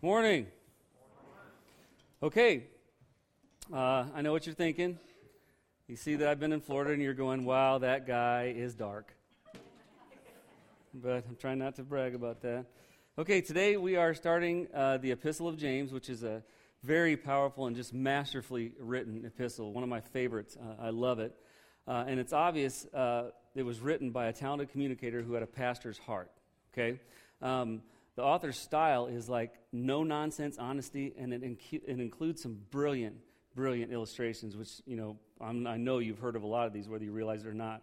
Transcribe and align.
Morning. 0.00 0.46
Okay. 2.22 2.62
Uh, 3.72 4.04
I 4.14 4.22
know 4.22 4.30
what 4.30 4.46
you're 4.46 4.54
thinking. 4.54 4.96
You 5.88 5.96
see 5.96 6.14
that 6.14 6.28
I've 6.28 6.38
been 6.38 6.52
in 6.52 6.60
Florida 6.60 6.92
and 6.92 7.02
you're 7.02 7.14
going, 7.14 7.44
wow, 7.44 7.78
that 7.78 8.06
guy 8.06 8.54
is 8.56 8.76
dark. 8.76 9.12
but 10.94 11.24
I'm 11.28 11.34
trying 11.34 11.58
not 11.58 11.74
to 11.76 11.82
brag 11.82 12.14
about 12.14 12.42
that. 12.42 12.66
Okay, 13.18 13.40
today 13.40 13.76
we 13.76 13.96
are 13.96 14.14
starting 14.14 14.68
uh, 14.72 14.98
the 14.98 15.10
Epistle 15.10 15.48
of 15.48 15.56
James, 15.56 15.90
which 15.90 16.08
is 16.08 16.22
a 16.22 16.44
very 16.84 17.16
powerful 17.16 17.66
and 17.66 17.74
just 17.74 17.92
masterfully 17.92 18.74
written 18.78 19.24
epistle, 19.26 19.72
one 19.72 19.82
of 19.82 19.90
my 19.90 20.00
favorites. 20.00 20.56
Uh, 20.56 20.80
I 20.80 20.90
love 20.90 21.18
it. 21.18 21.34
Uh, 21.88 22.04
and 22.06 22.20
it's 22.20 22.32
obvious 22.32 22.86
uh, 22.94 23.30
it 23.56 23.64
was 23.64 23.80
written 23.80 24.12
by 24.12 24.26
a 24.26 24.32
talented 24.32 24.70
communicator 24.70 25.22
who 25.22 25.32
had 25.32 25.42
a 25.42 25.46
pastor's 25.48 25.98
heart. 25.98 26.30
Okay? 26.72 27.00
Um, 27.42 27.82
the 28.18 28.24
author's 28.24 28.58
style 28.58 29.06
is 29.06 29.28
like 29.28 29.54
no 29.70 30.02
nonsense 30.02 30.58
honesty, 30.58 31.14
and 31.16 31.32
it, 31.32 31.40
incu- 31.42 31.84
it 31.86 32.00
includes 32.00 32.42
some 32.42 32.58
brilliant, 32.72 33.14
brilliant 33.54 33.92
illustrations, 33.92 34.56
which, 34.56 34.82
you 34.86 34.96
know, 34.96 35.16
I'm, 35.40 35.68
i 35.68 35.76
know 35.76 36.00
you've 36.00 36.18
heard 36.18 36.34
of 36.34 36.42
a 36.42 36.46
lot 36.48 36.66
of 36.66 36.72
these, 36.72 36.88
whether 36.88 37.04
you 37.04 37.12
realize 37.12 37.44
it 37.44 37.46
or 37.46 37.54
not. 37.54 37.80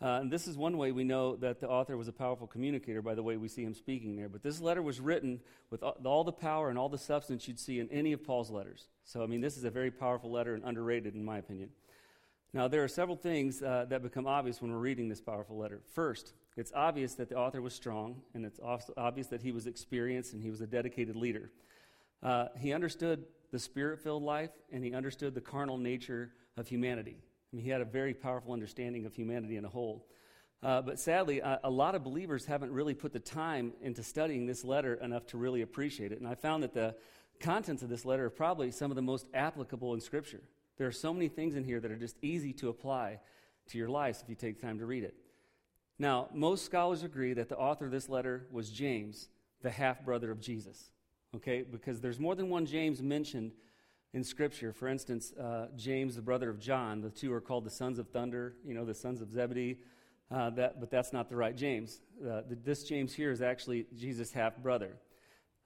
Uh, 0.00 0.20
and 0.20 0.30
this 0.30 0.46
is 0.46 0.56
one 0.56 0.78
way 0.78 0.92
we 0.92 1.02
know 1.02 1.34
that 1.34 1.58
the 1.58 1.68
author 1.68 1.96
was 1.96 2.06
a 2.06 2.12
powerful 2.12 2.46
communicator 2.46 3.02
by 3.02 3.16
the 3.16 3.22
way 3.24 3.36
we 3.36 3.48
see 3.48 3.64
him 3.64 3.74
speaking 3.74 4.14
there. 4.14 4.28
But 4.28 4.44
this 4.44 4.60
letter 4.60 4.80
was 4.80 5.00
written 5.00 5.40
with 5.70 5.82
all 5.82 6.22
the 6.22 6.30
power 6.30 6.70
and 6.70 6.78
all 6.78 6.88
the 6.88 6.96
substance 6.96 7.48
you'd 7.48 7.58
see 7.58 7.80
in 7.80 7.88
any 7.88 8.12
of 8.12 8.22
Paul's 8.22 8.48
letters. 8.48 8.86
So, 9.02 9.24
I 9.24 9.26
mean, 9.26 9.40
this 9.40 9.56
is 9.56 9.64
a 9.64 9.70
very 9.70 9.90
powerful 9.90 10.30
letter 10.30 10.54
and 10.54 10.62
underrated, 10.62 11.16
in 11.16 11.24
my 11.24 11.38
opinion. 11.38 11.70
Now, 12.52 12.68
there 12.68 12.84
are 12.84 12.88
several 12.88 13.16
things 13.16 13.60
uh, 13.60 13.86
that 13.88 14.04
become 14.04 14.28
obvious 14.28 14.62
when 14.62 14.70
we're 14.70 14.78
reading 14.78 15.08
this 15.08 15.20
powerful 15.20 15.58
letter. 15.58 15.80
First, 15.94 16.32
it's 16.56 16.72
obvious 16.74 17.14
that 17.14 17.28
the 17.28 17.36
author 17.36 17.62
was 17.62 17.74
strong, 17.74 18.22
and 18.34 18.44
it's 18.44 18.60
obvious 18.96 19.28
that 19.28 19.42
he 19.42 19.52
was 19.52 19.66
experienced 19.66 20.34
and 20.34 20.42
he 20.42 20.50
was 20.50 20.60
a 20.60 20.66
dedicated 20.66 21.16
leader. 21.16 21.50
Uh, 22.22 22.46
he 22.58 22.72
understood 22.72 23.24
the 23.50 23.58
spirit 23.58 24.00
filled 24.00 24.22
life, 24.22 24.50
and 24.70 24.84
he 24.84 24.94
understood 24.94 25.34
the 25.34 25.40
carnal 25.40 25.78
nature 25.78 26.30
of 26.56 26.68
humanity. 26.68 27.16
I 27.52 27.56
mean, 27.56 27.64
he 27.64 27.70
had 27.70 27.80
a 27.80 27.86
very 27.86 28.14
powerful 28.14 28.52
understanding 28.52 29.04
of 29.06 29.14
humanity 29.14 29.56
in 29.56 29.64
a 29.64 29.68
whole. 29.68 30.06
Uh, 30.62 30.80
but 30.80 30.98
sadly, 30.98 31.40
a, 31.40 31.60
a, 31.64 31.70
lot 31.70 31.94
of 31.94 32.04
believers 32.04 32.46
haven't 32.46 32.70
really 32.70 32.94
put 32.94 33.12
the 33.12 33.18
time 33.18 33.72
into 33.82 34.02
studying 34.02 34.46
this 34.46 34.64
letter 34.64 34.94
enough 34.94 35.26
to 35.26 35.36
really 35.36 35.62
appreciate 35.62 36.12
it. 36.12 36.20
And 36.20 36.28
I 36.28 36.34
found 36.34 36.62
that 36.62 36.72
the 36.72 36.94
contents 37.40 37.82
of 37.82 37.88
this 37.88 38.04
letter 38.04 38.26
are 38.26 38.30
probably 38.30 38.70
some 38.70 38.90
of 38.90 38.94
the 38.94 39.02
most 39.02 39.26
applicable 39.34 39.92
in 39.92 40.00
Scripture. 40.00 40.40
There 40.78 40.86
are 40.86 40.92
so 40.92 41.12
many 41.12 41.28
things 41.28 41.56
in 41.56 41.64
here 41.64 41.80
that 41.80 41.90
are 41.90 41.96
just 41.96 42.16
easy 42.22 42.52
to 42.54 42.68
apply 42.68 43.18
to 43.70 43.78
your 43.78 43.88
lives 43.88 44.22
if 44.22 44.28
you 44.28 44.36
take 44.36 44.60
time 44.60 44.78
to 44.78 44.86
read 44.86 45.02
it. 45.02 45.14
Now, 46.02 46.26
most 46.34 46.64
scholars 46.64 47.04
agree 47.04 47.32
that 47.34 47.48
the 47.48 47.56
author 47.56 47.84
of 47.84 47.92
this 47.92 48.08
letter 48.08 48.48
was 48.50 48.70
James, 48.70 49.28
the 49.60 49.70
half 49.70 50.04
brother 50.04 50.32
of 50.32 50.40
Jesus. 50.40 50.90
Okay, 51.36 51.62
because 51.62 52.00
there's 52.00 52.18
more 52.18 52.34
than 52.34 52.48
one 52.48 52.66
James 52.66 53.00
mentioned 53.00 53.52
in 54.12 54.24
Scripture. 54.24 54.72
For 54.72 54.88
instance, 54.88 55.32
uh, 55.34 55.68
James, 55.76 56.16
the 56.16 56.20
brother 56.20 56.50
of 56.50 56.58
John, 56.58 57.02
the 57.02 57.08
two 57.08 57.32
are 57.32 57.40
called 57.40 57.62
the 57.62 57.70
sons 57.70 58.00
of 58.00 58.08
thunder, 58.08 58.56
you 58.64 58.74
know, 58.74 58.84
the 58.84 58.96
sons 58.96 59.20
of 59.20 59.30
Zebedee. 59.30 59.78
Uh, 60.28 60.50
that, 60.50 60.80
but 60.80 60.90
that's 60.90 61.12
not 61.12 61.28
the 61.28 61.36
right 61.36 61.56
James. 61.56 62.00
Uh, 62.20 62.40
the, 62.48 62.58
this 62.64 62.82
James 62.82 63.14
here 63.14 63.30
is 63.30 63.40
actually 63.40 63.86
Jesus' 63.94 64.32
half 64.32 64.56
brother. 64.56 64.96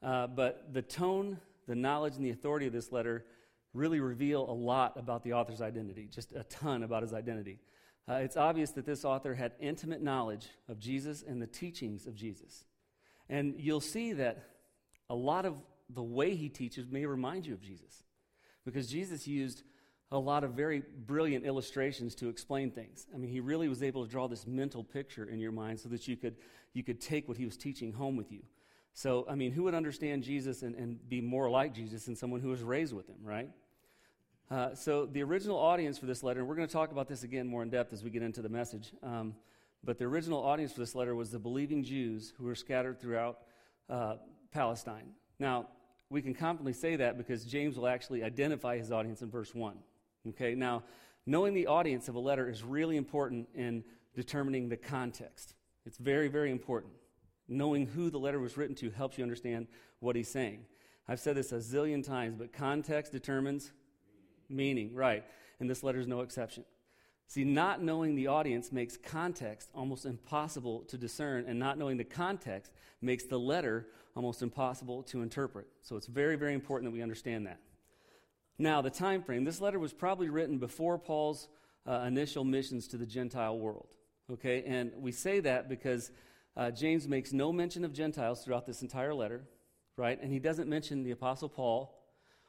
Uh, 0.03 0.27
but 0.27 0.71
the 0.75 0.83
tone, 0.83 1.39
the 1.67 1.75
knowledge, 1.75 2.17
and 2.17 2.25
the 2.27 2.31
authority 2.31 2.67
of 2.67 2.75
this 2.75 2.93
letter 2.93 3.25
really 3.73 4.01
reveal 4.01 4.43
a 4.51 4.53
lot 4.53 4.99
about 4.99 5.25
the 5.25 5.33
author's 5.33 5.63
identity, 5.63 6.11
just 6.15 6.33
a 6.33 6.45
ton 6.45 6.83
about 6.83 7.01
his 7.01 7.15
identity. 7.15 7.59
Uh, 8.09 8.15
it's 8.15 8.37
obvious 8.37 8.71
that 8.73 8.87
this 8.87 9.05
author 9.05 9.35
had 9.35 9.53
intimate 9.61 10.01
knowledge 10.01 10.49
of 10.69 10.79
Jesus 10.79 11.25
and 11.27 11.43
the 11.43 11.47
teachings 11.47 12.07
of 12.07 12.15
Jesus. 12.15 12.65
And 13.29 13.55
you'll 13.59 13.81
see 13.81 14.13
that 14.13 14.45
a 15.11 15.15
lot 15.15 15.45
of 15.45 15.55
the 15.91 16.03
way 16.03 16.35
he 16.37 16.49
teaches 16.49 16.87
may 16.89 17.05
remind 17.07 17.47
you 17.47 17.55
of 17.55 17.61
Jesus 17.61 18.05
because 18.65 18.89
Jesus 18.89 19.27
used 19.27 19.63
a 20.13 20.19
lot 20.19 20.45
of 20.45 20.53
very 20.53 20.83
brilliant 21.07 21.45
illustrations 21.45 22.15
to 22.17 22.29
explain 22.29 22.71
things. 22.71 23.07
I 23.13 23.19
mean, 23.19 23.31
he 23.31 23.41
really 23.41 23.69
was 23.69 23.83
able 23.83 24.05
to 24.05 24.11
draw 24.11 24.29
this 24.29 24.47
mental 24.47 24.85
picture 24.85 25.25
in 25.25 25.41
your 25.41 25.51
mind 25.51 25.81
so 25.81 25.89
that 25.89 26.07
you 26.07 26.17
could, 26.17 26.37
you 26.75 26.85
could 26.85 27.01
take 27.01 27.27
what 27.27 27.37
he 27.37 27.45
was 27.45 27.57
teaching 27.57 27.93
home 27.93 28.17
with 28.17 28.31
you. 28.31 28.43
So, 28.95 29.27
I 29.29 29.35
mean, 29.35 29.51
who 29.51 29.65
would 29.65 29.75
understand 29.75 30.23
Jesus 30.23 30.63
and, 30.63 30.75
and 30.77 31.09
be 31.09 31.21
more 31.21 31.51
like 31.51 31.75
Jesus 31.75 32.05
than 32.05 32.15
someone 32.15 32.41
who 32.41 32.49
was 32.49 32.63
raised 32.63 32.95
with 32.95 33.09
him, 33.09 33.17
right? 33.23 33.51
Uh, 34.49 34.73
so, 34.75 35.07
the 35.07 35.23
original 35.23 35.59
audience 35.59 35.99
for 35.99 36.07
this 36.07 36.23
letter, 36.23 36.39
and 36.39 36.49
we're 36.49 36.55
going 36.55 36.69
to 36.69 36.73
talk 36.73 36.93
about 36.93 37.09
this 37.09 37.25
again 37.25 37.49
more 37.49 37.65
in 37.65 37.69
depth 37.69 37.93
as 37.93 38.05
we 38.05 38.11
get 38.11 38.23
into 38.23 38.41
the 38.41 38.49
message, 38.49 38.93
um, 39.03 39.35
but 39.83 39.99
the 39.99 40.05
original 40.05 40.41
audience 40.41 40.73
for 40.73 40.79
this 40.79 40.95
letter 40.95 41.17
was 41.17 41.33
the 41.33 41.39
believing 41.39 41.83
Jews 41.83 42.33
who 42.39 42.45
were 42.45 42.55
scattered 42.55 43.01
throughout 43.01 43.39
uh, 43.91 44.17
Palestine. 44.53 45.11
Now, 45.41 45.67
we 46.11 46.23
can 46.23 46.33
confidently 46.33 46.75
say 46.75 46.95
that 46.95 47.19
because 47.19 47.45
James 47.45 47.77
will 47.77 47.89
actually 47.89 48.23
identify 48.23 48.79
his 48.79 48.93
audience 48.93 49.21
in 49.21 49.31
verse 49.31 49.53
1. 49.53 49.77
Okay, 50.29 50.55
now, 50.55 50.85
knowing 51.27 51.53
the 51.53 51.67
audience 51.67 52.09
of 52.09 52.15
a 52.15 52.21
letter 52.21 52.49
is 52.49 52.63
really 52.63 52.97
important 52.97 53.49
in 53.53 53.83
determining 54.15 54.69
the 54.69 54.77
context. 54.77 55.55
It's 55.87 55.99
very, 55.99 56.29
very 56.29 56.53
important. 56.53 56.93
Knowing 57.49 57.87
who 57.87 58.11
the 58.11 58.19
letter 58.19 58.39
was 58.39 58.57
written 58.57 58.77
to 58.77 58.91
helps 58.91 59.19
you 59.19 59.25
understand 59.25 59.67
what 59.99 60.15
he's 60.15 60.29
saying. 60.29 60.67
I've 61.09 61.21
said 61.21 61.37
this 61.37 61.51
a 61.51 61.57
zillion 61.57 62.07
times, 62.07 62.37
but 62.37 62.53
context 62.53 63.11
determines 63.11 63.73
meaning, 64.49 64.95
right? 64.95 65.25
And 65.61 65.69
this 65.69 65.83
letter 65.83 66.01
is 66.01 66.07
no 66.07 66.21
exception. 66.21 66.65
See, 67.29 67.45
not 67.45 67.83
knowing 67.83 68.15
the 68.15 68.29
audience 68.29 68.71
makes 68.71 68.97
context 68.97 69.71
almost 69.75 70.07
impossible 70.07 70.83
to 70.85 70.97
discern, 70.97 71.45
and 71.49 71.59
not 71.59 71.77
knowing 71.77 71.97
the 71.97 72.05
context 72.05 72.73
makes 73.01 73.25
the 73.25 73.39
letter 73.39 73.87
almost 74.15 74.43
impossible 74.43 75.03
to 75.05 75.23
interpret. 75.23 75.67
So 75.83 75.97
it's 75.97 76.07
very, 76.07 76.37
very 76.37 76.55
important 76.55 76.91
that 76.91 76.97
we 76.97 77.03
understand 77.03 77.47
that. 77.47 77.61
Now, 78.59 78.81
the 78.81 78.91
time 78.91 79.23
frame. 79.23 79.45
This 79.45 79.61
letter 79.61 79.79
was 79.79 79.93
probably 79.93 80.29
written 80.29 80.59
before 80.59 80.99
Paul's 80.99 81.49
uh, 81.87 82.05
initial 82.07 82.45
missions 82.45 82.89
to 82.89 82.97
the 82.97 83.07
Gentile 83.07 83.59
world. 83.59 83.89
Okay, 84.33 84.65
and 84.67 84.93
we 84.99 85.13
say 85.13 85.41
that 85.41 85.69
because 85.69 86.11
uh, 86.57 86.71
James 86.71 87.07
makes 87.07 87.33
no 87.33 87.53
mention 87.53 87.85
of 87.85 87.93
Gentiles 87.93 88.43
throughout 88.43 88.67
this 88.67 88.83
entire 88.83 89.15
letter, 89.15 89.43
right? 89.97 90.19
And 90.21 90.33
he 90.33 90.39
doesn't 90.39 90.69
mention 90.69 91.03
the 91.03 91.11
Apostle 91.11 91.49
Paul 91.49 91.95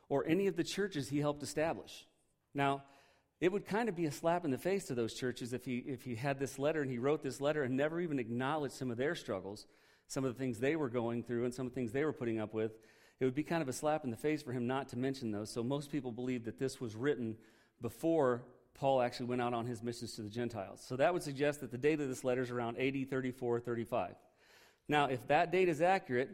or 0.09 0.25
any 0.25 0.47
of 0.47 0.56
the 0.56 0.63
churches 0.63 1.09
he 1.09 1.19
helped 1.19 1.44
establish. 1.44 2.06
Now, 2.53 2.84
it 3.40 3.51
would 3.51 3.66
kind 3.66 3.88
of 3.88 3.95
be 3.95 4.06
a 4.06 4.12
slap 4.12 4.45
in 4.45 4.51
the 4.51 4.57
face 4.57 4.85
to 4.85 4.95
those 4.95 5.13
churches 5.13 5.53
if 5.53 5.66
he, 5.66 5.78
if 5.78 6.03
he 6.03 6.16
had 6.16 6.40
this 6.40 6.57
letter 6.57 6.81
and 6.81 6.90
he 6.90 6.97
wrote 6.97 7.22
this 7.22 7.40
letter 7.40 7.63
and 7.63 7.78
never 7.78 8.00
even 8.00 8.17
acknowledged 8.17 8.73
some 8.73 8.90
of 8.90 8.97
their 8.97 9.13
struggles, 9.13 9.67
some 10.07 10.25
of 10.25 10.34
the 10.34 10.40
things 10.40 10.59
they 10.59 10.75
were 10.75 10.90
going 10.90 11.22
through, 11.22 11.46
and 11.46 11.53
some 11.53 11.67
of 11.67 11.73
the 11.73 11.75
things 11.75 11.91
they 11.91 12.06
were 12.06 12.13
putting 12.13 12.40
up 12.40 12.53
with. 12.53 12.72
It 13.19 13.25
would 13.25 13.35
be 13.35 13.44
kind 13.44 13.62
of 13.62 13.67
a 13.67 13.73
slap 13.73 14.03
in 14.03 14.12
the 14.12 14.17
face 14.17 14.41
for 14.41 14.53
him 14.53 14.66
not 14.66 14.90
to 14.90 14.97
mention 14.97 15.31
those. 15.31 15.51
So 15.51 15.63
most 15.63 15.91
people 15.91 16.12
believe 16.12 16.46
that 16.46 16.59
this 16.59 16.79
was 16.79 16.96
written 16.96 17.35
before 17.81 18.44
Paul 18.73 19.01
actually 19.01 19.28
went 19.28 19.41
out 19.41 19.53
on 19.53 19.66
his 19.66 19.81
missions 19.81 20.16
to 20.16 20.22
the 20.22 20.29
Gentiles. 20.29 20.84
So 20.88 20.96
that 20.97 21.13
would 21.13 21.23
suggest 21.23 21.62
that 21.62 21.72
the 21.72 21.78
date 21.78 22.00
of 22.00 22.07
this 22.07 22.23
letter 22.23 22.41
is 22.41 22.51
around 22.51 22.78
AD 22.78 23.09
34 23.09 23.59
35. 23.59 24.16
Now, 24.88 25.06
if 25.06 25.25
that 25.28 25.51
date 25.51 25.67
is 25.67 25.81
accurate, 25.81 26.29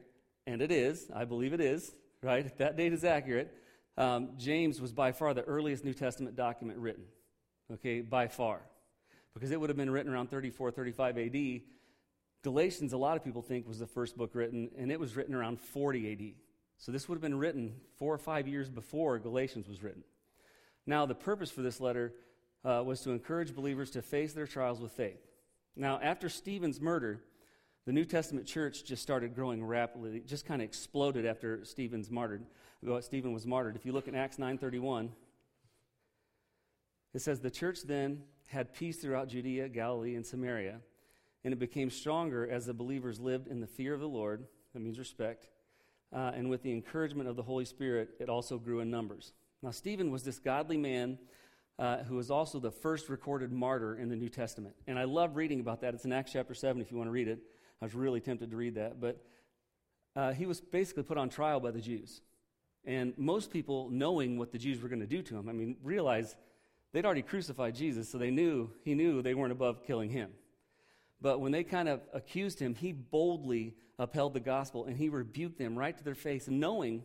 and 0.45 0.61
it 0.61 0.71
is, 0.71 1.09
I 1.13 1.25
believe 1.25 1.53
it 1.53 1.61
is, 1.61 1.95
right? 2.21 2.45
If 2.45 2.57
that 2.57 2.75
date 2.75 2.93
is 2.93 3.03
accurate, 3.03 3.55
um, 3.97 4.29
James 4.37 4.81
was 4.81 4.91
by 4.91 5.11
far 5.11 5.33
the 5.33 5.43
earliest 5.43 5.83
New 5.83 5.93
Testament 5.93 6.35
document 6.35 6.79
written, 6.79 7.03
okay, 7.71 8.01
by 8.01 8.27
far, 8.27 8.61
because 9.33 9.51
it 9.51 9.59
would 9.59 9.69
have 9.69 9.77
been 9.77 9.91
written 9.91 10.11
around 10.11 10.29
34, 10.29 10.71
35 10.71 11.17
AD. 11.17 11.61
Galatians, 12.43 12.93
a 12.93 12.97
lot 12.97 13.15
of 13.15 13.23
people 13.23 13.41
think, 13.41 13.67
was 13.67 13.79
the 13.79 13.87
first 13.87 14.17
book 14.17 14.31
written, 14.33 14.69
and 14.77 14.91
it 14.91 14.99
was 14.99 15.15
written 15.15 15.33
around 15.33 15.59
40 15.59 16.11
AD. 16.11 16.35
So 16.77 16.91
this 16.91 17.07
would 17.07 17.15
have 17.15 17.21
been 17.21 17.37
written 17.37 17.75
four 17.97 18.13
or 18.13 18.17
five 18.17 18.47
years 18.47 18.69
before 18.69 19.19
Galatians 19.19 19.69
was 19.69 19.81
written. 19.81 20.03
Now, 20.85 21.05
the 21.05 21.15
purpose 21.15 21.49
for 21.49 21.61
this 21.61 21.79
letter 21.79 22.13
uh, 22.65 22.83
was 22.85 23.01
to 23.01 23.11
encourage 23.11 23.55
believers 23.55 23.91
to 23.91 24.01
face 24.01 24.33
their 24.33 24.47
trials 24.47 24.81
with 24.81 24.91
faith. 24.91 25.21
Now, 25.75 25.99
after 26.01 26.29
Stephen's 26.29 26.81
murder, 26.81 27.21
the 27.85 27.91
New 27.91 28.05
Testament 28.05 28.47
church 28.47 28.85
just 28.85 29.03
started 29.03 29.35
growing 29.35 29.63
rapidly. 29.63 30.17
It 30.17 30.27
just 30.27 30.45
kind 30.45 30.61
of 30.61 30.65
exploded 30.65 31.25
after 31.25 31.65
Stephen's 31.65 32.09
martyred. 32.09 32.45
Stephen 33.01 33.33
was 33.33 33.45
martyred. 33.45 33.75
If 33.75 33.85
you 33.85 33.91
look 33.91 34.07
at 34.07 34.15
Acts 34.15 34.37
9:31, 34.37 35.11
it 37.13 37.19
says 37.19 37.39
the 37.39 37.51
church 37.51 37.83
then 37.83 38.23
had 38.47 38.73
peace 38.73 38.97
throughout 38.97 39.27
Judea, 39.27 39.69
Galilee, 39.69 40.15
and 40.15 40.25
Samaria, 40.25 40.79
and 41.43 41.53
it 41.53 41.59
became 41.59 41.89
stronger 41.89 42.47
as 42.49 42.65
the 42.65 42.73
believers 42.73 43.19
lived 43.19 43.47
in 43.47 43.59
the 43.59 43.67
fear 43.67 43.93
of 43.93 43.99
the 43.99 44.07
Lord. 44.07 44.47
That 44.73 44.81
means 44.81 44.99
respect. 44.99 45.49
Uh, 46.11 46.31
and 46.35 46.49
with 46.49 46.61
the 46.61 46.71
encouragement 46.71 47.27
of 47.27 47.35
the 47.35 47.43
Holy 47.43 47.65
Spirit, 47.65 48.11
it 48.19 48.29
also 48.29 48.57
grew 48.57 48.79
in 48.79 48.91
numbers. 48.91 49.33
Now, 49.61 49.71
Stephen 49.71 50.11
was 50.11 50.23
this 50.23 50.39
godly 50.39 50.77
man 50.77 51.17
uh, 51.79 52.03
who 52.03 52.15
was 52.15 52.29
also 52.29 52.59
the 52.59 52.71
first 52.71 53.09
recorded 53.09 53.51
martyr 53.51 53.95
in 53.95 54.09
the 54.09 54.15
New 54.15 54.29
Testament. 54.29 54.75
And 54.85 54.99
I 54.99 55.05
love 55.05 55.35
reading 55.35 55.59
about 55.59 55.81
that. 55.81 55.95
It's 55.95 56.05
in 56.05 56.13
Acts 56.13 56.31
chapter 56.31 56.53
7 56.53 56.81
if 56.81 56.91
you 56.91 56.97
want 56.97 57.07
to 57.07 57.11
read 57.11 57.27
it. 57.27 57.39
I 57.81 57.85
was 57.85 57.95
really 57.95 58.19
tempted 58.19 58.51
to 58.51 58.57
read 58.57 58.75
that. 58.75 58.99
But 58.99 59.23
uh, 60.15 60.33
he 60.33 60.45
was 60.45 60.61
basically 60.61 61.03
put 61.03 61.17
on 61.17 61.29
trial 61.29 61.59
by 61.59 61.71
the 61.71 61.81
Jews. 61.81 62.21
And 62.85 63.13
most 63.17 63.51
people, 63.51 63.89
knowing 63.89 64.37
what 64.37 64.51
the 64.51 64.57
Jews 64.57 64.81
were 64.81 64.89
going 64.89 64.99
to 64.99 65.07
do 65.07 65.21
to 65.21 65.37
him, 65.37 65.47
I 65.49 65.53
mean, 65.53 65.77
realize 65.83 66.35
they'd 66.91 67.05
already 67.05 67.21
crucified 67.21 67.75
Jesus, 67.75 68.09
so 68.09 68.17
they 68.17 68.31
knew 68.31 68.69
he 68.83 68.93
knew 68.93 69.21
they 69.21 69.33
weren't 69.33 69.53
above 69.53 69.85
killing 69.85 70.09
him. 70.09 70.31
But 71.21 71.39
when 71.39 71.53
they 71.53 71.63
kind 71.63 71.87
of 71.87 72.01
accused 72.13 72.59
him, 72.59 72.75
he 72.75 72.91
boldly 72.91 73.75
upheld 73.97 74.33
the 74.33 74.41
gospel 74.41 74.85
and 74.85 74.97
he 74.97 75.07
rebuked 75.09 75.57
them 75.57 75.77
right 75.77 75.97
to 75.97 76.03
their 76.03 76.15
face, 76.15 76.47
knowing 76.49 77.03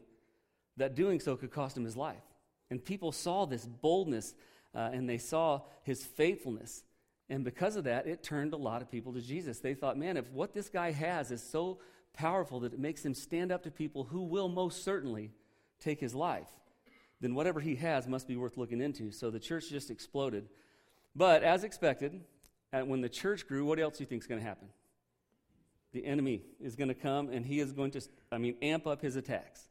that 0.76 0.96
doing 0.96 1.20
so 1.20 1.36
could 1.36 1.52
cost 1.52 1.76
him 1.76 1.84
his 1.84 1.96
life. 1.96 2.22
And 2.70 2.84
people 2.84 3.12
saw 3.12 3.46
this 3.46 3.64
boldness 3.64 4.34
uh, 4.74 4.90
and 4.92 5.08
they 5.08 5.18
saw 5.18 5.62
his 5.84 6.04
faithfulness. 6.04 6.82
And 7.30 7.44
because 7.44 7.76
of 7.76 7.84
that, 7.84 8.06
it 8.06 8.22
turned 8.22 8.54
a 8.54 8.56
lot 8.56 8.80
of 8.80 8.90
people 8.90 9.12
to 9.12 9.20
Jesus. 9.20 9.58
They 9.58 9.74
thought, 9.74 9.98
man, 9.98 10.16
if 10.16 10.30
what 10.30 10.54
this 10.54 10.68
guy 10.68 10.92
has 10.92 11.30
is 11.30 11.42
so 11.42 11.78
powerful 12.14 12.60
that 12.60 12.72
it 12.72 12.78
makes 12.78 13.04
him 13.04 13.14
stand 13.14 13.52
up 13.52 13.62
to 13.64 13.70
people 13.70 14.04
who 14.04 14.22
will 14.22 14.48
most 14.48 14.82
certainly 14.82 15.30
take 15.78 16.00
his 16.00 16.14
life, 16.14 16.48
then 17.20 17.34
whatever 17.34 17.60
he 17.60 17.76
has 17.76 18.06
must 18.06 18.26
be 18.26 18.36
worth 18.36 18.56
looking 18.56 18.80
into. 18.80 19.10
So 19.12 19.30
the 19.30 19.40
church 19.40 19.68
just 19.68 19.90
exploded. 19.90 20.48
But 21.14 21.42
as 21.42 21.64
expected, 21.64 22.20
when 22.72 23.00
the 23.00 23.08
church 23.08 23.46
grew, 23.46 23.64
what 23.64 23.78
else 23.78 23.98
do 23.98 24.04
you 24.04 24.06
think 24.06 24.22
is 24.22 24.26
going 24.26 24.40
to 24.40 24.46
happen? 24.46 24.68
The 25.92 26.04
enemy 26.04 26.42
is 26.60 26.76
going 26.76 26.88
to 26.88 26.94
come 26.94 27.28
and 27.28 27.44
he 27.44 27.60
is 27.60 27.72
going 27.72 27.90
to, 27.92 28.00
I 28.30 28.38
mean, 28.38 28.56
amp 28.62 28.86
up 28.86 29.02
his 29.02 29.16
attacks. 29.16 29.68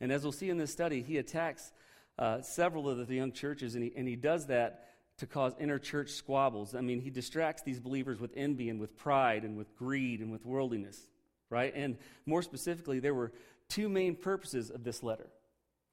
And 0.00 0.10
as 0.10 0.22
we'll 0.22 0.32
see 0.32 0.50
in 0.50 0.58
this 0.58 0.72
study, 0.72 1.02
he 1.02 1.18
attacks 1.18 1.72
uh, 2.18 2.40
several 2.40 2.88
of 2.88 3.06
the 3.06 3.14
young 3.14 3.32
churches, 3.32 3.74
and 3.74 3.84
he, 3.84 3.92
and 3.96 4.08
he 4.08 4.16
does 4.16 4.46
that 4.46 4.84
to 5.18 5.26
cause 5.26 5.54
inner 5.58 5.78
church 5.78 6.10
squabbles. 6.10 6.74
I 6.74 6.80
mean, 6.80 7.00
he 7.00 7.10
distracts 7.10 7.62
these 7.62 7.80
believers 7.80 8.20
with 8.20 8.32
envy 8.36 8.68
and 8.68 8.78
with 8.78 8.96
pride 8.96 9.44
and 9.44 9.56
with 9.56 9.74
greed 9.76 10.20
and 10.20 10.30
with 10.30 10.44
worldliness, 10.44 11.00
right? 11.48 11.72
And 11.74 11.96
more 12.26 12.42
specifically, 12.42 13.00
there 13.00 13.14
were 13.14 13.32
two 13.68 13.88
main 13.88 14.14
purposes 14.14 14.70
of 14.70 14.84
this 14.84 15.02
letter. 15.02 15.28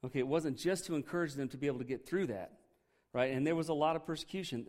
Okay, 0.06 0.20
it 0.20 0.28
wasn't 0.28 0.58
just 0.58 0.86
to 0.88 0.96
encourage 0.96 1.34
them 1.34 1.48
to 1.50 1.58
be 1.58 1.68
able 1.68 1.80
to 1.80 1.86
get 1.86 2.06
through 2.06 2.28
that, 2.28 2.52
right? 3.14 3.32
And 3.32 3.48
there 3.48 3.56
was 3.56 3.70
a 3.70 3.74
lot 3.74 3.96
of 3.96 4.06
persecution. 4.06 4.68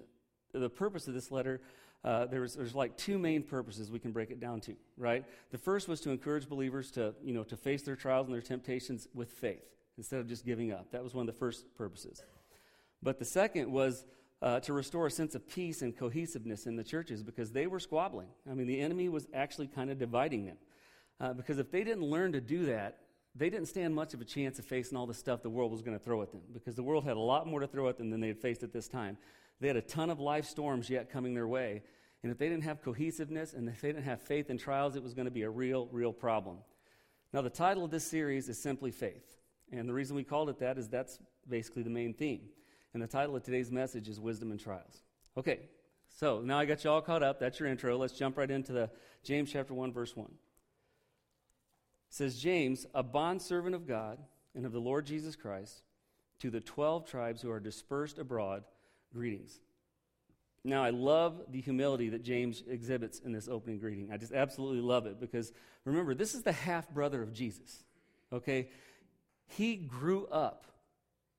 The 0.52 0.70
purpose 0.70 1.08
of 1.08 1.14
this 1.14 1.32
letter, 1.32 1.60
uh, 2.04 2.26
there's, 2.26 2.54
there's 2.54 2.74
like 2.74 2.96
two 2.96 3.18
main 3.18 3.42
purposes 3.42 3.90
we 3.90 3.98
can 3.98 4.12
break 4.12 4.30
it 4.30 4.38
down 4.38 4.60
to, 4.60 4.76
right? 4.96 5.24
The 5.50 5.58
first 5.58 5.88
was 5.88 6.00
to 6.02 6.10
encourage 6.10 6.48
believers 6.48 6.92
to, 6.92 7.14
you 7.24 7.34
know, 7.34 7.42
to 7.44 7.56
face 7.56 7.82
their 7.82 7.96
trials 7.96 8.26
and 8.28 8.34
their 8.34 8.42
temptations 8.42 9.08
with 9.12 9.32
faith 9.32 9.64
instead 9.96 10.20
of 10.20 10.28
just 10.28 10.44
giving 10.44 10.70
up. 10.70 10.92
That 10.92 11.02
was 11.02 11.14
one 11.14 11.28
of 11.28 11.34
the 11.34 11.38
first 11.38 11.74
purposes. 11.76 12.22
But 13.02 13.18
the 13.18 13.24
second 13.24 13.72
was 13.72 14.04
uh, 14.44 14.60
to 14.60 14.74
restore 14.74 15.06
a 15.06 15.10
sense 15.10 15.34
of 15.34 15.48
peace 15.48 15.80
and 15.80 15.96
cohesiveness 15.96 16.66
in 16.66 16.76
the 16.76 16.84
churches 16.84 17.22
because 17.22 17.50
they 17.50 17.66
were 17.66 17.80
squabbling. 17.80 18.28
I 18.48 18.52
mean, 18.52 18.66
the 18.66 18.78
enemy 18.78 19.08
was 19.08 19.26
actually 19.32 19.68
kind 19.68 19.90
of 19.90 19.98
dividing 19.98 20.44
them. 20.44 20.58
Uh, 21.18 21.32
because 21.32 21.58
if 21.58 21.70
they 21.70 21.82
didn't 21.82 22.04
learn 22.04 22.32
to 22.32 22.42
do 22.42 22.66
that, 22.66 22.98
they 23.34 23.48
didn't 23.48 23.68
stand 23.68 23.94
much 23.94 24.12
of 24.12 24.20
a 24.20 24.24
chance 24.24 24.58
of 24.58 24.66
facing 24.66 24.98
all 24.98 25.06
the 25.06 25.14
stuff 25.14 25.42
the 25.42 25.48
world 25.48 25.72
was 25.72 25.80
going 25.80 25.98
to 25.98 26.04
throw 26.04 26.20
at 26.20 26.30
them 26.30 26.42
because 26.52 26.74
the 26.74 26.82
world 26.82 27.04
had 27.04 27.16
a 27.16 27.20
lot 27.20 27.46
more 27.46 27.60
to 27.60 27.66
throw 27.66 27.88
at 27.88 27.96
them 27.96 28.10
than 28.10 28.20
they 28.20 28.28
had 28.28 28.38
faced 28.38 28.62
at 28.62 28.70
this 28.70 28.86
time. 28.86 29.16
They 29.60 29.66
had 29.66 29.78
a 29.78 29.82
ton 29.82 30.10
of 30.10 30.20
life 30.20 30.44
storms 30.44 30.90
yet 30.90 31.10
coming 31.10 31.32
their 31.32 31.48
way. 31.48 31.82
And 32.22 32.30
if 32.30 32.36
they 32.36 32.50
didn't 32.50 32.64
have 32.64 32.82
cohesiveness 32.82 33.54
and 33.54 33.66
if 33.66 33.80
they 33.80 33.88
didn't 33.88 34.04
have 34.04 34.20
faith 34.20 34.50
in 34.50 34.58
trials, 34.58 34.94
it 34.94 35.02
was 35.02 35.14
going 35.14 35.24
to 35.24 35.30
be 35.30 35.42
a 35.42 35.50
real, 35.50 35.88
real 35.90 36.12
problem. 36.12 36.58
Now, 37.32 37.40
the 37.40 37.50
title 37.50 37.82
of 37.82 37.90
this 37.90 38.06
series 38.06 38.50
is 38.50 38.58
simply 38.58 38.90
Faith. 38.90 39.38
And 39.72 39.88
the 39.88 39.94
reason 39.94 40.14
we 40.14 40.22
called 40.22 40.50
it 40.50 40.58
that 40.58 40.76
is 40.76 40.88
that's 40.88 41.18
basically 41.48 41.82
the 41.82 41.90
main 41.90 42.12
theme. 42.12 42.42
And 42.94 43.02
the 43.02 43.08
title 43.08 43.34
of 43.34 43.42
today's 43.42 43.72
message 43.72 44.08
is 44.08 44.20
Wisdom 44.20 44.52
and 44.52 44.60
Trials. 44.60 45.02
Okay, 45.36 45.58
so 46.16 46.40
now 46.40 46.60
I 46.60 46.64
got 46.64 46.84
you 46.84 46.90
all 46.90 47.02
caught 47.02 47.24
up. 47.24 47.40
That's 47.40 47.58
your 47.58 47.68
intro. 47.68 47.98
Let's 47.98 48.16
jump 48.16 48.38
right 48.38 48.50
into 48.50 48.72
the 48.72 48.88
James 49.24 49.50
chapter 49.52 49.74
1, 49.74 49.92
verse 49.92 50.16
1. 50.16 50.26
It 50.26 50.32
says, 52.08 52.38
James, 52.38 52.86
a 52.94 53.02
bondservant 53.02 53.74
of 53.74 53.88
God 53.88 54.18
and 54.54 54.64
of 54.64 54.70
the 54.70 54.78
Lord 54.78 55.06
Jesus 55.06 55.34
Christ, 55.34 55.82
to 56.38 56.50
the 56.50 56.60
12 56.60 57.10
tribes 57.10 57.42
who 57.42 57.50
are 57.50 57.58
dispersed 57.58 58.20
abroad, 58.20 58.62
greetings. 59.12 59.58
Now, 60.62 60.84
I 60.84 60.90
love 60.90 61.42
the 61.50 61.60
humility 61.60 62.10
that 62.10 62.22
James 62.22 62.62
exhibits 62.68 63.18
in 63.18 63.32
this 63.32 63.48
opening 63.48 63.80
greeting. 63.80 64.10
I 64.12 64.18
just 64.18 64.32
absolutely 64.32 64.80
love 64.80 65.06
it 65.06 65.18
because 65.18 65.52
remember, 65.84 66.14
this 66.14 66.34
is 66.34 66.42
the 66.42 66.52
half 66.52 66.88
brother 66.90 67.22
of 67.22 67.32
Jesus. 67.32 67.82
Okay? 68.32 68.68
He 69.48 69.74
grew 69.74 70.26
up 70.26 70.64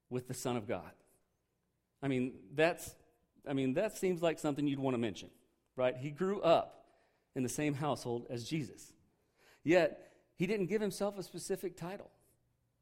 with 0.10 0.28
the 0.28 0.34
Son 0.34 0.58
of 0.58 0.68
God. 0.68 0.92
I 2.06 2.08
mean, 2.08 2.34
that's 2.54 2.96
I 3.48 3.54
mean, 3.54 3.74
that 3.74 3.98
seems 3.98 4.22
like 4.22 4.38
something 4.38 4.68
you'd 4.68 4.80
want 4.80 4.94
to 4.94 5.00
mention, 5.00 5.30
right? 5.76 5.98
He 5.98 6.12
grew 6.12 6.40
up 6.42 6.86
in 7.36 7.42
the 7.42 7.50
same 7.50 7.74
household 7.74 8.28
as 8.30 8.48
Jesus. 8.48 8.94
Yet, 9.64 10.12
he 10.36 10.46
didn't 10.46 10.68
give 10.68 10.82
himself 10.82 11.18
a 11.18 11.24
specific 11.24 11.76
title. 11.76 12.12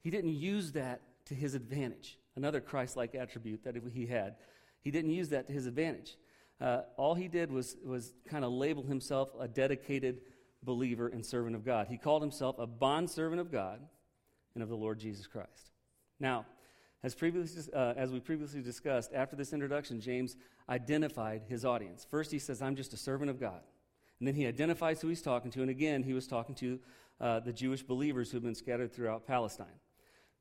He 0.01 0.09
didn't 0.09 0.33
use 0.33 0.73
that 0.73 1.01
to 1.25 1.35
his 1.35 1.53
advantage. 1.53 2.19
Another 2.35 2.59
Christ 2.59 2.97
like 2.97 3.15
attribute 3.15 3.63
that 3.63 3.75
he 3.93 4.05
had. 4.05 4.35
He 4.81 4.91
didn't 4.91 5.11
use 5.11 5.29
that 5.29 5.47
to 5.47 5.53
his 5.53 5.67
advantage. 5.67 6.17
Uh, 6.59 6.81
all 6.97 7.15
he 7.15 7.27
did 7.29 7.51
was, 7.51 7.77
was 7.85 8.13
kind 8.27 8.43
of 8.43 8.51
label 8.51 8.83
himself 8.83 9.31
a 9.39 9.47
dedicated 9.47 10.21
believer 10.63 11.07
and 11.07 11.25
servant 11.25 11.55
of 11.55 11.63
God. 11.63 11.87
He 11.87 11.97
called 11.97 12.21
himself 12.21 12.57
a 12.59 12.67
bondservant 12.67 13.39
of 13.39 13.51
God 13.51 13.79
and 14.53 14.63
of 14.63 14.69
the 14.69 14.75
Lord 14.75 14.99
Jesus 14.99 15.27
Christ. 15.27 15.71
Now, 16.19 16.45
as, 17.03 17.13
previously, 17.13 17.73
uh, 17.73 17.94
as 17.95 18.11
we 18.11 18.19
previously 18.19 18.61
discussed, 18.61 19.11
after 19.13 19.35
this 19.35 19.53
introduction, 19.53 20.00
James 20.00 20.35
identified 20.69 21.44
his 21.47 21.65
audience. 21.65 22.07
First, 22.09 22.31
he 22.31 22.39
says, 22.39 22.61
I'm 22.61 22.75
just 22.75 22.94
a 22.94 22.97
servant 22.97 23.29
of 23.29 23.39
God. 23.39 23.61
And 24.19 24.27
then 24.27 24.35
he 24.35 24.47
identifies 24.47 25.01
who 25.01 25.09
he's 25.09 25.21
talking 25.21 25.51
to. 25.51 25.61
And 25.61 25.69
again, 25.69 26.03
he 26.03 26.13
was 26.13 26.27
talking 26.27 26.55
to 26.55 26.79
uh, 27.19 27.39
the 27.41 27.53
Jewish 27.53 27.83
believers 27.83 28.31
who 28.31 28.38
had 28.38 28.44
been 28.44 28.55
scattered 28.55 28.94
throughout 28.94 29.27
Palestine. 29.27 29.79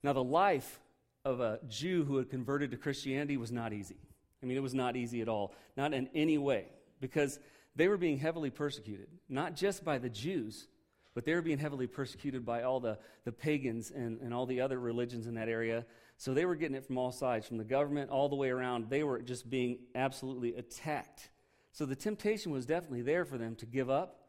Now, 0.03 0.13
the 0.13 0.23
life 0.23 0.81
of 1.25 1.41
a 1.41 1.59
Jew 1.69 2.05
who 2.05 2.17
had 2.17 2.31
converted 2.31 2.71
to 2.71 2.77
Christianity 2.77 3.37
was 3.37 3.53
not 3.53 3.73
easy. 3.73 3.99
I 4.43 4.47
mean, 4.47 4.57
it 4.57 4.63
was 4.63 4.75
not 4.75 4.97
easy 4.97 5.21
at 5.21 5.29
all, 5.29 5.55
not 5.77 5.95
in 5.95 6.09
any 6.15 6.39
way, 6.39 6.67
because 7.01 7.39
they 7.77 7.89
were 7.89 7.97
being 7.97 8.19
heavily 8.19 8.51
persecuted, 8.51 9.07
not 9.29 9.55
just 9.55 9.85
by 9.85 9.99
the 9.99 10.09
Jews, 10.09 10.67
but 11.15 11.25
they 11.25 11.35
were 11.35 11.43
being 11.43 11.59
heavily 11.59 11.87
persecuted 11.87 12.45
by 12.45 12.63
all 12.63 12.81
the, 12.81 12.99
the 13.25 13.33
pagans 13.33 13.91
and, 13.91 14.21
and 14.21 14.35
all 14.35 14.47
the 14.47 14.61
other 14.61 14.79
religions 14.79 15.27
in 15.27 15.35
that 15.35 15.49
area. 15.49 15.85
So 16.23 16.33
they 16.35 16.45
were 16.45 16.55
getting 16.55 16.77
it 16.77 16.87
from 16.87 16.99
all 16.99 17.11
sides, 17.11 17.49
from 17.49 17.59
the 17.59 17.65
government 17.65 18.09
all 18.09 18.29
the 18.29 18.37
way 18.37 18.49
around. 18.49 18.89
They 18.89 19.03
were 19.03 19.21
just 19.21 19.51
being 19.51 19.79
absolutely 19.97 20.55
attacked. 20.55 21.31
So 21.73 21.85
the 21.85 21.97
temptation 21.97 22.53
was 22.53 22.65
definitely 22.65 23.03
there 23.03 23.25
for 23.25 23.39
them 23.39 23.57
to 23.57 23.67
give 23.67 23.91
up 23.91 24.21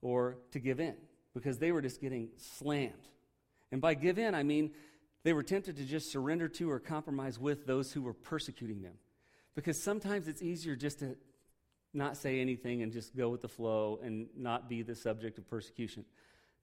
or 0.00 0.36
to 0.52 0.60
give 0.60 0.78
in 0.78 0.94
because 1.34 1.58
they 1.58 1.72
were 1.72 1.82
just 1.82 2.00
getting 2.00 2.28
slammed. 2.36 3.08
And 3.72 3.80
by 3.80 3.94
give 3.94 4.16
in, 4.16 4.32
I 4.32 4.44
mean 4.44 4.74
they 5.24 5.32
were 5.32 5.42
tempted 5.42 5.76
to 5.78 5.84
just 5.84 6.12
surrender 6.12 6.46
to 6.50 6.70
or 6.70 6.78
compromise 6.78 7.36
with 7.36 7.66
those 7.66 7.90
who 7.90 8.02
were 8.02 8.14
persecuting 8.14 8.82
them. 8.82 8.94
Because 9.56 9.82
sometimes 9.82 10.28
it's 10.28 10.40
easier 10.40 10.76
just 10.76 11.00
to 11.00 11.16
not 11.92 12.16
say 12.16 12.40
anything 12.40 12.82
and 12.82 12.92
just 12.92 13.16
go 13.16 13.28
with 13.28 13.40
the 13.40 13.48
flow 13.48 13.98
and 14.04 14.28
not 14.36 14.68
be 14.68 14.82
the 14.82 14.94
subject 14.94 15.38
of 15.38 15.50
persecution. 15.50 16.04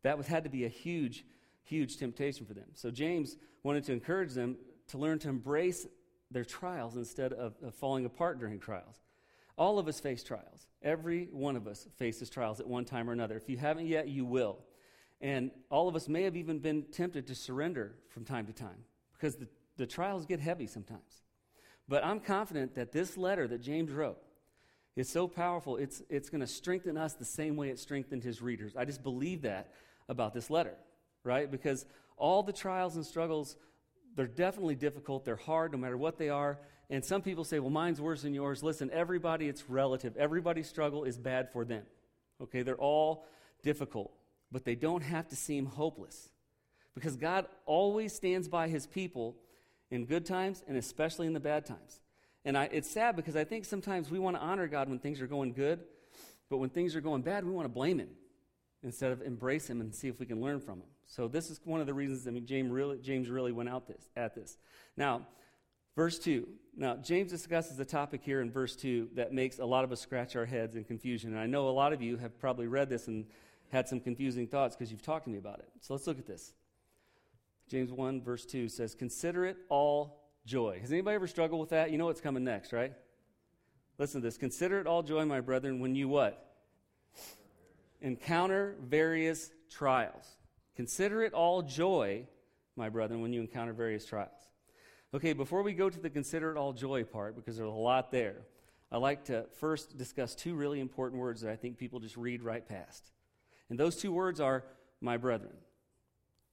That 0.03 0.17
was, 0.17 0.27
had 0.27 0.45
to 0.45 0.49
be 0.49 0.63
a 0.63 0.69
huge, 0.69 1.25
huge 1.71 1.95
temptation 1.95 2.45
for 2.45 2.53
them. 2.53 2.67
So 2.73 2.91
James 2.91 3.37
wanted 3.63 3.85
to 3.85 3.93
encourage 3.93 4.33
them 4.33 4.57
to 4.89 4.97
learn 4.97 5.19
to 5.19 5.29
embrace 5.29 5.87
their 6.29 6.43
trials 6.43 6.97
instead 6.97 7.31
of, 7.31 7.55
of 7.63 7.73
falling 7.75 8.05
apart 8.05 8.39
during 8.39 8.59
trials. 8.59 8.99
All 9.57 9.79
of 9.79 9.87
us 9.87 9.99
face 9.99 10.21
trials. 10.21 10.67
Every 10.83 11.29
one 11.31 11.55
of 11.55 11.67
us 11.67 11.87
faces 11.97 12.29
trials 12.29 12.59
at 12.59 12.67
one 12.67 12.83
time 12.83 13.09
or 13.09 13.13
another. 13.13 13.37
If 13.37 13.49
you 13.49 13.55
haven't 13.55 13.87
yet, 13.87 14.09
you 14.09 14.25
will. 14.25 14.59
And 15.21 15.51
all 15.69 15.87
of 15.87 15.95
us 15.95 16.09
may 16.09 16.23
have 16.23 16.35
even 16.35 16.59
been 16.59 16.83
tempted 16.91 17.27
to 17.27 17.35
surrender 17.35 17.95
from 18.09 18.25
time 18.25 18.47
to 18.47 18.53
time 18.53 18.83
because 19.13 19.35
the, 19.35 19.47
the 19.77 19.85
trials 19.85 20.25
get 20.25 20.41
heavy 20.41 20.67
sometimes. 20.67 21.21
But 21.87 22.03
I'm 22.03 22.19
confident 22.19 22.75
that 22.75 22.91
this 22.91 23.15
letter 23.15 23.47
that 23.47 23.61
James 23.61 23.91
wrote 23.91 24.17
is 24.97 25.07
so 25.07 25.25
powerful, 25.27 25.77
it's, 25.77 26.01
it's 26.09 26.29
going 26.29 26.41
to 26.41 26.47
strengthen 26.47 26.97
us 26.97 27.13
the 27.13 27.23
same 27.23 27.55
way 27.55 27.69
it 27.69 27.79
strengthened 27.79 28.23
his 28.23 28.41
readers. 28.41 28.75
I 28.75 28.83
just 28.83 29.03
believe 29.03 29.43
that 29.43 29.71
about 30.09 30.33
this 30.33 30.49
letter, 30.49 30.75
right? 31.23 31.49
Because 31.49 31.85
all 32.17 32.43
the 32.43 32.53
trials 32.53 32.95
and 32.95 33.05
struggles, 33.05 33.55
they're 34.15 34.27
definitely 34.27 34.75
difficult. 34.75 35.25
They're 35.25 35.35
hard 35.35 35.71
no 35.71 35.77
matter 35.77 35.97
what 35.97 36.17
they 36.17 36.29
are. 36.29 36.59
And 36.89 37.03
some 37.03 37.21
people 37.21 37.43
say, 37.43 37.59
well, 37.59 37.69
mine's 37.69 38.01
worse 38.01 38.21
than 38.21 38.33
yours. 38.33 38.61
Listen, 38.61 38.89
everybody, 38.91 39.47
it's 39.47 39.69
relative. 39.69 40.17
Everybody's 40.17 40.67
struggle 40.67 41.03
is 41.05 41.17
bad 41.17 41.51
for 41.51 41.63
them. 41.63 41.83
Okay, 42.41 42.63
they're 42.63 42.75
all 42.75 43.25
difficult, 43.63 44.11
but 44.51 44.65
they 44.65 44.75
don't 44.75 45.01
have 45.03 45.27
to 45.29 45.35
seem 45.35 45.65
hopeless. 45.65 46.29
Because 46.93 47.15
God 47.15 47.45
always 47.65 48.13
stands 48.13 48.49
by 48.49 48.67
his 48.67 48.85
people 48.85 49.37
in 49.89 50.05
good 50.05 50.25
times 50.25 50.63
and 50.67 50.75
especially 50.75 51.27
in 51.27 51.33
the 51.33 51.39
bad 51.39 51.65
times. 51.65 52.01
And 52.43 52.57
I, 52.57 52.65
it's 52.65 52.89
sad 52.89 53.15
because 53.15 53.35
I 53.35 53.45
think 53.45 53.65
sometimes 53.65 54.09
we 54.09 54.19
want 54.19 54.35
to 54.35 54.41
honor 54.41 54.67
God 54.67 54.89
when 54.89 54.99
things 54.99 55.21
are 55.21 55.27
going 55.27 55.53
good, 55.53 55.79
but 56.49 56.57
when 56.57 56.69
things 56.69 56.95
are 56.95 57.01
going 57.01 57.21
bad, 57.21 57.45
we 57.45 57.51
want 57.51 57.65
to 57.65 57.73
blame 57.73 57.99
Him 57.99 58.09
instead 58.83 59.11
of 59.11 59.21
embrace 59.21 59.69
Him 59.69 59.81
and 59.81 59.93
see 59.93 60.07
if 60.07 60.19
we 60.19 60.25
can 60.25 60.41
learn 60.41 60.59
from 60.59 60.79
Him. 60.79 60.87
So 61.05 61.27
this 61.27 61.49
is 61.49 61.59
one 61.63 61.81
of 61.81 61.87
the 61.87 61.93
reasons 61.93 62.27
I 62.27 62.31
mean 62.31 62.45
James 62.45 62.71
really, 62.71 62.97
James 62.99 63.29
really 63.29 63.51
went 63.51 63.69
out 63.69 63.87
this, 63.87 64.09
at 64.15 64.33
this. 64.35 64.57
Now, 64.97 65.27
verse 65.95 66.17
two. 66.17 66.47
Now 66.75 66.95
James 66.95 67.31
discusses 67.31 67.79
a 67.79 67.85
topic 67.85 68.21
here 68.23 68.41
in 68.41 68.51
verse 68.51 68.75
two 68.75 69.09
that 69.15 69.33
makes 69.33 69.59
a 69.59 69.65
lot 69.65 69.83
of 69.83 69.91
us 69.91 69.99
scratch 69.99 70.35
our 70.35 70.45
heads 70.45 70.75
in 70.75 70.83
confusion. 70.83 71.31
And 71.31 71.39
I 71.39 71.47
know 71.47 71.67
a 71.67 71.71
lot 71.71 71.93
of 71.93 72.01
you 72.01 72.17
have 72.17 72.39
probably 72.39 72.67
read 72.67 72.89
this 72.89 73.07
and 73.07 73.25
had 73.71 73.87
some 73.87 73.99
confusing 73.99 74.47
thoughts 74.47 74.75
because 74.75 74.91
you've 74.91 75.01
talked 75.01 75.25
to 75.25 75.31
me 75.31 75.37
about 75.37 75.59
it. 75.59 75.69
So 75.79 75.93
let's 75.93 76.07
look 76.07 76.19
at 76.19 76.27
this. 76.27 76.53
James 77.69 77.91
1, 77.91 78.21
verse 78.21 78.45
2 78.45 78.67
says, 78.67 78.95
Consider 78.95 79.45
it 79.45 79.57
all 79.69 80.21
joy. 80.45 80.79
Has 80.81 80.91
anybody 80.91 81.15
ever 81.15 81.27
struggled 81.27 81.61
with 81.61 81.69
that? 81.69 81.89
You 81.89 81.97
know 81.97 82.05
what's 82.05 82.19
coming 82.19 82.43
next, 82.43 82.73
right? 82.73 82.93
Listen 83.97 84.21
to 84.21 84.27
this. 84.27 84.37
Consider 84.37 84.79
it 84.79 84.87
all 84.87 85.03
joy, 85.03 85.23
my 85.25 85.39
brethren, 85.39 85.79
when 85.79 85.95
you 85.95 86.09
what? 86.09 86.53
Encounter 88.01 88.75
various 88.81 89.51
trials. 89.69 90.25
Consider 90.75 91.23
it 91.23 91.33
all 91.33 91.61
joy, 91.61 92.25
my 92.75 92.89
brethren, 92.89 93.21
when 93.21 93.33
you 93.33 93.41
encounter 93.41 93.73
various 93.73 94.05
trials. 94.05 94.49
Okay, 95.13 95.33
before 95.33 95.61
we 95.61 95.73
go 95.73 95.89
to 95.89 95.99
the 95.99 96.09
consider 96.09 96.51
it 96.51 96.57
all 96.57 96.73
joy 96.73 97.03
part, 97.03 97.35
because 97.35 97.57
there's 97.57 97.69
a 97.69 97.71
lot 97.71 98.11
there, 98.11 98.37
I'd 98.91 98.97
like 98.97 99.25
to 99.25 99.45
first 99.59 99.97
discuss 99.97 100.35
two 100.35 100.55
really 100.55 100.79
important 100.79 101.21
words 101.21 101.41
that 101.41 101.51
I 101.51 101.55
think 101.55 101.77
people 101.77 101.99
just 101.99 102.17
read 102.17 102.41
right 102.41 102.67
past. 102.67 103.11
And 103.69 103.79
those 103.79 103.95
two 103.95 104.11
words 104.11 104.39
are 104.41 104.65
my 104.99 105.17
brethren. 105.17 105.53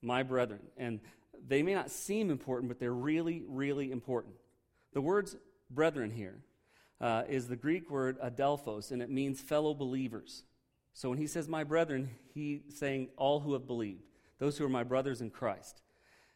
My 0.03 0.23
brethren. 0.23 0.61
And 0.77 1.01
they 1.47 1.63
may 1.63 1.75
not 1.75 1.91
seem 1.91 2.31
important, 2.31 2.69
but 2.69 2.79
they're 2.79 2.93
really, 2.93 3.43
really 3.49 3.91
important. 3.91 4.35
The 4.93 5.01
words 5.01 5.37
brethren 5.71 6.11
here 6.11 6.39
uh, 7.01 7.25
is 7.29 7.49
the 7.49 7.57
Greek 7.57 7.91
word 7.91 8.21
adelphos, 8.21 8.91
and 8.91 9.03
it 9.03 9.11
means 9.11 9.41
fellow 9.41 9.75
believers. 9.75 10.45
So 10.99 11.09
when 11.09 11.19
he 11.19 11.29
says 11.29 11.49
my 11.49 11.63
brethren, 11.63 12.11
he's 12.35 12.59
saying 12.75 13.11
all 13.17 13.39
who 13.39 13.53
have 13.53 13.69
believed, 13.69 14.03
those 14.41 14.59
who 14.59 14.65
are 14.65 14.69
my 14.69 14.83
brothers 14.83 15.21
in 15.21 15.31
Christ. 15.31 15.81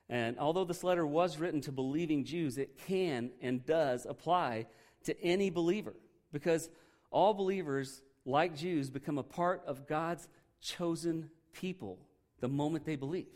And 0.09 0.39
although 0.39 0.65
this 0.65 0.85
letter 0.85 1.05
was 1.05 1.37
written 1.37 1.61
to 1.63 1.73
believing 1.73 2.25
Jews, 2.25 2.59
it 2.59 2.79
can 2.87 3.33
and 3.41 3.67
does 3.67 4.07
apply 4.09 4.67
to 5.03 5.21
any 5.21 5.51
believer 5.51 5.95
because 6.33 6.71
all 7.11 7.35
believers, 7.35 8.03
like 8.25 8.55
Jews, 8.55 8.89
become 8.89 9.19
a 9.19 9.25
part 9.25 9.65
of 9.67 9.89
God's 9.89 10.29
chosen 10.61 11.29
people 11.53 11.99
the 12.39 12.47
moment 12.47 12.85
they 12.85 12.95
believe. 12.95 13.27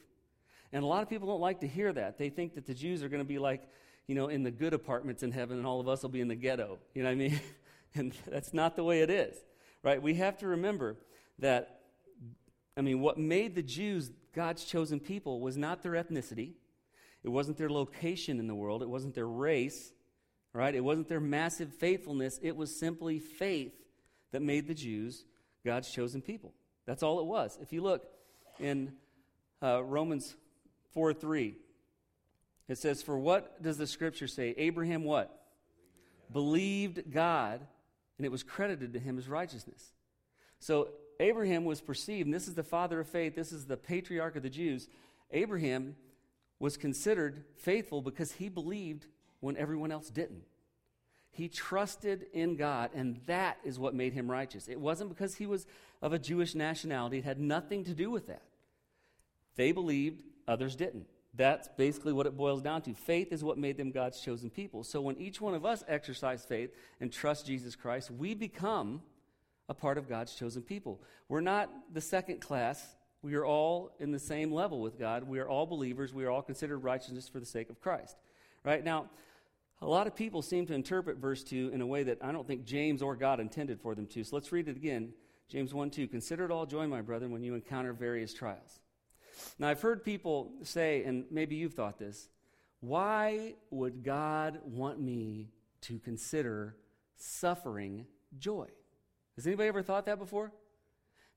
And 0.72 0.84
a 0.84 0.86
lot 0.86 1.02
of 1.02 1.10
people 1.10 1.26
don't 1.26 1.40
like 1.40 1.58
to 1.62 1.66
hear 1.66 1.92
that. 1.92 2.18
They 2.18 2.28
think 2.28 2.54
that 2.54 2.66
the 2.66 2.74
Jews 2.74 3.02
are 3.02 3.08
going 3.08 3.20
to 3.20 3.28
be 3.28 3.40
like, 3.40 3.68
you 4.06 4.14
know, 4.14 4.28
in 4.28 4.44
the 4.44 4.52
good 4.52 4.74
apartments 4.74 5.24
in 5.24 5.32
heaven 5.32 5.58
and 5.58 5.66
all 5.66 5.80
of 5.80 5.88
us 5.88 6.02
will 6.02 6.10
be 6.10 6.20
in 6.20 6.28
the 6.28 6.36
ghetto. 6.36 6.78
You 6.94 7.02
know 7.02 7.08
what 7.08 7.14
I 7.14 7.16
mean? 7.16 7.40
and 7.96 8.12
that's 8.28 8.54
not 8.54 8.76
the 8.76 8.84
way 8.84 9.00
it 9.00 9.10
is, 9.10 9.34
right? 9.82 10.00
We 10.00 10.14
have 10.14 10.38
to 10.38 10.46
remember 10.46 10.96
that, 11.38 11.80
I 12.76 12.80
mean, 12.80 13.00
what 13.00 13.18
made 13.18 13.54
the 13.54 13.62
Jews 13.62 14.10
God's 14.34 14.64
chosen 14.64 15.00
people 15.00 15.40
was 15.40 15.56
not 15.56 15.82
their 15.82 15.92
ethnicity, 15.92 16.52
it 17.22 17.28
wasn't 17.28 17.56
their 17.56 17.70
location 17.70 18.38
in 18.38 18.46
the 18.46 18.54
world, 18.54 18.82
it 18.82 18.88
wasn't 18.88 19.14
their 19.14 19.26
race, 19.26 19.92
right? 20.52 20.74
It 20.74 20.84
wasn't 20.84 21.08
their 21.08 21.20
massive 21.20 21.72
faithfulness, 21.74 22.38
it 22.42 22.56
was 22.56 22.78
simply 22.78 23.18
faith 23.18 23.72
that 24.32 24.42
made 24.42 24.68
the 24.68 24.74
Jews 24.74 25.24
God's 25.64 25.90
chosen 25.90 26.22
people. 26.22 26.54
That's 26.86 27.02
all 27.02 27.20
it 27.20 27.26
was. 27.26 27.58
If 27.60 27.72
you 27.72 27.82
look 27.82 28.06
in 28.60 28.92
uh, 29.62 29.82
Romans 29.82 30.36
4 30.94 31.12
3, 31.14 31.56
it 32.68 32.78
says, 32.78 33.02
For 33.02 33.18
what 33.18 33.62
does 33.62 33.78
the 33.78 33.86
scripture 33.86 34.28
say? 34.28 34.54
Abraham 34.56 35.04
what? 35.04 35.42
Believed 36.32 37.12
God, 37.12 37.60
and 38.18 38.24
it 38.26 38.32
was 38.32 38.42
credited 38.42 38.92
to 38.92 38.98
him 38.98 39.18
as 39.18 39.28
righteousness. 39.28 39.92
So 40.58 40.88
Abraham 41.20 41.64
was 41.64 41.80
perceived, 41.80 42.26
and 42.26 42.34
this 42.34 42.48
is 42.48 42.54
the 42.54 42.62
father 42.62 43.00
of 43.00 43.08
faith, 43.08 43.34
this 43.34 43.52
is 43.52 43.66
the 43.66 43.76
patriarch 43.76 44.36
of 44.36 44.42
the 44.42 44.50
Jews. 44.50 44.88
Abraham 45.30 45.96
was 46.58 46.76
considered 46.76 47.44
faithful 47.56 48.02
because 48.02 48.32
he 48.32 48.48
believed 48.48 49.06
when 49.40 49.56
everyone 49.56 49.92
else 49.92 50.08
didn't. 50.08 50.44
He 51.30 51.48
trusted 51.48 52.26
in 52.32 52.56
God, 52.56 52.90
and 52.94 53.20
that 53.26 53.58
is 53.62 53.78
what 53.78 53.94
made 53.94 54.14
him 54.14 54.30
righteous. 54.30 54.68
It 54.68 54.80
wasn't 54.80 55.10
because 55.10 55.34
he 55.34 55.46
was 55.46 55.66
of 56.00 56.12
a 56.12 56.18
Jewish 56.18 56.54
nationality, 56.54 57.18
it 57.18 57.24
had 57.24 57.40
nothing 57.40 57.84
to 57.84 57.94
do 57.94 58.10
with 58.10 58.26
that. 58.28 58.42
They 59.56 59.72
believed, 59.72 60.22
others 60.48 60.76
didn't. 60.76 61.06
That's 61.34 61.68
basically 61.76 62.14
what 62.14 62.26
it 62.26 62.36
boils 62.36 62.62
down 62.62 62.82
to. 62.82 62.94
Faith 62.94 63.32
is 63.32 63.44
what 63.44 63.58
made 63.58 63.76
them 63.76 63.90
God's 63.90 64.20
chosen 64.20 64.48
people. 64.48 64.82
So 64.84 65.02
when 65.02 65.18
each 65.18 65.40
one 65.40 65.54
of 65.54 65.66
us 65.66 65.84
exercise 65.86 66.44
faith 66.44 66.70
and 67.00 67.12
trust 67.12 67.46
Jesus 67.46 67.76
Christ, 67.76 68.10
we 68.10 68.34
become 68.34 69.02
a 69.68 69.74
part 69.74 69.98
of 69.98 70.08
God's 70.08 70.34
chosen 70.34 70.62
people. 70.62 71.00
We're 71.28 71.40
not 71.40 71.70
the 71.92 72.00
second 72.00 72.40
class. 72.40 72.84
We 73.22 73.34
are 73.34 73.44
all 73.44 73.92
in 73.98 74.12
the 74.12 74.18
same 74.18 74.52
level 74.52 74.80
with 74.80 74.98
God. 74.98 75.24
We 75.24 75.40
are 75.40 75.48
all 75.48 75.66
believers. 75.66 76.14
We 76.14 76.24
are 76.24 76.30
all 76.30 76.42
considered 76.42 76.78
righteousness 76.78 77.28
for 77.28 77.40
the 77.40 77.46
sake 77.46 77.70
of 77.70 77.80
Christ. 77.80 78.16
Right? 78.64 78.84
Now, 78.84 79.10
a 79.82 79.86
lot 79.86 80.06
of 80.06 80.14
people 80.14 80.42
seem 80.42 80.66
to 80.66 80.74
interpret 80.74 81.18
verse 81.18 81.42
2 81.42 81.70
in 81.72 81.80
a 81.80 81.86
way 81.86 82.04
that 82.04 82.18
I 82.22 82.32
don't 82.32 82.46
think 82.46 82.64
James 82.64 83.02
or 83.02 83.16
God 83.16 83.40
intended 83.40 83.80
for 83.80 83.94
them 83.94 84.06
to. 84.08 84.24
So 84.24 84.36
let's 84.36 84.52
read 84.52 84.68
it 84.68 84.76
again. 84.76 85.12
James 85.48 85.74
1 85.74 85.90
2. 85.90 86.08
Consider 86.08 86.44
it 86.44 86.50
all 86.50 86.66
joy, 86.66 86.86
my 86.86 87.02
brethren, 87.02 87.30
when 87.30 87.42
you 87.42 87.54
encounter 87.54 87.92
various 87.92 88.32
trials. 88.32 88.80
Now, 89.58 89.68
I've 89.68 89.82
heard 89.82 90.04
people 90.04 90.52
say, 90.62 91.04
and 91.04 91.24
maybe 91.30 91.56
you've 91.56 91.74
thought 91.74 91.98
this, 91.98 92.28
why 92.80 93.54
would 93.70 94.02
God 94.02 94.60
want 94.64 95.00
me 95.00 95.50
to 95.82 95.98
consider 95.98 96.76
suffering 97.16 98.06
joy? 98.38 98.68
Has 99.36 99.46
anybody 99.46 99.68
ever 99.68 99.82
thought 99.82 100.06
that 100.06 100.18
before? 100.18 100.52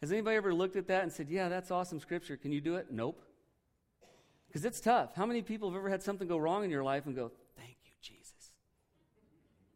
Has 0.02 0.12
anybody 0.12 0.38
ever 0.38 0.54
looked 0.54 0.76
at 0.76 0.88
that 0.88 1.04
and 1.04 1.12
said, 1.12 1.30
Yeah, 1.30 1.50
that's 1.50 1.72
awesome 1.72 2.00
scripture. 2.00 2.38
Can 2.38 2.52
you 2.52 2.62
do 2.62 2.76
it? 2.76 2.88
Nope. 2.90 3.22
Because 4.48 4.66
it's 4.66 4.80
tough. 4.80 5.16
How 5.16 5.26
many 5.26 5.42
people 5.42 5.70
have 5.70 5.78
ever 5.78 5.90
had 5.90 6.02
something 6.02 6.28
go 6.28 6.38
wrong 6.38 6.64
in 6.64 6.72
your 6.72 6.84
life 6.84 7.06
and 7.06 7.16
go, 7.16 7.32
Thank 7.58 7.78
you, 7.86 7.92
Jesus? 8.02 8.52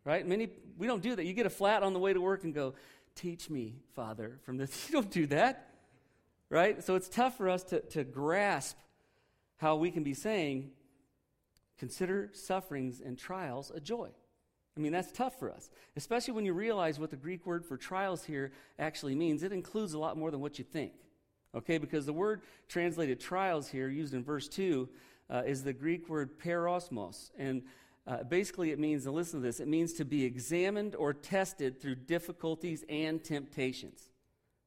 Right? 0.05 0.25
Many, 0.27 0.49
we 0.77 0.87
don't 0.87 1.01
do 1.01 1.15
that. 1.15 1.25
You 1.25 1.33
get 1.33 1.45
a 1.45 1.51
flat 1.51 1.83
on 1.83 1.93
the 1.93 1.99
way 1.99 2.13
to 2.13 2.21
work 2.21 2.43
and 2.43 2.53
go, 2.53 2.73
Teach 3.15 3.49
me, 3.49 3.75
Father, 3.95 4.39
from 4.43 4.57
this. 4.57 4.87
You 4.89 4.93
don't 4.93 5.11
do 5.11 5.27
that 5.27 5.69
right? 6.53 6.83
So 6.83 6.93
it's 6.95 7.09
tough 7.09 7.35
for 7.35 7.49
us 7.49 7.63
to, 7.65 7.79
to 7.79 8.03
grasp 8.03 8.77
how 9.57 9.75
we 9.75 9.89
can 9.89 10.03
be 10.03 10.13
saying, 10.13 10.69
consider 11.79 12.29
sufferings 12.33 13.01
and 13.01 13.17
trials 13.17 13.71
a 13.73 13.79
joy. 13.79 14.09
I 14.75 14.79
mean, 14.79 14.91
that's 14.91 15.11
tough 15.11 15.37
for 15.37 15.51
us, 15.51 15.69
especially 15.95 16.33
when 16.33 16.45
you 16.45 16.53
realize 16.53 16.99
what 16.99 17.11
the 17.11 17.17
Greek 17.17 17.45
word 17.45 17.63
for 17.63 17.77
trials 17.77 18.23
here 18.23 18.51
actually 18.79 19.13
means. 19.13 19.43
It 19.43 19.51
includes 19.51 19.93
a 19.93 19.99
lot 19.99 20.17
more 20.17 20.31
than 20.31 20.39
what 20.39 20.57
you 20.57 20.65
think, 20.65 20.93
okay? 21.53 21.77
Because 21.77 22.05
the 22.05 22.13
word 22.13 22.41
translated 22.67 23.19
trials 23.19 23.69
here, 23.69 23.87
used 23.87 24.15
in 24.15 24.23
verse 24.23 24.47
2, 24.47 24.89
uh, 25.29 25.43
is 25.45 25.63
the 25.63 25.73
Greek 25.73 26.09
word 26.09 26.39
peirasmos. 26.39 27.29
And 27.37 27.61
uh, 28.07 28.23
basically, 28.23 28.71
it 28.71 28.79
means, 28.79 29.05
and 29.05 29.15
listen 29.15 29.39
to 29.41 29.45
this, 29.45 29.59
it 29.59 29.67
means 29.67 29.93
to 29.93 30.05
be 30.05 30.25
examined 30.25 30.95
or 30.95 31.13
tested 31.13 31.79
through 31.79 31.95
difficulties 31.95 32.83
and 32.89 33.23
temptations. 33.23 34.09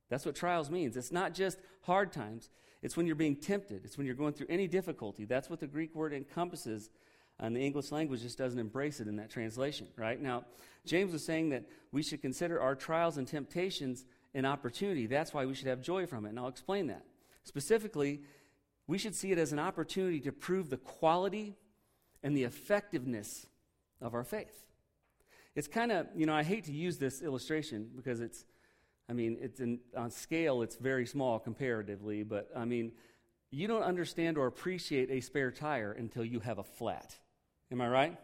That's 0.09 0.25
what 0.25 0.37
trials 0.37 0.71
means. 0.71 0.97
It's 0.97 1.13
not 1.13 1.35
just 1.35 1.59
hard 1.83 2.13
times, 2.13 2.49
it's 2.83 2.97
when 2.97 3.07
you're 3.07 3.17
being 3.17 3.37
tempted, 3.37 3.85
it's 3.85 3.99
when 3.99 4.07
you're 4.07 4.15
going 4.15 4.35
through 4.35 4.47
any 4.49 4.69
difficulty. 4.69 5.25
That's 5.25 5.51
what 5.51 5.59
the 5.59 5.67
Greek 5.67 5.95
word 5.95 6.13
encompasses. 6.13 6.91
And 7.39 7.55
the 7.55 7.61
English 7.61 7.93
language 7.93 8.23
just 8.23 8.39
doesn't 8.39 8.59
embrace 8.59 9.01
it 9.01 9.09
in 9.09 9.17
that 9.17 9.31
translation, 9.31 9.89
right? 9.97 10.21
Now, 10.21 10.45
James 10.87 11.13
was 11.13 11.25
saying 11.25 11.51
that 11.51 11.65
we 11.93 12.03
should 12.03 12.23
consider 12.23 12.61
our 12.61 12.75
trials 12.75 13.19
and 13.19 13.27
temptations 13.27 14.05
an 14.35 14.45
opportunity. 14.45 15.07
That's 15.07 15.35
why 15.35 15.45
we 15.45 15.55
should 15.55 15.69
have 15.69 15.83
joy 15.83 16.07
from 16.07 16.27
it. 16.27 16.31
And 16.31 16.39
I'll 16.39 16.49
explain 16.49 16.87
that. 16.87 17.05
Specifically, 17.45 18.23
we 18.87 18.99
should 18.99 19.15
see 19.15 19.33
it 19.33 19.39
as 19.39 19.53
an 19.53 19.59
opportunity 19.59 20.21
to 20.21 20.33
prove 20.33 20.71
the 20.71 20.77
quality 20.77 21.57
and 22.23 22.37
the 22.37 22.45
effectiveness 22.45 23.47
of 24.01 24.15
our 24.15 24.25
faith. 24.25 24.67
It's 25.55 25.69
kind 25.69 25.93
of, 25.93 26.07
you 26.15 26.27
know, 26.27 26.35
I 26.35 26.43
hate 26.43 26.65
to 26.65 26.73
use 26.73 26.99
this 26.99 27.23
illustration 27.23 27.91
because 27.95 28.21
it's 28.21 28.45
I 29.09 29.13
mean, 29.13 29.39
it's 29.41 29.61
in, 29.61 29.81
on 29.97 30.11
scale, 30.11 30.63
it's 30.63 30.77
very 30.77 31.07
small 31.07 31.39
comparatively, 31.39 32.25
but 32.25 32.51
I 32.57 32.65
mean, 32.65 32.93
you 33.51 33.69
don't 33.69 33.83
understand 33.83 34.37
or 34.37 34.47
appreciate 34.47 35.11
a 35.11 35.21
spare 35.21 35.53
tire 35.53 35.93
until 35.93 36.25
you 36.25 36.41
have 36.41 36.59
a 36.59 36.65
flat. 36.65 37.17
Am 37.73 37.81
I 37.81 37.89
right? 37.89 38.17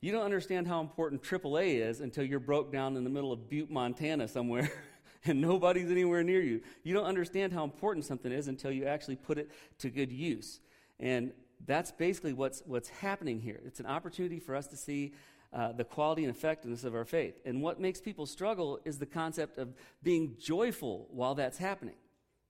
You 0.00 0.12
don't 0.12 0.24
understand 0.24 0.66
how 0.66 0.80
important 0.80 1.22
AAA 1.22 1.80
is 1.80 2.00
until 2.00 2.24
you're 2.24 2.40
broke 2.40 2.72
down 2.72 2.96
in 2.96 3.04
the 3.04 3.10
middle 3.10 3.32
of 3.32 3.48
Butte, 3.48 3.70
Montana 3.70 4.28
somewhere 4.28 4.70
and 5.24 5.40
nobody's 5.40 5.90
anywhere 5.90 6.22
near 6.22 6.40
you. 6.40 6.60
You 6.82 6.94
don't 6.94 7.04
understand 7.04 7.52
how 7.52 7.64
important 7.64 8.04
something 8.04 8.30
is 8.30 8.48
until 8.48 8.72
you 8.72 8.84
actually 8.84 9.16
put 9.16 9.38
it 9.38 9.50
to 9.78 9.90
good 9.90 10.12
use. 10.12 10.60
And 10.98 11.32
that's 11.66 11.92
basically 11.92 12.32
what's, 12.32 12.62
what's 12.66 12.88
happening 12.88 13.40
here. 13.40 13.60
It's 13.64 13.80
an 13.80 13.86
opportunity 13.86 14.40
for 14.40 14.56
us 14.56 14.66
to 14.68 14.76
see 14.76 15.12
uh, 15.52 15.72
the 15.72 15.84
quality 15.84 16.24
and 16.24 16.34
effectiveness 16.34 16.84
of 16.84 16.94
our 16.94 17.04
faith. 17.04 17.34
And 17.44 17.62
what 17.62 17.78
makes 17.78 18.00
people 18.00 18.26
struggle 18.26 18.80
is 18.84 18.98
the 18.98 19.06
concept 19.06 19.58
of 19.58 19.74
being 20.02 20.36
joyful 20.40 21.08
while 21.10 21.34
that's 21.34 21.58
happening. 21.58 21.96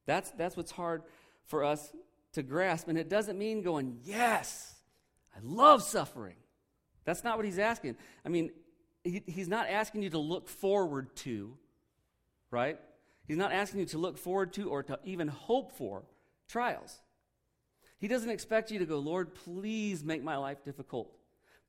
That's, 0.06 0.30
that's 0.32 0.56
what's 0.56 0.72
hard 0.72 1.02
for 1.44 1.64
us 1.64 1.92
to 2.32 2.42
grasp. 2.42 2.88
And 2.88 2.96
it 2.96 3.08
doesn't 3.08 3.38
mean 3.38 3.62
going, 3.62 3.98
yes, 4.04 4.74
I 5.34 5.38
love 5.42 5.82
suffering. 5.82 6.36
That's 7.04 7.24
not 7.24 7.36
what 7.36 7.44
he's 7.44 7.58
asking. 7.58 7.96
I 8.24 8.28
mean, 8.28 8.50
he, 9.04 9.22
he's 9.26 9.48
not 9.48 9.68
asking 9.68 10.02
you 10.02 10.10
to 10.10 10.18
look 10.18 10.48
forward 10.48 11.14
to, 11.16 11.56
right? 12.50 12.78
He's 13.26 13.36
not 13.36 13.52
asking 13.52 13.80
you 13.80 13.86
to 13.86 13.98
look 13.98 14.18
forward 14.18 14.52
to 14.54 14.70
or 14.70 14.82
to 14.84 14.98
even 15.04 15.28
hope 15.28 15.72
for 15.72 16.04
trials. 16.48 17.00
He 17.98 18.08
doesn't 18.08 18.30
expect 18.30 18.70
you 18.70 18.78
to 18.80 18.86
go, 18.86 18.98
Lord, 18.98 19.34
please 19.34 20.02
make 20.04 20.22
my 20.22 20.36
life 20.36 20.64
difficult. 20.64 21.16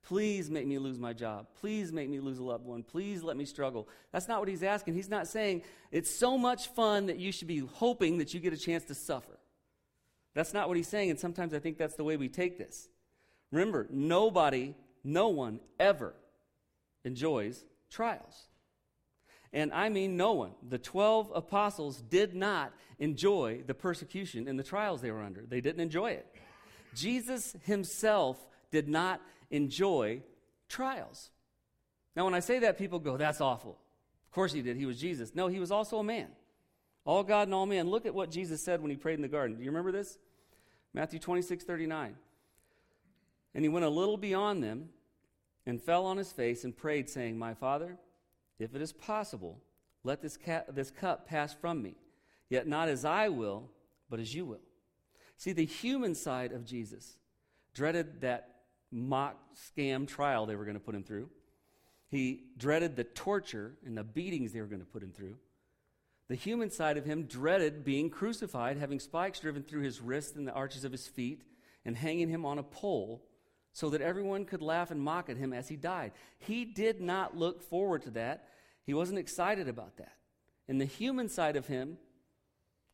Please 0.02 0.50
make 0.50 0.66
me 0.66 0.78
lose 0.78 0.98
my 0.98 1.12
job. 1.14 1.46
Please 1.60 1.92
make 1.92 2.10
me 2.10 2.20
lose 2.20 2.38
a 2.38 2.42
loved 2.42 2.66
one. 2.66 2.82
Please 2.82 3.22
let 3.22 3.36
me 3.36 3.46
struggle. 3.46 3.88
That's 4.12 4.28
not 4.28 4.40
what 4.40 4.48
he's 4.48 4.62
asking. 4.62 4.94
He's 4.94 5.08
not 5.08 5.26
saying 5.26 5.62
it's 5.90 6.10
so 6.10 6.36
much 6.36 6.68
fun 6.68 7.06
that 7.06 7.18
you 7.18 7.32
should 7.32 7.48
be 7.48 7.58
hoping 7.60 8.18
that 8.18 8.34
you 8.34 8.40
get 8.40 8.52
a 8.52 8.58
chance 8.58 8.84
to 8.84 8.94
suffer. 8.94 9.38
That's 10.34 10.52
not 10.52 10.68
what 10.68 10.76
he's 10.76 10.88
saying, 10.88 11.10
and 11.10 11.18
sometimes 11.18 11.54
I 11.54 11.58
think 11.60 11.78
that's 11.78 11.94
the 11.94 12.04
way 12.04 12.16
we 12.16 12.28
take 12.28 12.58
this. 12.58 12.88
Remember, 13.54 13.86
nobody, 13.88 14.74
no 15.04 15.28
one 15.28 15.60
ever 15.78 16.12
enjoys 17.04 17.64
trials. 17.88 18.48
And 19.52 19.72
I 19.72 19.90
mean 19.90 20.16
no 20.16 20.32
one. 20.32 20.50
The 20.68 20.78
12 20.78 21.30
apostles 21.32 22.02
did 22.02 22.34
not 22.34 22.72
enjoy 22.98 23.62
the 23.64 23.74
persecution 23.74 24.48
and 24.48 24.58
the 24.58 24.64
trials 24.64 25.00
they 25.00 25.12
were 25.12 25.22
under, 25.22 25.42
they 25.46 25.60
didn't 25.60 25.80
enjoy 25.80 26.10
it. 26.10 26.26
Jesus 26.96 27.54
himself 27.62 28.44
did 28.72 28.88
not 28.88 29.20
enjoy 29.52 30.22
trials. 30.68 31.30
Now, 32.16 32.24
when 32.24 32.34
I 32.34 32.40
say 32.40 32.60
that, 32.60 32.76
people 32.76 32.98
go, 32.98 33.16
that's 33.16 33.40
awful. 33.40 33.78
Of 34.26 34.34
course 34.34 34.52
he 34.52 34.62
did. 34.62 34.76
He 34.76 34.86
was 34.86 35.00
Jesus. 35.00 35.32
No, 35.34 35.46
he 35.46 35.60
was 35.60 35.70
also 35.70 35.98
a 35.98 36.04
man. 36.04 36.28
All 37.04 37.22
God 37.22 37.46
and 37.46 37.54
all 37.54 37.66
man. 37.66 37.88
Look 37.88 38.06
at 38.06 38.14
what 38.14 38.30
Jesus 38.30 38.64
said 38.64 38.80
when 38.80 38.90
he 38.90 38.96
prayed 38.96 39.14
in 39.14 39.22
the 39.22 39.28
garden. 39.28 39.56
Do 39.56 39.62
you 39.62 39.70
remember 39.70 39.92
this? 39.92 40.18
Matthew 40.92 41.20
26, 41.20 41.64
39. 41.64 42.16
And 43.54 43.64
he 43.64 43.68
went 43.68 43.84
a 43.84 43.90
little 43.90 44.16
beyond 44.16 44.62
them 44.62 44.88
and 45.66 45.80
fell 45.80 46.06
on 46.06 46.16
his 46.16 46.32
face 46.32 46.64
and 46.64 46.76
prayed, 46.76 47.08
saying, 47.08 47.38
My 47.38 47.54
Father, 47.54 47.96
if 48.58 48.74
it 48.74 48.82
is 48.82 48.92
possible, 48.92 49.60
let 50.02 50.20
this, 50.20 50.36
ca- 50.36 50.64
this 50.68 50.90
cup 50.90 51.26
pass 51.26 51.54
from 51.54 51.82
me. 51.82 51.94
Yet 52.50 52.66
not 52.66 52.88
as 52.88 53.04
I 53.04 53.28
will, 53.28 53.70
but 54.10 54.20
as 54.20 54.34
you 54.34 54.44
will. 54.44 54.60
See, 55.36 55.52
the 55.52 55.64
human 55.64 56.14
side 56.14 56.52
of 56.52 56.64
Jesus 56.64 57.16
dreaded 57.72 58.20
that 58.20 58.50
mock 58.90 59.36
scam 59.56 60.06
trial 60.06 60.46
they 60.46 60.56
were 60.56 60.64
going 60.64 60.76
to 60.76 60.80
put 60.80 60.94
him 60.94 61.02
through. 61.02 61.28
He 62.08 62.44
dreaded 62.56 62.94
the 62.94 63.04
torture 63.04 63.74
and 63.84 63.96
the 63.96 64.04
beatings 64.04 64.52
they 64.52 64.60
were 64.60 64.66
going 64.66 64.80
to 64.80 64.86
put 64.86 65.02
him 65.02 65.10
through. 65.10 65.36
The 66.28 66.36
human 66.36 66.70
side 66.70 66.96
of 66.96 67.04
him 67.04 67.24
dreaded 67.24 67.84
being 67.84 68.08
crucified, 68.08 68.78
having 68.78 69.00
spikes 69.00 69.40
driven 69.40 69.62
through 69.62 69.82
his 69.82 70.00
wrists 70.00 70.36
and 70.36 70.46
the 70.46 70.52
arches 70.52 70.84
of 70.84 70.92
his 70.92 71.06
feet, 71.06 71.42
and 71.84 71.96
hanging 71.96 72.28
him 72.28 72.46
on 72.46 72.58
a 72.58 72.62
pole 72.62 73.22
so 73.74 73.90
that 73.90 74.00
everyone 74.00 74.44
could 74.44 74.62
laugh 74.62 74.90
and 74.92 75.00
mock 75.00 75.28
at 75.28 75.36
him 75.36 75.52
as 75.52 75.68
he 75.68 75.76
died. 75.76 76.12
He 76.38 76.64
did 76.64 77.00
not 77.00 77.36
look 77.36 77.60
forward 77.60 78.02
to 78.04 78.10
that. 78.12 78.48
He 78.86 78.94
wasn't 78.94 79.18
excited 79.18 79.68
about 79.68 79.96
that. 79.96 80.12
And 80.68 80.80
the 80.80 80.86
human 80.86 81.28
side 81.28 81.56
of 81.56 81.66
him 81.66 81.98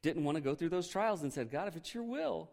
didn't 0.03 0.25
want 0.25 0.37
to 0.37 0.41
go 0.41 0.55
through 0.55 0.71
those 0.71 0.89
trials 0.89 1.23
and 1.23 1.31
said, 1.31 1.51
God, 1.51 1.69
if 1.69 1.77
it's 1.77 1.95
your 1.95 2.03
will. 2.03 2.51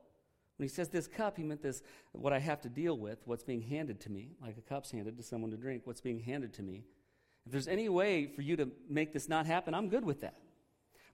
When 0.57 0.67
he 0.67 0.73
says 0.73 0.89
this 0.89 1.07
cup, 1.07 1.37
he 1.37 1.43
meant 1.43 1.63
this, 1.63 1.81
what 2.11 2.33
I 2.33 2.39
have 2.39 2.59
to 2.61 2.69
deal 2.69 2.97
with, 2.97 3.19
what's 3.25 3.43
being 3.43 3.61
handed 3.61 4.01
to 4.01 4.11
me, 4.11 4.31
like 4.41 4.57
a 4.57 4.61
cup's 4.61 4.91
handed 4.91 5.15
to 5.17 5.23
someone 5.23 5.51
to 5.51 5.57
drink, 5.57 5.83
what's 5.85 6.01
being 6.01 6.19
handed 6.19 6.53
to 6.55 6.63
me. 6.63 6.83
If 7.45 7.53
there's 7.53 7.69
any 7.69 7.87
way 7.87 8.27
for 8.27 8.41
you 8.41 8.57
to 8.57 8.69
make 8.89 9.13
this 9.13 9.29
not 9.29 9.45
happen, 9.45 9.73
I'm 9.73 9.87
good 9.87 10.03
with 10.03 10.19
that. 10.21 10.35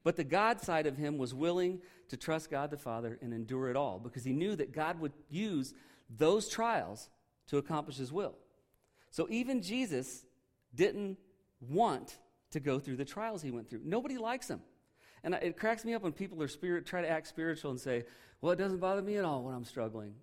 But 0.03 0.15
the 0.15 0.23
God 0.23 0.61
side 0.61 0.87
of 0.87 0.97
him 0.97 1.19
was 1.19 1.33
willing 1.33 1.79
to 2.09 2.17
trust 2.17 2.49
God 2.49 2.71
the 2.71 2.77
Father 2.77 3.19
and 3.21 3.33
endure 3.33 3.69
it 3.69 3.75
all 3.75 3.99
because 3.99 4.23
he 4.23 4.33
knew 4.33 4.55
that 4.55 4.73
God 4.73 4.99
would 4.99 5.13
use 5.29 5.73
those 6.17 6.47
trials 6.47 7.09
to 7.47 7.57
accomplish 7.57 7.97
his 7.97 8.11
will. 8.11 8.35
So 9.11 9.27
even 9.29 9.61
Jesus 9.61 10.25
didn't 10.73 11.17
want 11.59 12.17
to 12.51 12.59
go 12.59 12.79
through 12.79 12.97
the 12.97 13.05
trials 13.05 13.41
he 13.41 13.51
went 13.51 13.69
through. 13.69 13.81
Nobody 13.83 14.17
likes 14.17 14.49
him. 14.49 14.61
And 15.23 15.33
it 15.35 15.57
cracks 15.57 15.85
me 15.85 15.93
up 15.93 16.03
when 16.03 16.11
people 16.11 16.41
are 16.43 16.47
spirit 16.47 16.85
try 16.85 17.01
to 17.01 17.09
act 17.09 17.27
spiritual 17.27 17.71
and 17.71 17.79
say, 17.79 18.05
"Well, 18.41 18.51
it 18.51 18.57
doesn't 18.57 18.79
bother 18.79 19.01
me 19.01 19.17
at 19.17 19.23
all 19.23 19.43
when 19.43 19.55
I'm 19.55 19.63
struggling." 19.63 20.15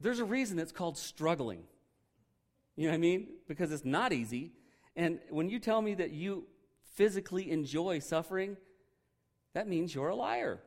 There's 0.00 0.20
a 0.20 0.24
reason 0.24 0.58
it's 0.58 0.72
called 0.72 0.96
struggling. 0.96 1.66
You 2.76 2.84
know 2.84 2.90
what 2.90 2.94
I 2.94 2.98
mean? 2.98 3.28
Because 3.46 3.72
it's 3.72 3.84
not 3.84 4.12
easy. 4.12 4.52
And 4.96 5.20
when 5.30 5.50
you 5.50 5.58
tell 5.58 5.82
me 5.82 5.94
that 5.94 6.12
you 6.12 6.46
physically 6.94 7.50
enjoy 7.50 7.98
suffering, 7.98 8.56
that 9.52 9.68
means 9.68 9.94
you're 9.94 10.08
a 10.08 10.16
liar. 10.16 10.62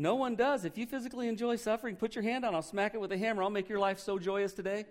No 0.00 0.14
one 0.14 0.36
does. 0.36 0.64
If 0.64 0.78
you 0.78 0.86
physically 0.86 1.26
enjoy 1.26 1.56
suffering, 1.56 1.96
put 1.96 2.14
your 2.14 2.22
hand 2.22 2.44
on. 2.44 2.54
I'll 2.54 2.62
smack 2.62 2.94
it 2.94 3.00
with 3.00 3.10
a 3.10 3.18
hammer. 3.18 3.42
I'll 3.42 3.50
make 3.50 3.68
your 3.68 3.80
life 3.80 3.98
so 3.98 4.16
joyous 4.16 4.52
today. 4.52 4.86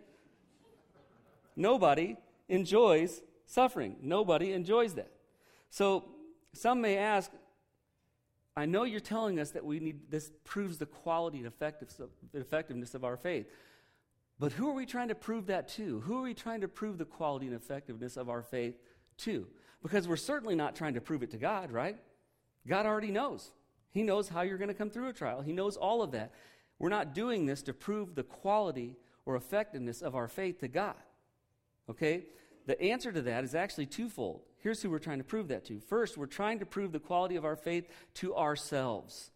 Nobody 1.56 2.18
enjoys 2.50 3.22
suffering. 3.46 3.96
Nobody 4.02 4.52
enjoys 4.52 4.96
that. 4.96 5.10
So 5.70 6.04
some 6.54 6.82
may 6.82 6.98
ask, 6.98 7.32
I 8.58 8.66
know 8.66 8.84
you're 8.84 9.00
telling 9.00 9.40
us 9.40 9.52
that 9.52 9.64
we 9.64 9.80
need 9.80 10.12
this 10.12 10.30
proves 10.44 10.78
the 10.78 10.86
quality 10.86 11.38
and 11.38 11.48
effectiveness 12.34 12.94
of 12.94 13.06
our 13.06 13.16
faith. 13.16 13.48
But 14.40 14.52
who 14.52 14.70
are 14.70 14.74
we 14.74 14.86
trying 14.86 15.08
to 15.08 15.16
prove 15.16 15.48
that 15.48 15.70
to? 15.70 16.02
Who 16.02 16.18
are 16.18 16.24
we 16.24 16.34
trying 16.34 16.62
to 16.62 16.68
prove 16.68 16.98
the 16.98 17.06
quality 17.06 17.48
and 17.48 17.56
effectiveness 17.56 18.18
of 18.18 18.30
our 18.30 18.44
faith 18.44 18.76
to? 19.20 19.48
Because 19.82 20.06
we're 20.06 20.18
certainly 20.18 20.56
not 20.56 20.76
trying 20.76 20.96
to 20.96 21.02
prove 21.02 21.24
it 21.24 21.32
to 21.32 21.38
God, 21.38 21.72
right? 21.72 21.98
God 22.68 22.86
already 22.86 23.12
knows. 23.12 23.52
He 23.92 24.04
knows 24.04 24.30
how 24.30 24.42
you're 24.42 24.58
going 24.58 24.68
to 24.68 24.74
come 24.74 24.90
through 24.90 25.10
a 25.10 25.14
trial. 25.14 25.42
He 25.42 25.54
knows 25.54 25.78
all 25.78 26.02
of 26.02 26.12
that. 26.12 26.32
We're 26.80 26.90
not 26.90 27.16
doing 27.16 27.46
this 27.46 27.62
to 27.64 27.74
prove 27.74 28.16
the 28.16 28.24
quality 28.24 28.96
or 29.26 29.36
effectiveness 29.36 30.02
of 30.02 30.16
our 30.16 30.28
faith 30.28 30.60
to 30.60 30.68
God. 30.68 30.96
Okay? 31.90 32.26
The 32.66 32.80
answer 32.82 33.12
to 33.12 33.22
that 33.24 33.44
is 33.44 33.56
actually 33.56 33.88
twofold. 33.88 34.42
Here's 34.60 34.82
who 34.82 34.90
we're 34.90 35.00
trying 35.00 35.20
to 35.20 35.24
prove 35.24 35.48
that 35.48 35.66
to. 35.66 35.80
First, 35.80 36.18
we're 36.18 36.26
trying 36.26 36.60
to 36.60 36.66
prove 36.66 36.92
the 36.92 37.00
quality 37.00 37.36
of 37.36 37.46
our 37.46 37.56
faith 37.56 37.90
to 38.16 38.36
ourselves. 38.36 39.32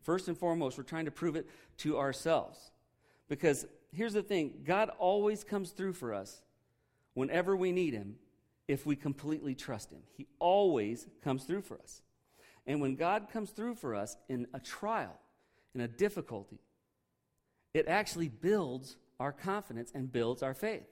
First 0.00 0.28
and 0.28 0.36
foremost, 0.36 0.76
we're 0.76 0.84
trying 0.84 1.04
to 1.04 1.10
prove 1.10 1.36
it 1.36 1.48
to 1.78 1.98
ourselves. 1.98 2.58
Because 3.28 3.66
here's 3.92 4.14
the 4.14 4.22
thing 4.22 4.62
God 4.64 4.90
always 4.98 5.44
comes 5.44 5.70
through 5.70 5.92
for 5.92 6.12
us 6.12 6.42
whenever 7.14 7.56
we 7.56 7.72
need 7.72 7.94
Him 7.94 8.16
if 8.66 8.84
we 8.84 8.96
completely 8.96 9.54
trust 9.54 9.92
Him. 9.92 10.00
He 10.16 10.26
always 10.38 11.06
comes 11.22 11.44
through 11.44 11.62
for 11.62 11.78
us. 11.78 12.02
And 12.66 12.80
when 12.80 12.96
God 12.96 13.28
comes 13.32 13.50
through 13.50 13.74
for 13.74 13.94
us 13.94 14.16
in 14.28 14.46
a 14.54 14.60
trial, 14.60 15.18
in 15.74 15.80
a 15.80 15.88
difficulty, 15.88 16.60
it 17.74 17.88
actually 17.88 18.28
builds 18.28 18.96
our 19.18 19.32
confidence 19.32 19.90
and 19.94 20.12
builds 20.12 20.42
our 20.42 20.54
faith. 20.54 20.86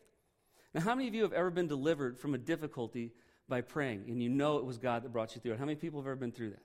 Now, 0.75 0.83
how 0.83 0.95
many 0.95 1.09
of 1.09 1.15
you 1.15 1.23
have 1.23 1.33
ever 1.33 1.51
been 1.51 1.67
delivered 1.67 2.19
from 2.19 2.35
a 2.35 2.39
difficulty 2.39 3.13
by 3.49 3.61
praying 3.61 4.05
and 4.09 4.23
you 4.23 4.29
know 4.29 4.59
it 4.59 4.65
was 4.65 4.79
God 4.79 5.03
that 5.03 5.13
brought 5.13 5.35
you 5.35 5.41
through 5.41 5.53
it? 5.53 5.59
How 5.59 5.65
many 5.65 5.77
people 5.77 6.01
have 6.01 6.07
ever 6.07 6.17
been 6.17 6.33
through 6.33 6.51
that? 6.51 6.63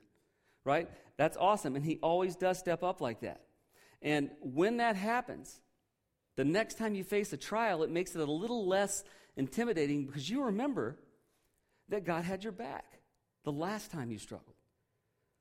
Right? 0.64 0.88
That's 1.16 1.36
awesome. 1.36 1.76
And 1.76 1.84
He 1.84 1.98
always 2.02 2.36
does 2.36 2.58
step 2.58 2.82
up 2.82 3.00
like 3.00 3.20
that. 3.20 3.42
And 4.02 4.30
when 4.40 4.78
that 4.78 4.96
happens, 4.96 5.60
the 6.36 6.44
next 6.44 6.78
time 6.78 6.94
you 6.94 7.04
face 7.04 7.32
a 7.32 7.36
trial, 7.36 7.82
it 7.82 7.90
makes 7.90 8.14
it 8.14 8.20
a 8.20 8.30
little 8.30 8.66
less 8.66 9.04
intimidating 9.36 10.06
because 10.06 10.28
you 10.28 10.44
remember 10.44 10.98
that 11.88 12.04
God 12.04 12.24
had 12.24 12.42
your 12.42 12.52
back 12.52 12.84
the 13.44 13.52
last 13.52 13.90
time 13.90 14.10
you 14.10 14.18
struggled. 14.18 14.55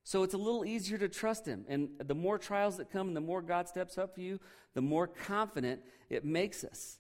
So 0.05 0.21
it's 0.21 0.35
a 0.35 0.37
little 0.37 0.63
easier 0.63 0.99
to 0.99 1.09
trust 1.09 1.47
Him. 1.47 1.65
And 1.67 1.89
the 1.97 2.13
more 2.13 2.37
trials 2.37 2.77
that 2.77 2.91
come 2.91 3.07
and 3.07 3.17
the 3.17 3.21
more 3.21 3.41
God 3.41 3.67
steps 3.67 3.97
up 3.97 4.13
for 4.13 4.21
you, 4.21 4.39
the 4.75 4.81
more 4.81 5.07
confident 5.07 5.81
it 6.11 6.23
makes 6.23 6.63
us. 6.63 6.99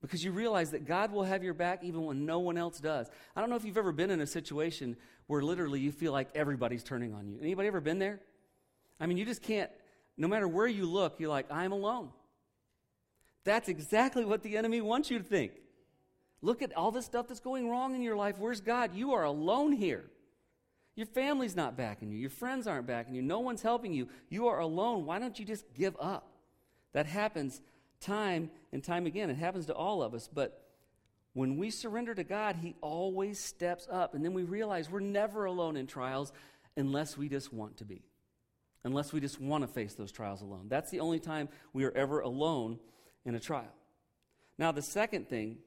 Because 0.00 0.24
you 0.24 0.32
realize 0.32 0.70
that 0.70 0.86
God 0.86 1.12
will 1.12 1.24
have 1.24 1.44
your 1.44 1.52
back 1.52 1.84
even 1.84 2.06
when 2.06 2.24
no 2.24 2.38
one 2.38 2.56
else 2.56 2.80
does. 2.80 3.10
I 3.36 3.40
don't 3.42 3.50
know 3.50 3.56
if 3.56 3.64
you've 3.66 3.76
ever 3.76 3.92
been 3.92 4.10
in 4.10 4.22
a 4.22 4.26
situation 4.26 4.96
where 5.26 5.42
literally 5.42 5.80
you 5.80 5.92
feel 5.92 6.12
like 6.12 6.30
everybody's 6.34 6.82
turning 6.82 7.12
on 7.12 7.28
you. 7.28 7.38
Anybody 7.42 7.68
ever 7.68 7.82
been 7.82 7.98
there? 7.98 8.20
I 8.98 9.04
mean, 9.04 9.18
you 9.18 9.26
just 9.26 9.42
can't, 9.42 9.70
no 10.16 10.26
matter 10.26 10.48
where 10.48 10.66
you 10.66 10.86
look, 10.86 11.20
you're 11.20 11.28
like, 11.28 11.46
I'm 11.52 11.72
alone. 11.72 12.08
That's 13.44 13.68
exactly 13.68 14.24
what 14.24 14.42
the 14.42 14.56
enemy 14.56 14.80
wants 14.80 15.10
you 15.10 15.18
to 15.18 15.24
think. 15.24 15.52
Look 16.40 16.62
at 16.62 16.74
all 16.74 16.90
this 16.90 17.04
stuff 17.04 17.28
that's 17.28 17.40
going 17.40 17.68
wrong 17.68 17.94
in 17.94 18.00
your 18.00 18.16
life. 18.16 18.38
Where's 18.38 18.62
God? 18.62 18.94
You 18.94 19.12
are 19.12 19.24
alone 19.24 19.72
here. 19.72 20.06
Your 21.00 21.06
family's 21.06 21.56
not 21.56 21.78
backing 21.78 22.12
you. 22.12 22.18
Your 22.18 22.28
friends 22.28 22.66
aren't 22.66 22.86
backing 22.86 23.14
you. 23.14 23.22
No 23.22 23.38
one's 23.40 23.62
helping 23.62 23.94
you. 23.94 24.06
You 24.28 24.48
are 24.48 24.58
alone. 24.58 25.06
Why 25.06 25.18
don't 25.18 25.38
you 25.38 25.46
just 25.46 25.64
give 25.72 25.96
up? 25.98 26.30
That 26.92 27.06
happens 27.06 27.62
time 28.02 28.50
and 28.70 28.84
time 28.84 29.06
again. 29.06 29.30
It 29.30 29.38
happens 29.38 29.64
to 29.68 29.72
all 29.72 30.02
of 30.02 30.12
us. 30.12 30.28
But 30.30 30.62
when 31.32 31.56
we 31.56 31.70
surrender 31.70 32.14
to 32.14 32.22
God, 32.22 32.56
He 32.56 32.76
always 32.82 33.38
steps 33.38 33.88
up. 33.90 34.14
And 34.14 34.22
then 34.22 34.34
we 34.34 34.42
realize 34.42 34.90
we're 34.90 35.00
never 35.00 35.46
alone 35.46 35.78
in 35.78 35.86
trials 35.86 36.34
unless 36.76 37.16
we 37.16 37.30
just 37.30 37.50
want 37.50 37.78
to 37.78 37.86
be, 37.86 38.02
unless 38.84 39.10
we 39.10 39.20
just 39.20 39.40
want 39.40 39.64
to 39.64 39.68
face 39.68 39.94
those 39.94 40.12
trials 40.12 40.42
alone. 40.42 40.66
That's 40.68 40.90
the 40.90 41.00
only 41.00 41.18
time 41.18 41.48
we 41.72 41.84
are 41.84 41.96
ever 41.96 42.20
alone 42.20 42.78
in 43.24 43.34
a 43.34 43.40
trial. 43.40 43.72
Now, 44.58 44.70
the 44.70 44.82
second 44.82 45.30
thing 45.30 45.60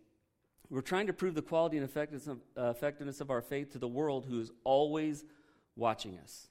we're 0.73 0.81
trying 0.81 1.05
to 1.05 1.13
prove 1.13 1.35
the 1.35 1.41
quality 1.43 1.77
and 1.77 1.85
effectiveness 1.85 2.25
of, 2.25 2.39
uh, 2.57 2.71
effectiveness 2.71 3.21
of 3.21 3.29
our 3.29 3.41
faith 3.41 3.73
to 3.73 3.77
the 3.77 3.87
world 3.87 4.25
who 4.27 4.39
is 4.39 4.51
always 4.63 5.23
watching 5.75 6.17
us. 6.17 6.47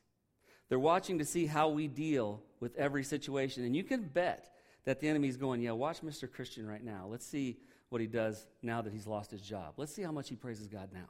They're 0.69 0.79
watching 0.79 1.19
to 1.19 1.25
see 1.25 1.47
how 1.47 1.71
we 1.71 1.89
deal 1.89 2.41
with 2.61 2.77
every 2.77 3.03
situation. 3.03 3.65
And 3.65 3.75
you 3.75 3.83
can 3.83 4.03
bet 4.05 4.49
that 4.85 5.01
the 5.01 5.09
enemy's 5.09 5.37
going, 5.37 5.61
Yeah, 5.61 5.73
watch 5.73 6.03
Mr. 6.03 6.31
Christian 6.31 6.69
right 6.69 6.85
now. 6.85 7.07
Let's 7.11 7.27
see 7.27 7.59
what 7.89 8.01
he 8.01 8.07
does 8.07 8.47
now 8.63 8.81
that 8.81 8.93
he's 8.93 9.09
lost 9.09 9.33
his 9.33 9.43
job. 9.43 9.75
Let's 9.77 9.93
see 9.93 10.03
how 10.03 10.13
much 10.13 10.29
he 10.29 10.37
praises 10.37 10.69
God 10.69 10.91
now. 10.93 11.09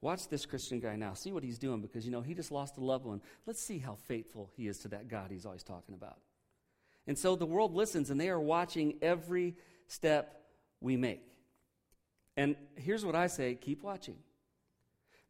Watch 0.00 0.28
this 0.28 0.46
Christian 0.46 0.78
guy 0.78 0.94
now. 0.94 1.14
See 1.14 1.32
what 1.32 1.42
he's 1.42 1.58
doing 1.58 1.80
because, 1.80 2.04
you 2.04 2.12
know, 2.12 2.20
he 2.20 2.34
just 2.34 2.52
lost 2.52 2.76
a 2.76 2.80
loved 2.80 3.04
one. 3.04 3.20
Let's 3.46 3.60
see 3.60 3.78
how 3.78 3.96
faithful 4.06 4.48
he 4.56 4.68
is 4.68 4.78
to 4.80 4.88
that 4.88 5.08
God 5.08 5.32
he's 5.32 5.44
always 5.44 5.64
talking 5.64 5.96
about. 5.96 6.18
And 7.08 7.18
so 7.18 7.34
the 7.34 7.46
world 7.46 7.74
listens 7.74 8.10
and 8.10 8.20
they 8.20 8.28
are 8.28 8.40
watching 8.40 8.94
every 9.02 9.56
step 9.88 10.40
we 10.80 10.96
make. 10.96 11.31
And 12.36 12.56
here's 12.76 13.04
what 13.04 13.14
I 13.14 13.26
say 13.26 13.54
keep 13.54 13.82
watching. 13.82 14.16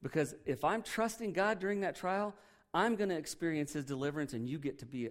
Because 0.03 0.35
if 0.45 0.65
I'm 0.65 0.83
trusting 0.83 1.33
God 1.33 1.61
during 1.61 1.81
that 1.81 1.95
trial, 1.95 2.35
I'm 2.75 2.97
going 2.97 3.11
to 3.11 3.17
experience 3.17 3.73
His 3.73 3.85
deliverance, 3.85 4.33
and 4.33 4.49
you 4.49 4.59
get 4.59 4.79
to 4.81 4.87
be 4.87 5.11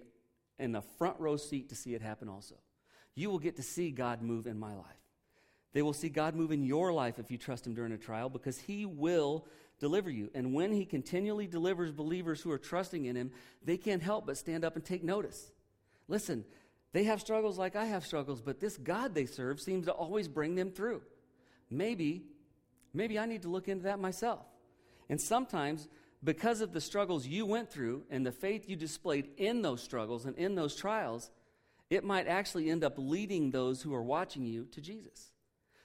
in 0.58 0.72
the 0.72 0.82
front 0.82 1.18
row 1.18 1.36
seat 1.36 1.68
to 1.70 1.74
see 1.74 1.94
it 1.94 2.02
happen 2.02 2.28
also. 2.28 2.56
You 3.14 3.30
will 3.30 3.38
get 3.38 3.56
to 3.56 3.62
see 3.62 3.90
God 3.90 4.22
move 4.22 4.46
in 4.46 4.58
my 4.58 4.74
life. 4.74 4.86
They 5.72 5.82
will 5.82 5.92
see 5.94 6.10
God 6.10 6.34
move 6.34 6.50
in 6.50 6.64
your 6.64 6.92
life 6.92 7.18
if 7.18 7.30
you 7.30 7.38
trust 7.38 7.66
Him 7.66 7.74
during 7.74 7.92
a 7.92 7.98
trial 7.98 8.28
because 8.28 8.58
He 8.58 8.84
will 8.84 9.46
deliver 9.82 10.08
you. 10.08 10.30
And 10.32 10.54
when 10.54 10.72
he 10.72 10.84
continually 10.84 11.48
delivers 11.48 11.90
believers 11.90 12.40
who 12.40 12.52
are 12.52 12.58
trusting 12.58 13.04
in 13.04 13.16
him, 13.16 13.32
they 13.64 13.76
can't 13.76 14.00
help 14.00 14.26
but 14.26 14.36
stand 14.36 14.64
up 14.64 14.76
and 14.76 14.84
take 14.84 15.02
notice. 15.02 15.50
Listen, 16.06 16.44
they 16.92 17.02
have 17.04 17.20
struggles 17.20 17.58
like 17.58 17.74
I 17.74 17.86
have 17.86 18.06
struggles, 18.06 18.40
but 18.40 18.60
this 18.60 18.76
God 18.76 19.12
they 19.12 19.26
serve 19.26 19.60
seems 19.60 19.86
to 19.86 19.92
always 19.92 20.28
bring 20.28 20.54
them 20.54 20.70
through. 20.70 21.02
Maybe, 21.72 22.24
maybe 22.92 23.18
I 23.18 23.26
need 23.26 23.42
to 23.42 23.48
look 23.48 23.68
into 23.68 23.84
that 23.84 23.98
myself. 23.98 24.46
And 25.08 25.20
sometimes, 25.20 25.88
because 26.22 26.60
of 26.60 26.72
the 26.72 26.80
struggles 26.80 27.26
you 27.26 27.46
went 27.46 27.70
through 27.70 28.04
and 28.10 28.24
the 28.24 28.32
faith 28.32 28.68
you 28.68 28.76
displayed 28.76 29.30
in 29.36 29.62
those 29.62 29.82
struggles 29.82 30.24
and 30.26 30.36
in 30.36 30.54
those 30.54 30.76
trials, 30.76 31.30
it 31.90 32.04
might 32.04 32.28
actually 32.28 32.70
end 32.70 32.84
up 32.84 32.94
leading 32.96 33.50
those 33.50 33.82
who 33.82 33.94
are 33.94 34.02
watching 34.02 34.46
you 34.46 34.66
to 34.72 34.80
Jesus. 34.80 35.32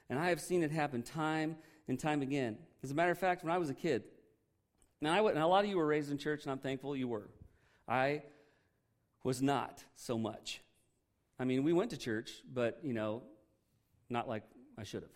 And 0.10 0.20
I 0.20 0.30
have 0.30 0.40
seen 0.40 0.64
it 0.64 0.72
happen 0.72 1.04
time 1.04 1.58
and 1.88 2.00
time 2.00 2.22
again. 2.22 2.58
As 2.84 2.92
a 2.92 2.94
matter 2.94 3.12
of 3.12 3.18
fact, 3.18 3.44
when 3.44 3.52
I 3.52 3.58
was 3.58 3.70
a 3.70 3.74
kid, 3.74 4.04
and, 5.02 5.10
I, 5.10 5.20
and 5.20 5.40
a 5.40 5.48
lot 5.48 5.64
of 5.64 5.70
you 5.70 5.78
were 5.78 5.86
raised 5.86 6.12
in 6.12 6.18
church, 6.18 6.44
and 6.44 6.52
I'm 6.52 6.60
thankful 6.60 6.96
you 6.96 7.08
were. 7.08 7.30
I 7.88 8.24
was 9.24 9.42
not 9.42 9.84
so 9.96 10.18
much. 10.18 10.62
I 11.40 11.44
mean, 11.44 11.64
we 11.64 11.74
went 11.74 11.92
to 11.92 11.98
church, 11.98 12.32
but, 12.52 12.80
you 12.84 12.94
know, 12.94 13.24
not 14.10 14.28
like 14.28 14.44
I 14.78 14.84
should 14.84 15.04
have, 15.04 15.12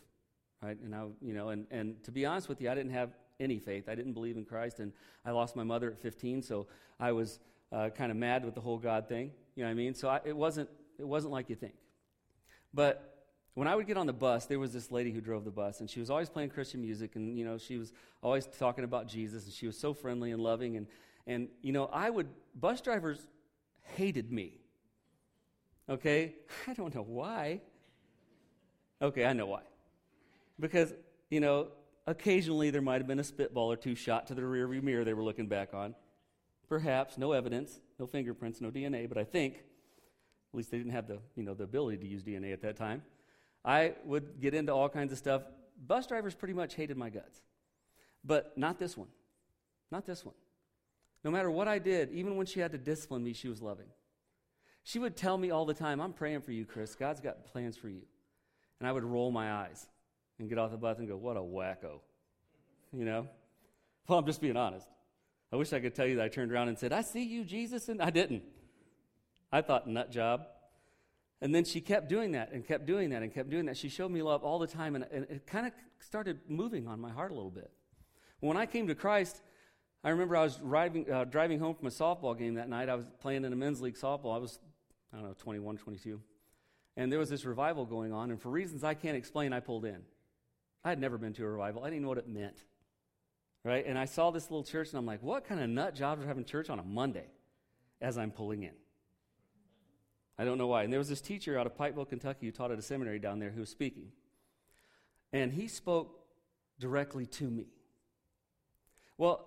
right? 0.62 0.78
And 0.84 0.94
I, 0.96 1.06
you 1.22 1.34
know, 1.34 1.50
and, 1.50 1.66
and 1.72 2.04
to 2.04 2.12
be 2.12 2.26
honest 2.26 2.50
with 2.50 2.62
you, 2.62 2.70
I 2.70 2.76
didn't 2.76 2.92
have 2.92 3.12
any 3.40 3.60
faith. 3.60 3.90
I 3.90 3.96
didn't 3.96 4.14
believe 4.14 4.38
in 4.38 4.46
Christ, 4.46 4.80
and 4.80 4.92
I 5.26 5.32
lost 5.32 5.56
my 5.56 5.64
mother 5.64 5.92
at 5.92 6.00
15, 6.02 6.44
so 6.44 6.68
I 7.00 7.12
was 7.12 7.40
uh, 7.72 7.90
kind 7.90 8.12
of 8.12 8.18
mad 8.18 8.46
with 8.46 8.56
the 8.56 8.62
whole 8.62 8.78
God 8.78 9.08
thing. 9.08 9.32
You 9.56 9.64
know 9.64 9.70
what 9.70 9.72
I 9.72 9.76
mean? 9.76 9.94
So 9.94 10.10
I, 10.10 10.20
it 10.24 10.36
wasn't 10.36 10.70
it 11.00 11.08
wasn't 11.08 11.34
like 11.34 11.50
you 11.50 11.56
think. 11.56 11.74
But 12.74 13.12
when 13.54 13.68
I 13.68 13.76
would 13.76 13.88
get 13.88 13.98
on 13.98 14.08
the 14.08 14.14
bus, 14.14 14.46
there 14.46 14.60
was 14.60 14.72
this 14.72 14.92
lady 14.92 15.12
who 15.12 15.20
drove 15.20 15.44
the 15.44 15.52
bus, 15.52 15.82
and 15.82 15.90
she 15.90 16.00
was 16.00 16.10
always 16.10 16.30
playing 16.30 16.50
Christian 16.50 16.82
music, 16.82 17.16
and 17.16 17.38
you 17.38 17.44
know 17.44 17.58
she 17.58 17.78
was 17.78 17.92
always 18.22 18.46
talking 18.46 18.84
about 18.84 19.08
Jesus, 19.08 19.46
and 19.46 19.54
she 19.54 19.68
was 19.68 19.78
so 19.78 19.94
friendly 19.94 20.32
and 20.32 20.42
loving, 20.42 20.78
and 20.78 20.88
and 21.28 21.50
you 21.62 21.74
know 21.74 21.86
I 21.92 22.10
would 22.10 22.28
bus 22.56 22.82
drivers 22.82 23.26
hated 23.96 24.32
me. 24.32 24.62
Okay, 25.90 26.36
I 26.68 26.74
don't 26.74 26.94
know 26.94 27.02
why. 27.02 27.62
Okay, 29.02 29.26
I 29.26 29.34
know 29.34 29.48
why, 29.48 29.62
because 30.62 30.94
you 31.30 31.42
know 31.42 31.68
occasionally 32.08 32.70
there 32.70 32.82
might 32.82 33.02
have 33.02 33.08
been 33.08 33.20
a 33.20 33.24
spitball 33.24 33.72
or 33.72 33.76
two 33.76 33.96
shot 33.96 34.28
to 34.28 34.36
the 34.36 34.42
rearview 34.42 34.82
mirror 34.82 35.04
they 35.04 35.14
were 35.14 35.24
looking 35.24 35.48
back 35.48 35.74
on. 35.74 35.96
Perhaps 36.70 37.18
no 37.18 37.34
evidence, 37.34 37.82
no 38.00 38.08
fingerprints, 38.08 38.62
no 38.62 38.72
DNA, 38.72 39.10
but 39.10 39.18
I 39.18 39.26
think 39.26 39.56
at 39.56 40.58
least 40.58 40.72
they 40.72 40.78
didn't 40.78 40.94
have 40.94 41.08
the 41.08 41.20
you 41.36 41.44
know 41.44 41.54
the 41.54 41.66
ability 41.66 41.98
to 41.98 42.08
use 42.08 42.24
DNA 42.24 42.54
at 42.54 42.62
that 42.62 42.78
time. 42.78 43.02
I 43.66 43.96
would 44.06 44.40
get 44.40 44.54
into 44.54 44.74
all 44.74 44.88
kinds 44.88 45.12
of 45.12 45.18
stuff. 45.18 45.44
Bus 45.86 46.08
drivers 46.08 46.36
pretty 46.36 46.54
much 46.54 46.76
hated 46.76 46.96
my 46.96 47.10
guts. 47.10 47.42
But 48.24 48.58
not 48.58 48.80
this 48.80 48.96
one. 48.96 49.08
Not 49.92 50.06
this 50.06 50.24
one. 50.24 50.36
No 51.24 51.32
matter 51.32 51.52
what 51.52 51.68
I 51.68 51.80
did, 51.80 52.12
even 52.12 52.36
when 52.38 52.46
she 52.46 52.60
had 52.60 52.72
to 52.72 52.78
discipline 52.78 53.24
me, 53.24 53.34
she 53.34 53.48
was 53.48 53.62
loving. 53.62 53.88
She 54.84 54.98
would 54.98 55.16
tell 55.16 55.38
me 55.38 55.52
all 55.52 55.66
the 55.66 55.74
time, 55.74 56.02
I'm 56.02 56.14
praying 56.14 56.42
for 56.42 56.52
you, 56.52 56.66
Chris. 56.66 56.96
God's 56.96 57.20
got 57.20 57.46
plans 57.46 57.78
for 57.78 57.90
you. 57.90 58.02
And 58.80 58.88
I 58.88 58.92
would 58.92 59.04
roll 59.04 59.32
my 59.32 59.54
eyes 59.54 59.88
and 60.42 60.50
get 60.50 60.58
off 60.58 60.72
the 60.72 60.78
bus 60.78 60.98
and 60.98 61.08
go, 61.08 61.16
What 61.16 61.38
a 61.38 61.40
wacko. 61.40 62.00
You 62.92 63.06
know? 63.06 63.28
Well, 64.08 64.20
I'm 64.20 64.26
just 64.26 64.42
being 64.42 64.58
honest. 64.58 64.88
I 65.54 65.56
wish 65.56 65.72
I 65.72 65.80
could 65.80 65.96
tell 65.96 66.08
you 66.08 66.18
that 66.18 66.26
I 66.26 66.28
turned 66.28 66.52
around 66.52 66.68
and 66.68 66.78
said, 66.78 66.92
I 66.92 67.02
see 67.02 67.24
you, 67.24 67.46
Jesus, 67.46 67.88
and 67.88 68.02
I 68.02 68.10
didn't. 68.10 68.44
I 69.52 69.62
thought, 69.62 69.88
nut 69.88 70.12
job. 70.12 70.48
And 71.42 71.54
then 71.54 71.64
she 71.64 71.82
kept 71.82 72.10
doing 72.10 72.34
that 72.34 72.52
and 72.52 72.66
kept 72.66 72.86
doing 72.86 73.10
that 73.12 73.22
and 73.22 73.34
kept 73.34 73.50
doing 73.50 73.66
that. 73.66 73.78
She 73.78 73.90
showed 73.90 74.12
me 74.12 74.22
love 74.22 74.44
all 74.44 74.60
the 74.60 74.68
time, 74.68 74.96
and, 74.96 75.06
and 75.12 75.26
it 75.30 75.46
kind 75.46 75.66
of 75.66 75.74
started 76.00 76.40
moving 76.48 76.88
on 76.88 77.00
my 77.00 77.12
heart 77.12 77.32
a 77.32 77.34
little 77.34 77.52
bit. 77.52 77.72
When 78.40 78.58
I 78.58 78.66
came 78.66 78.88
to 78.88 78.96
Christ, 78.96 79.42
I 80.04 80.10
remember 80.10 80.36
I 80.36 80.44
was 80.44 80.56
driving, 80.56 81.12
uh, 81.12 81.26
driving 81.26 81.60
home 81.60 81.76
from 81.76 81.88
a 81.88 81.92
softball 81.92 82.38
game 82.38 82.56
that 82.56 82.70
night. 82.70 82.90
I 82.90 82.96
was 82.96 83.06
playing 83.20 83.46
in 83.46 83.54
a 83.54 83.56
men's 83.56 83.82
league 83.82 83.96
softball. 83.96 84.36
I 84.36 84.40
was, 84.40 84.60
I 85.14 85.18
don't 85.18 85.26
know, 85.26 85.36
21, 85.38 85.78
22. 85.78 86.20
And 86.98 87.12
there 87.12 87.20
was 87.20 87.30
this 87.30 87.46
revival 87.46 87.86
going 87.86 88.14
on, 88.14 88.32
and 88.32 88.42
for 88.42 88.50
reasons 88.50 88.84
I 88.84 88.94
can't 88.94 89.18
explain, 89.18 89.54
I 89.54 89.60
pulled 89.60 89.86
in. 89.86 90.02
I 90.84 90.90
had 90.90 91.00
never 91.00 91.18
been 91.18 91.34
to 91.34 91.44
a 91.44 91.50
revival, 91.50 91.84
I 91.84 91.90
didn't 91.90 92.04
know 92.04 92.10
what 92.10 92.18
it 92.18 92.28
meant. 92.28 92.64
Right? 93.64 93.86
And 93.86 93.98
I 93.98 94.06
saw 94.06 94.32
this 94.32 94.50
little 94.50 94.64
church, 94.64 94.90
and 94.90 94.98
I'm 94.98 95.06
like, 95.06 95.22
what 95.22 95.46
kind 95.46 95.62
of 95.62 95.70
nut 95.70 95.94
jobs 95.94 96.24
are 96.24 96.28
having 96.28 96.46
church 96.46 96.70
on 96.70 96.80
a 96.80 96.84
Monday 96.84 97.28
as 98.02 98.18
I'm 98.18 98.32
pulling 98.32 98.64
in? 98.64 98.74
I 100.40 100.46
don't 100.46 100.58
know 100.58 100.66
why. 100.66 100.82
And 100.82 100.92
there 100.92 100.98
was 100.98 101.10
this 101.10 101.22
teacher 101.22 101.60
out 101.60 101.68
of 101.68 101.78
Pikeville, 101.78 102.10
Kentucky, 102.10 102.48
who 102.48 102.52
taught 102.52 102.72
at 102.72 102.80
a 102.80 102.82
seminary 102.82 103.20
down 103.20 103.38
there 103.38 103.52
who 103.52 103.60
was 103.60 103.70
speaking. 103.70 104.08
And 105.32 105.54
he 105.54 105.68
spoke 105.68 106.20
directly 106.80 107.28
to 107.28 107.44
me. 107.44 107.68
Well, 109.20 109.46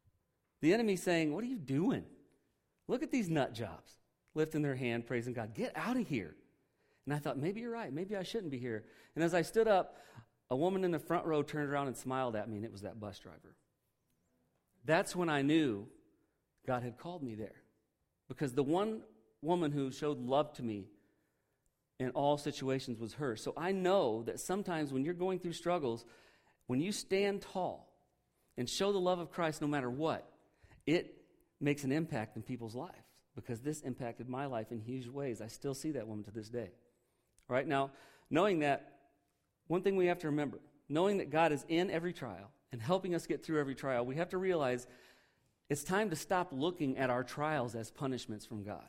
the 0.60 0.74
enemy's 0.74 1.04
saying, 1.04 1.32
What 1.32 1.44
are 1.44 1.46
you 1.46 1.56
doing? 1.56 2.04
Look 2.88 3.04
at 3.04 3.12
these 3.12 3.30
nut 3.30 3.54
jobs, 3.54 3.92
lifting 4.34 4.62
their 4.62 4.74
hand, 4.74 5.06
praising 5.06 5.32
God. 5.32 5.54
Get 5.54 5.72
out 5.76 5.96
of 5.96 6.08
here. 6.08 6.34
And 7.06 7.14
I 7.14 7.18
thought, 7.18 7.38
maybe 7.38 7.60
you're 7.60 7.70
right. 7.70 7.92
Maybe 7.92 8.16
I 8.16 8.22
shouldn't 8.22 8.50
be 8.50 8.58
here. 8.58 8.84
And 9.14 9.22
as 9.22 9.34
I 9.34 9.42
stood 9.42 9.68
up, 9.68 9.98
a 10.54 10.56
woman 10.56 10.84
in 10.84 10.92
the 10.92 11.00
front 11.00 11.26
row 11.26 11.42
turned 11.42 11.68
around 11.68 11.88
and 11.88 11.96
smiled 11.96 12.36
at 12.36 12.48
me, 12.48 12.54
and 12.54 12.64
it 12.64 12.70
was 12.70 12.82
that 12.82 13.00
bus 13.00 13.18
driver. 13.18 13.56
That's 14.84 15.16
when 15.16 15.28
I 15.28 15.42
knew 15.42 15.88
God 16.64 16.84
had 16.84 16.96
called 16.96 17.24
me 17.24 17.34
there. 17.34 17.56
Because 18.28 18.52
the 18.52 18.62
one 18.62 19.00
woman 19.42 19.72
who 19.72 19.90
showed 19.90 20.20
love 20.20 20.52
to 20.52 20.62
me 20.62 20.86
in 21.98 22.10
all 22.10 22.38
situations 22.38 23.00
was 23.00 23.14
her. 23.14 23.34
So 23.34 23.52
I 23.56 23.72
know 23.72 24.22
that 24.26 24.38
sometimes 24.38 24.92
when 24.92 25.04
you're 25.04 25.12
going 25.12 25.40
through 25.40 25.54
struggles, 25.54 26.04
when 26.68 26.80
you 26.80 26.92
stand 26.92 27.42
tall 27.42 27.92
and 28.56 28.70
show 28.70 28.92
the 28.92 29.00
love 29.00 29.18
of 29.18 29.32
Christ 29.32 29.60
no 29.60 29.66
matter 29.66 29.90
what, 29.90 30.24
it 30.86 31.16
makes 31.60 31.82
an 31.82 31.90
impact 31.90 32.36
in 32.36 32.42
people's 32.42 32.76
lives 32.76 32.94
because 33.34 33.58
this 33.58 33.80
impacted 33.80 34.28
my 34.28 34.46
life 34.46 34.70
in 34.70 34.78
huge 34.78 35.08
ways. 35.08 35.40
I 35.40 35.48
still 35.48 35.74
see 35.74 35.90
that 35.92 36.06
woman 36.06 36.22
to 36.26 36.30
this 36.30 36.48
day. 36.48 36.70
Right, 37.48 37.66
now, 37.66 37.90
knowing 38.30 38.60
that, 38.60 38.93
one 39.66 39.82
thing 39.82 39.96
we 39.96 40.06
have 40.06 40.18
to 40.20 40.28
remember 40.28 40.58
knowing 40.88 41.18
that 41.18 41.30
God 41.30 41.52
is 41.52 41.64
in 41.68 41.90
every 41.90 42.12
trial 42.12 42.50
and 42.72 42.80
helping 42.80 43.14
us 43.14 43.26
get 43.26 43.44
through 43.44 43.60
every 43.60 43.74
trial, 43.74 44.04
we 44.04 44.16
have 44.16 44.28
to 44.30 44.38
realize 44.38 44.86
it's 45.70 45.82
time 45.82 46.10
to 46.10 46.16
stop 46.16 46.48
looking 46.52 46.98
at 46.98 47.10
our 47.10 47.24
trials 47.24 47.74
as 47.74 47.90
punishments 47.90 48.44
from 48.44 48.64
God. 48.64 48.88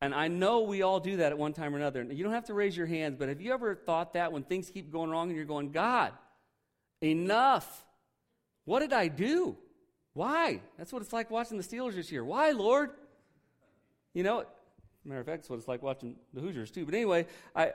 And 0.00 0.14
I 0.14 0.28
know 0.28 0.62
we 0.62 0.82
all 0.82 1.00
do 1.00 1.18
that 1.18 1.32
at 1.32 1.38
one 1.38 1.52
time 1.52 1.74
or 1.74 1.78
another. 1.78 2.02
You 2.02 2.22
don't 2.22 2.32
have 2.32 2.46
to 2.46 2.54
raise 2.54 2.76
your 2.76 2.86
hands, 2.86 3.16
but 3.18 3.28
have 3.28 3.40
you 3.40 3.52
ever 3.52 3.74
thought 3.74 4.12
that 4.14 4.32
when 4.32 4.42
things 4.42 4.70
keep 4.70 4.92
going 4.92 5.10
wrong 5.10 5.28
and 5.28 5.36
you're 5.36 5.46
going, 5.46 5.70
God, 5.70 6.12
enough? 7.00 7.84
What 8.64 8.80
did 8.80 8.92
I 8.92 9.08
do? 9.08 9.56
Why? 10.12 10.60
That's 10.76 10.92
what 10.92 11.02
it's 11.02 11.12
like 11.12 11.30
watching 11.30 11.56
the 11.56 11.64
Steelers 11.64 11.94
this 11.94 12.10
year. 12.12 12.24
Why, 12.24 12.50
Lord? 12.50 12.90
You 14.12 14.22
know, 14.22 14.44
matter 15.04 15.20
of 15.20 15.26
fact, 15.26 15.40
it's 15.40 15.50
what 15.50 15.58
it's 15.58 15.68
like 15.68 15.82
watching 15.82 16.16
the 16.34 16.40
Hoosiers 16.40 16.70
too. 16.70 16.84
But 16.84 16.94
anyway, 16.94 17.26
I, 17.54 17.72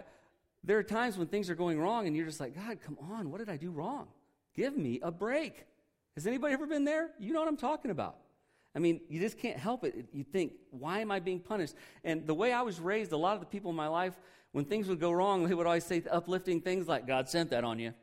there 0.63 0.77
are 0.77 0.83
times 0.83 1.17
when 1.17 1.27
things 1.27 1.49
are 1.49 1.55
going 1.55 1.79
wrong 1.79 2.07
and 2.07 2.15
you're 2.15 2.25
just 2.25 2.39
like, 2.39 2.55
God, 2.55 2.79
come 2.85 2.97
on, 3.11 3.31
what 3.31 3.39
did 3.39 3.49
I 3.49 3.57
do 3.57 3.71
wrong? 3.71 4.07
Give 4.55 4.77
me 4.77 4.99
a 5.01 5.11
break. 5.11 5.65
Has 6.15 6.27
anybody 6.27 6.53
ever 6.53 6.67
been 6.67 6.83
there? 6.83 7.11
You 7.19 7.33
know 7.33 7.39
what 7.39 7.47
I'm 7.47 7.57
talking 7.57 7.89
about. 7.89 8.17
I 8.75 8.79
mean, 8.79 9.01
you 9.09 9.19
just 9.19 9.37
can't 9.37 9.57
help 9.57 9.83
it. 9.83 10.07
You 10.13 10.23
think, 10.23 10.53
why 10.69 10.99
am 10.99 11.11
I 11.11 11.19
being 11.19 11.39
punished? 11.39 11.75
And 12.03 12.25
the 12.25 12.33
way 12.33 12.53
I 12.53 12.61
was 12.61 12.79
raised, 12.79 13.11
a 13.11 13.17
lot 13.17 13.33
of 13.33 13.39
the 13.39 13.45
people 13.45 13.71
in 13.71 13.75
my 13.75 13.87
life, 13.87 14.13
when 14.51 14.65
things 14.65 14.87
would 14.87 14.99
go 14.99 15.11
wrong, 15.11 15.47
they 15.47 15.53
would 15.53 15.67
always 15.67 15.83
say 15.83 16.03
uplifting 16.09 16.61
things 16.61 16.87
like, 16.87 17.07
God 17.07 17.27
sent 17.27 17.49
that 17.49 17.63
on 17.63 17.79
you. 17.79 17.93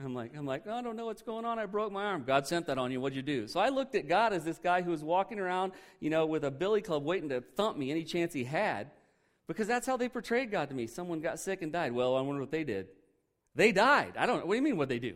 I'm 0.00 0.14
like, 0.14 0.36
I'm 0.36 0.46
like, 0.46 0.62
oh, 0.66 0.74
I 0.74 0.82
don't 0.82 0.94
know 0.94 1.06
what's 1.06 1.22
going 1.22 1.44
on. 1.44 1.58
I 1.58 1.66
broke 1.66 1.90
my 1.90 2.04
arm. 2.04 2.22
God 2.24 2.46
sent 2.46 2.66
that 2.66 2.78
on 2.78 2.92
you. 2.92 3.00
What'd 3.00 3.16
you 3.16 3.22
do? 3.22 3.48
So 3.48 3.58
I 3.58 3.68
looked 3.68 3.96
at 3.96 4.06
God 4.06 4.32
as 4.32 4.44
this 4.44 4.58
guy 4.58 4.82
who 4.82 4.92
was 4.92 5.02
walking 5.02 5.40
around, 5.40 5.72
you 5.98 6.08
know, 6.08 6.24
with 6.24 6.44
a 6.44 6.52
billy 6.52 6.82
club 6.82 7.04
waiting 7.04 7.28
to 7.30 7.40
thump 7.40 7.76
me 7.76 7.90
any 7.90 8.04
chance 8.04 8.32
he 8.32 8.44
had, 8.44 8.92
because 9.48 9.66
that's 9.66 9.86
how 9.86 9.96
they 9.96 10.08
portrayed 10.08 10.52
God 10.52 10.68
to 10.68 10.74
me. 10.74 10.86
Someone 10.86 11.20
got 11.20 11.40
sick 11.40 11.62
and 11.62 11.72
died. 11.72 11.92
Well, 11.92 12.14
I 12.14 12.20
wonder 12.20 12.40
what 12.40 12.52
they 12.52 12.64
did. 12.64 12.86
They 13.56 13.72
died. 13.72 14.12
I 14.16 14.26
don't 14.26 14.38
know. 14.40 14.46
What 14.46 14.52
do 14.52 14.56
you 14.58 14.62
mean 14.62 14.76
what 14.76 14.88
they 14.88 15.00
do? 15.00 15.14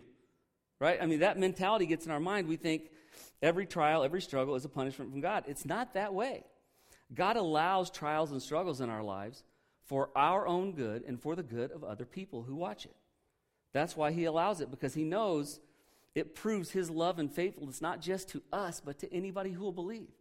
Right? 0.80 0.98
I 1.00 1.06
mean, 1.06 1.20
that 1.20 1.38
mentality 1.38 1.86
gets 1.86 2.06
in 2.06 2.10
our 2.10 2.18
mind. 2.18 2.48
We 2.48 2.56
think, 2.56 2.90
Every 3.42 3.66
trial, 3.66 4.04
every 4.04 4.22
struggle 4.22 4.54
is 4.54 4.64
a 4.64 4.68
punishment 4.68 5.10
from 5.10 5.20
God. 5.20 5.44
It's 5.48 5.66
not 5.66 5.94
that 5.94 6.14
way. 6.14 6.44
God 7.12 7.36
allows 7.36 7.90
trials 7.90 8.30
and 8.30 8.40
struggles 8.40 8.80
in 8.80 8.88
our 8.88 9.02
lives 9.02 9.42
for 9.82 10.10
our 10.14 10.46
own 10.46 10.72
good 10.72 11.02
and 11.02 11.20
for 11.20 11.34
the 11.34 11.42
good 11.42 11.72
of 11.72 11.82
other 11.82 12.04
people 12.04 12.42
who 12.42 12.54
watch 12.54 12.84
it. 12.84 12.94
That's 13.72 13.96
why 13.96 14.12
He 14.12 14.24
allows 14.24 14.60
it, 14.60 14.70
because 14.70 14.94
He 14.94 15.02
knows 15.02 15.58
it 16.14 16.36
proves 16.36 16.70
His 16.70 16.88
love 16.88 17.18
and 17.18 17.32
faithfulness 17.32 17.82
not 17.82 18.00
just 18.00 18.28
to 18.28 18.42
us, 18.52 18.80
but 18.80 19.00
to 19.00 19.12
anybody 19.12 19.50
who 19.50 19.64
will 19.64 19.72
believe. 19.72 20.12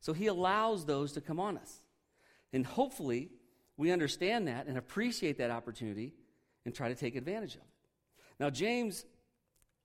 So 0.00 0.12
He 0.12 0.26
allows 0.26 0.86
those 0.86 1.12
to 1.12 1.20
come 1.20 1.38
on 1.38 1.56
us. 1.56 1.84
And 2.52 2.66
hopefully, 2.66 3.30
we 3.76 3.90
understand 3.90 4.48
that 4.48 4.66
and 4.66 4.78
appreciate 4.78 5.38
that 5.38 5.50
opportunity 5.50 6.14
and 6.64 6.74
try 6.74 6.88
to 6.88 6.94
take 6.94 7.16
advantage 7.16 7.54
of 7.54 7.60
it. 7.60 7.66
Now, 8.40 8.50
James, 8.50 9.04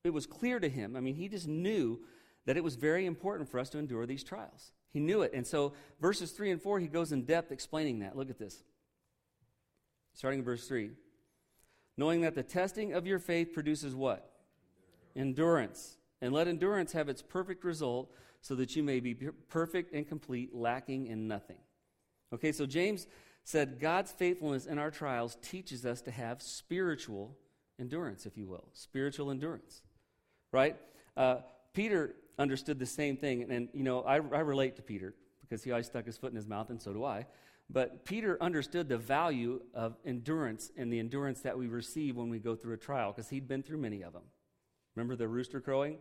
it 0.04 0.10
was 0.10 0.26
clear 0.26 0.58
to 0.60 0.68
him. 0.68 0.96
I 0.96 1.00
mean, 1.00 1.14
he 1.14 1.28
just 1.28 1.48
knew 1.48 2.00
that 2.46 2.56
it 2.56 2.64
was 2.64 2.74
very 2.74 3.06
important 3.06 3.48
for 3.48 3.58
us 3.58 3.70
to 3.70 3.78
endure 3.78 4.04
these 4.06 4.24
trials. 4.24 4.72
He 4.92 5.00
knew 5.00 5.22
it. 5.22 5.32
And 5.32 5.46
so, 5.46 5.72
verses 6.00 6.32
3 6.32 6.50
and 6.50 6.60
4, 6.60 6.80
he 6.80 6.88
goes 6.88 7.12
in 7.12 7.24
depth 7.24 7.52
explaining 7.52 8.00
that. 8.00 8.16
Look 8.16 8.30
at 8.30 8.38
this. 8.38 8.62
Starting 10.14 10.40
in 10.40 10.44
verse 10.44 10.66
3. 10.66 10.90
Knowing 11.96 12.22
that 12.22 12.34
the 12.34 12.42
testing 12.42 12.92
of 12.92 13.06
your 13.06 13.18
faith 13.18 13.52
produces 13.52 13.94
what? 13.94 14.32
endurance. 15.16 15.96
And 16.20 16.32
let 16.32 16.48
endurance 16.48 16.92
have 16.92 17.08
its 17.08 17.22
perfect 17.22 17.64
result 17.64 18.10
so 18.40 18.54
that 18.56 18.76
you 18.76 18.82
may 18.82 19.00
be 19.00 19.14
perfect 19.14 19.92
and 19.92 20.06
complete, 20.06 20.54
lacking 20.54 21.06
in 21.06 21.28
nothing. 21.28 21.58
Okay, 22.32 22.52
so 22.52 22.66
James 22.66 23.06
said 23.44 23.80
God's 23.80 24.12
faithfulness 24.12 24.66
in 24.66 24.78
our 24.78 24.90
trials 24.90 25.36
teaches 25.42 25.84
us 25.84 26.00
to 26.02 26.10
have 26.10 26.40
spiritual 26.40 27.36
endurance, 27.78 28.26
if 28.26 28.36
you 28.36 28.46
will. 28.46 28.68
Spiritual 28.72 29.30
endurance, 29.30 29.82
right? 30.52 30.76
Uh, 31.16 31.36
Peter 31.72 32.14
understood 32.38 32.78
the 32.78 32.86
same 32.86 33.16
thing. 33.16 33.42
And, 33.42 33.52
and 33.52 33.68
you 33.72 33.82
know, 33.82 34.02
I, 34.02 34.16
I 34.16 34.40
relate 34.40 34.76
to 34.76 34.82
Peter 34.82 35.14
because 35.40 35.62
he 35.62 35.70
always 35.70 35.86
stuck 35.86 36.06
his 36.06 36.16
foot 36.16 36.30
in 36.30 36.36
his 36.36 36.46
mouth, 36.46 36.70
and 36.70 36.80
so 36.80 36.92
do 36.92 37.04
I. 37.04 37.26
But 37.68 38.04
Peter 38.04 38.36
understood 38.40 38.88
the 38.88 38.98
value 38.98 39.60
of 39.74 39.96
endurance 40.04 40.70
and 40.76 40.92
the 40.92 40.98
endurance 40.98 41.40
that 41.40 41.56
we 41.56 41.66
receive 41.66 42.16
when 42.16 42.28
we 42.28 42.38
go 42.38 42.54
through 42.54 42.74
a 42.74 42.78
trial 42.78 43.12
because 43.12 43.30
he'd 43.30 43.48
been 43.48 43.62
through 43.62 43.78
many 43.78 44.02
of 44.02 44.12
them. 44.12 44.22
Remember 44.94 45.16
the 45.16 45.28
rooster 45.28 45.60
crowing? 45.60 45.96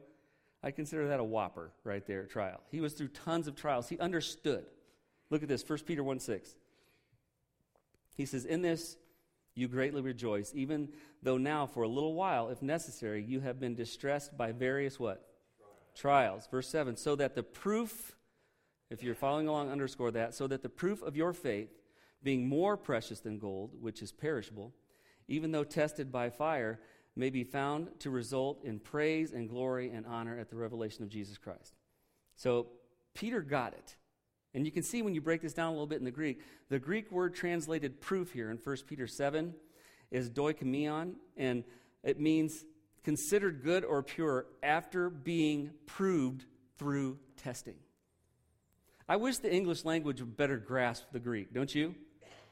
I 0.64 0.72
consider 0.72 1.08
that 1.08 1.20
a 1.20 1.24
whopper 1.24 1.72
right 1.84 2.06
there, 2.06 2.26
trial. 2.26 2.62
He 2.70 2.82
was 2.82 2.94
through 2.94 3.10
tons 3.10 3.48
of 3.48 3.56
trials. 3.56 3.90
He 3.90 3.98
understood. 4.00 4.66
Look 5.30 5.44
at 5.44 5.50
this, 5.50 5.68
1 5.68 5.80
Peter 5.80 6.04
1 6.04 6.20
6. 6.20 6.56
He 8.16 8.26
says, 8.26 8.46
In 8.46 8.62
this 8.62 8.98
you 9.56 9.68
greatly 9.68 10.02
rejoice, 10.02 10.52
even 10.56 10.90
though 11.22 11.38
now, 11.38 11.66
for 11.66 11.84
a 11.84 11.88
little 11.88 12.14
while, 12.14 12.50
if 12.50 12.62
necessary, 12.62 13.24
you 13.24 13.42
have 13.42 13.60
been 13.60 13.76
distressed 13.76 14.38
by 14.38 14.52
various 14.52 15.00
what? 15.00 15.28
Trials. 15.96 16.44
Trials. 16.44 16.48
Verse 16.50 16.70
7 16.70 16.96
So 16.96 17.16
that 17.16 17.36
the 17.36 17.44
proof, 17.44 18.16
if 18.90 19.04
you're 19.04 19.16
following 19.16 19.48
along, 19.48 19.70
underscore 19.70 20.12
that, 20.12 20.34
so 20.34 20.48
that 20.48 20.64
the 20.64 20.70
proof 20.70 21.02
of 21.02 21.16
your 21.16 21.34
faith, 21.34 21.70
being 22.24 22.48
more 22.48 22.78
precious 22.78 23.20
than 23.20 23.40
gold, 23.40 23.72
which 23.82 24.02
is 24.02 24.12
perishable, 24.12 24.74
even 25.28 25.52
though 25.52 25.64
tested 25.64 26.12
by 26.12 26.30
fire, 26.30 26.80
may 27.16 27.30
be 27.30 27.44
found 27.44 27.90
to 28.00 28.10
result 28.10 28.64
in 28.64 28.80
praise 28.80 29.34
and 29.34 29.50
glory 29.50 29.90
and 29.90 30.06
honor 30.06 30.38
at 30.38 30.50
the 30.50 30.56
revelation 30.56 31.04
of 31.04 31.10
Jesus 31.10 31.38
Christ. 31.38 31.76
So 32.36 32.68
Peter 33.14 33.42
got 33.42 33.74
it. 33.74 33.96
And 34.54 34.66
you 34.66 34.72
can 34.72 34.84
see 34.84 35.02
when 35.02 35.14
you 35.14 35.22
break 35.22 35.42
this 35.42 35.54
down 35.54 35.68
a 35.68 35.72
little 35.72 35.88
bit 35.88 36.00
in 36.00 36.06
the 36.06 36.12
Greek, 36.12 36.42
the 36.70 36.80
Greek 36.80 37.12
word 37.12 37.34
translated 37.34 38.02
proof 38.02 38.34
here 38.34 38.52
in 38.52 38.58
1 38.58 38.78
Peter 38.88 39.08
7 39.08 39.54
is 40.12 40.30
dokimion, 40.30 41.14
and 41.38 41.64
it 42.04 42.20
means 42.20 42.66
considered 43.04 43.64
good 43.64 43.86
or 43.86 44.04
pure 44.04 44.46
after 44.62 45.10
being 45.10 45.72
proved 45.86 46.46
through 46.78 47.18
testing. 47.38 47.76
I 49.08 49.16
wish 49.16 49.38
the 49.38 49.54
English 49.54 49.86
language 49.86 50.20
would 50.20 50.38
better 50.38 50.58
grasp 50.58 51.06
the 51.12 51.20
Greek, 51.20 51.54
don't 51.54 51.74
you? 51.74 51.96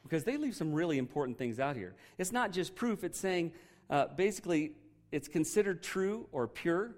Because 0.02 0.24
they 0.24 0.36
leave 0.36 0.56
some 0.56 0.72
really 0.72 0.98
important 0.98 1.38
things 1.38 1.60
out 1.60 1.76
here. 1.76 1.94
It's 2.18 2.32
not 2.32 2.52
just 2.52 2.74
proof, 2.74 3.04
it's 3.04 3.18
saying 3.18 3.52
uh, 3.90 4.06
basically 4.16 4.72
it's 5.12 5.28
considered 5.28 5.82
true 5.82 6.28
or 6.32 6.48
pure 6.48 6.96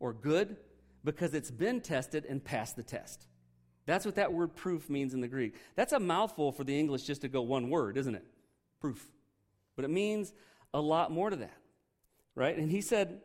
or 0.00 0.12
good 0.12 0.56
because 1.02 1.34
it's 1.34 1.50
been 1.50 1.80
tested 1.80 2.24
and 2.26 2.44
passed 2.44 2.76
the 2.76 2.82
test. 2.82 3.26
That's 3.86 4.06
what 4.06 4.14
that 4.14 4.32
word 4.32 4.56
proof 4.56 4.88
means 4.88 5.14
in 5.14 5.20
the 5.20 5.28
Greek. 5.28 5.54
That's 5.76 5.92
a 5.92 6.00
mouthful 6.00 6.52
for 6.52 6.64
the 6.64 6.78
English 6.78 7.02
just 7.02 7.20
to 7.22 7.28
go 7.28 7.42
one 7.42 7.68
word, 7.68 7.96
isn't 7.96 8.14
it? 8.14 8.24
Proof. 8.80 9.06
But 9.76 9.84
it 9.84 9.90
means 9.90 10.32
a 10.72 10.80
lot 10.80 11.10
more 11.10 11.30
to 11.30 11.36
that. 11.36 11.58
Right? 12.34 12.56
And 12.56 12.70
he 12.70 12.80
said 12.80 13.20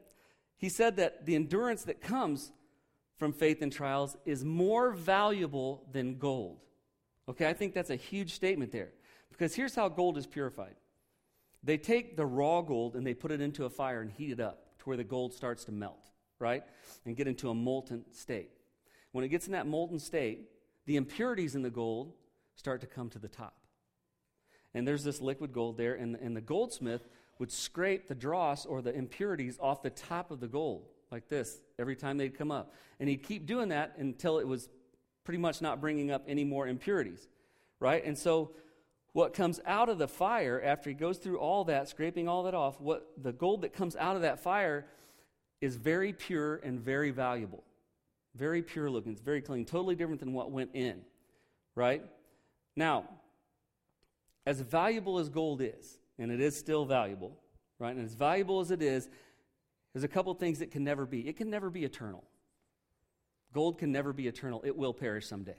he 0.59 0.69
said 0.69 0.97
that 0.97 1.25
the 1.25 1.35
endurance 1.35 1.83
that 1.83 2.01
comes 2.01 2.51
from 3.17 3.31
faith 3.31 3.61
in 3.61 3.69
trials 3.69 4.17
is 4.25 4.43
more 4.43 4.91
valuable 4.91 5.85
than 5.91 6.17
gold. 6.17 6.59
Okay, 7.29 7.47
I 7.47 7.53
think 7.53 7.73
that's 7.73 7.89
a 7.89 7.95
huge 7.95 8.33
statement 8.33 8.71
there. 8.71 8.89
Because 9.31 9.55
here's 9.55 9.73
how 9.73 9.87
gold 9.87 10.17
is 10.17 10.27
purified. 10.27 10.75
They 11.63 11.77
take 11.77 12.17
the 12.17 12.25
raw 12.25 12.61
gold 12.61 12.95
and 12.95 13.07
they 13.07 13.13
put 13.13 13.31
it 13.31 13.39
into 13.39 13.65
a 13.65 13.69
fire 13.69 14.01
and 14.01 14.11
heat 14.11 14.31
it 14.31 14.39
up 14.41 14.65
to 14.79 14.85
where 14.85 14.97
the 14.97 15.03
gold 15.03 15.33
starts 15.33 15.63
to 15.65 15.71
melt, 15.71 16.11
right? 16.39 16.63
And 17.05 17.15
get 17.15 17.27
into 17.27 17.49
a 17.49 17.53
molten 17.53 18.03
state. 18.11 18.51
When 19.11 19.23
it 19.23 19.29
gets 19.29 19.47
in 19.47 19.53
that 19.53 19.67
molten 19.67 19.99
state, 19.99 20.49
the 20.85 20.95
impurities 20.95 21.55
in 21.55 21.61
the 21.61 21.69
gold 21.69 22.13
start 22.55 22.81
to 22.81 22.87
come 22.87 23.09
to 23.11 23.19
the 23.19 23.27
top. 23.27 23.55
And 24.73 24.87
there's 24.87 25.03
this 25.03 25.21
liquid 25.21 25.51
gold 25.51 25.77
there, 25.77 25.95
and, 25.95 26.15
and 26.15 26.35
the 26.35 26.41
goldsmith 26.41 27.07
would 27.39 27.51
scrape 27.51 28.07
the 28.07 28.15
dross 28.15 28.65
or 28.65 28.81
the 28.81 28.93
impurities 28.93 29.57
off 29.59 29.81
the 29.81 29.89
top 29.89 30.29
of 30.29 30.39
the 30.39 30.47
gold, 30.47 30.85
like 31.11 31.27
this, 31.29 31.61
every 31.79 31.95
time 31.95 32.17
they'd 32.17 32.37
come 32.37 32.51
up. 32.51 32.73
And 32.99 33.09
he'd 33.09 33.23
keep 33.23 33.45
doing 33.45 33.69
that 33.69 33.95
until 33.97 34.39
it 34.39 34.47
was 34.47 34.69
pretty 35.23 35.39
much 35.39 35.61
not 35.61 35.81
bringing 35.81 36.11
up 36.11 36.23
any 36.27 36.43
more 36.43 36.67
impurities, 36.67 37.27
right? 37.79 38.03
And 38.03 38.17
so 38.17 38.51
what 39.13 39.33
comes 39.33 39.59
out 39.65 39.89
of 39.89 39.97
the 39.97 40.07
fire 40.07 40.61
after 40.63 40.89
he 40.89 40.93
goes 40.93 41.17
through 41.17 41.39
all 41.39 41.63
that, 41.65 41.87
scraping 41.89 42.27
all 42.27 42.43
that 42.43 42.53
off, 42.53 42.79
what 42.79 43.07
the 43.17 43.31
gold 43.31 43.61
that 43.61 43.73
comes 43.73 43.95
out 43.95 44.15
of 44.15 44.21
that 44.21 44.39
fire 44.39 44.85
is 45.61 45.75
very 45.75 46.13
pure 46.13 46.57
and 46.57 46.79
very 46.79 47.11
valuable. 47.11 47.63
Very 48.39 48.61
pure 48.61 48.89
looking. 48.89 49.11
It's 49.11 49.21
very 49.21 49.41
clean. 49.41 49.65
Totally 49.65 49.95
different 49.95 50.21
than 50.21 50.31
what 50.33 50.49
went 50.49 50.71
in. 50.73 51.01
Right? 51.75 52.03
Now, 52.75 53.03
as 54.45 54.61
valuable 54.61 55.19
as 55.19 55.27
gold 55.29 55.61
is, 55.61 55.99
and 56.17 56.31
it 56.31 56.39
is 56.39 56.57
still 56.57 56.85
valuable, 56.85 57.37
right? 57.77 57.95
And 57.95 58.05
as 58.05 58.15
valuable 58.15 58.61
as 58.61 58.71
it 58.71 58.81
is, 58.81 59.09
there's 59.93 60.03
a 60.03 60.07
couple 60.07 60.33
things 60.33 60.61
it 60.61 60.71
can 60.71 60.83
never 60.83 61.05
be. 61.05 61.27
It 61.27 61.35
can 61.35 61.49
never 61.49 61.69
be 61.69 61.83
eternal. 61.83 62.23
Gold 63.53 63.77
can 63.77 63.91
never 63.91 64.13
be 64.13 64.27
eternal. 64.27 64.61
It 64.65 64.77
will 64.77 64.93
perish 64.93 65.27
someday. 65.27 65.57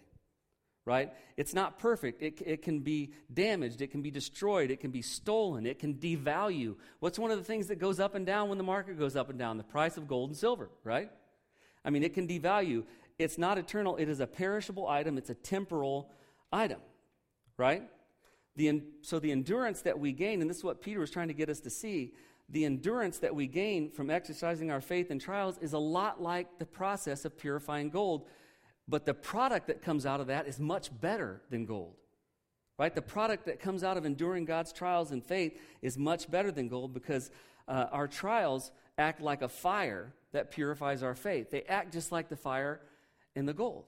Right? 0.86 1.12
It's 1.36 1.52
not 1.52 1.78
perfect. 1.78 2.22
It, 2.22 2.40
it 2.44 2.62
can 2.62 2.80
be 2.80 3.12
damaged. 3.32 3.82
It 3.82 3.90
can 3.90 4.00
be 4.00 4.10
destroyed. 4.10 4.70
It 4.70 4.80
can 4.80 4.90
be 4.90 5.02
stolen. 5.02 5.66
It 5.66 5.78
can 5.78 5.94
devalue. 5.94 6.76
What's 7.00 7.18
one 7.18 7.30
of 7.30 7.38
the 7.38 7.44
things 7.44 7.66
that 7.66 7.76
goes 7.76 8.00
up 8.00 8.14
and 8.14 8.24
down 8.24 8.48
when 8.48 8.56
the 8.56 8.64
market 8.64 8.98
goes 8.98 9.14
up 9.14 9.28
and 9.28 9.38
down? 9.38 9.58
The 9.58 9.62
price 9.62 9.98
of 9.98 10.08
gold 10.08 10.30
and 10.30 10.36
silver, 10.36 10.70
right? 10.82 11.10
I 11.84 11.90
mean, 11.90 12.02
it 12.02 12.14
can 12.14 12.26
devalue. 12.26 12.84
It's 13.18 13.38
not 13.38 13.58
eternal, 13.58 13.96
it 13.96 14.08
is 14.08 14.20
a 14.20 14.26
perishable 14.26 14.88
item, 14.88 15.18
it's 15.18 15.30
a 15.30 15.34
temporal 15.34 16.10
item, 16.52 16.80
right? 17.58 17.82
The, 18.56 18.82
so 19.02 19.18
the 19.18 19.30
endurance 19.30 19.82
that 19.82 19.98
we 19.98 20.12
gain, 20.12 20.40
and 20.40 20.48
this 20.48 20.58
is 20.58 20.64
what 20.64 20.80
Peter 20.80 21.00
was 21.00 21.10
trying 21.10 21.28
to 21.28 21.34
get 21.34 21.48
us 21.48 21.60
to 21.60 21.70
see, 21.70 22.14
the 22.48 22.64
endurance 22.64 23.18
that 23.18 23.34
we 23.34 23.46
gain 23.46 23.90
from 23.90 24.10
exercising 24.10 24.70
our 24.70 24.80
faith 24.80 25.10
in 25.10 25.18
trials 25.18 25.58
is 25.58 25.72
a 25.72 25.78
lot 25.78 26.20
like 26.20 26.58
the 26.58 26.66
process 26.66 27.24
of 27.24 27.38
purifying 27.38 27.90
gold, 27.90 28.26
but 28.88 29.06
the 29.06 29.14
product 29.14 29.68
that 29.68 29.82
comes 29.82 30.04
out 30.04 30.20
of 30.20 30.26
that 30.26 30.48
is 30.48 30.58
much 30.58 30.90
better 31.00 31.42
than 31.50 31.64
gold. 31.64 31.94
Right? 32.78 32.94
The 32.94 33.02
product 33.02 33.44
that 33.46 33.60
comes 33.60 33.84
out 33.84 33.98
of 33.98 34.06
enduring 34.06 34.46
God's 34.46 34.72
trials 34.72 35.12
in 35.12 35.20
faith 35.20 35.60
is 35.82 35.98
much 35.98 36.30
better 36.30 36.50
than 36.50 36.68
gold 36.68 36.94
because 36.94 37.30
uh, 37.68 37.86
our 37.92 38.08
trials 38.08 38.72
act 38.96 39.20
like 39.20 39.42
a 39.42 39.48
fire 39.48 40.14
that 40.32 40.50
purifies 40.50 41.02
our 41.02 41.14
faith. 41.14 41.50
They 41.50 41.62
act 41.62 41.92
just 41.92 42.12
like 42.12 42.28
the 42.28 42.36
fire 42.36 42.80
in 43.34 43.46
the 43.46 43.52
gold, 43.52 43.84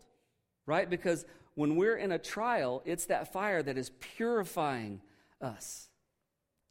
right? 0.67 0.89
Because 0.89 1.25
when 1.55 1.77
we're 1.77 1.97
in 1.97 2.13
a 2.13 2.19
trial, 2.19 2.83
it's 2.85 3.07
that 3.07 3.33
fire 3.33 3.63
that 3.63 3.77
is 3.77 3.91
purifying 4.17 5.01
us, 5.41 5.89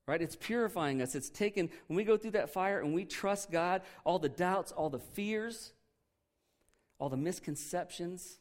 right? 0.07 0.21
It's 0.21 0.35
purifying 0.35 1.01
us. 1.01 1.15
It's 1.15 1.29
taken, 1.29 1.69
when 1.87 1.97
we 1.97 2.03
go 2.03 2.17
through 2.17 2.31
that 2.31 2.51
fire 2.51 2.81
and 2.81 2.93
we 2.93 3.05
trust 3.05 3.51
God, 3.51 3.81
all 4.03 4.19
the 4.19 4.29
doubts, 4.29 4.71
all 4.71 4.89
the 4.89 4.99
fears, 4.99 5.73
all 6.99 7.09
the 7.09 7.17
misconceptions 7.17 8.37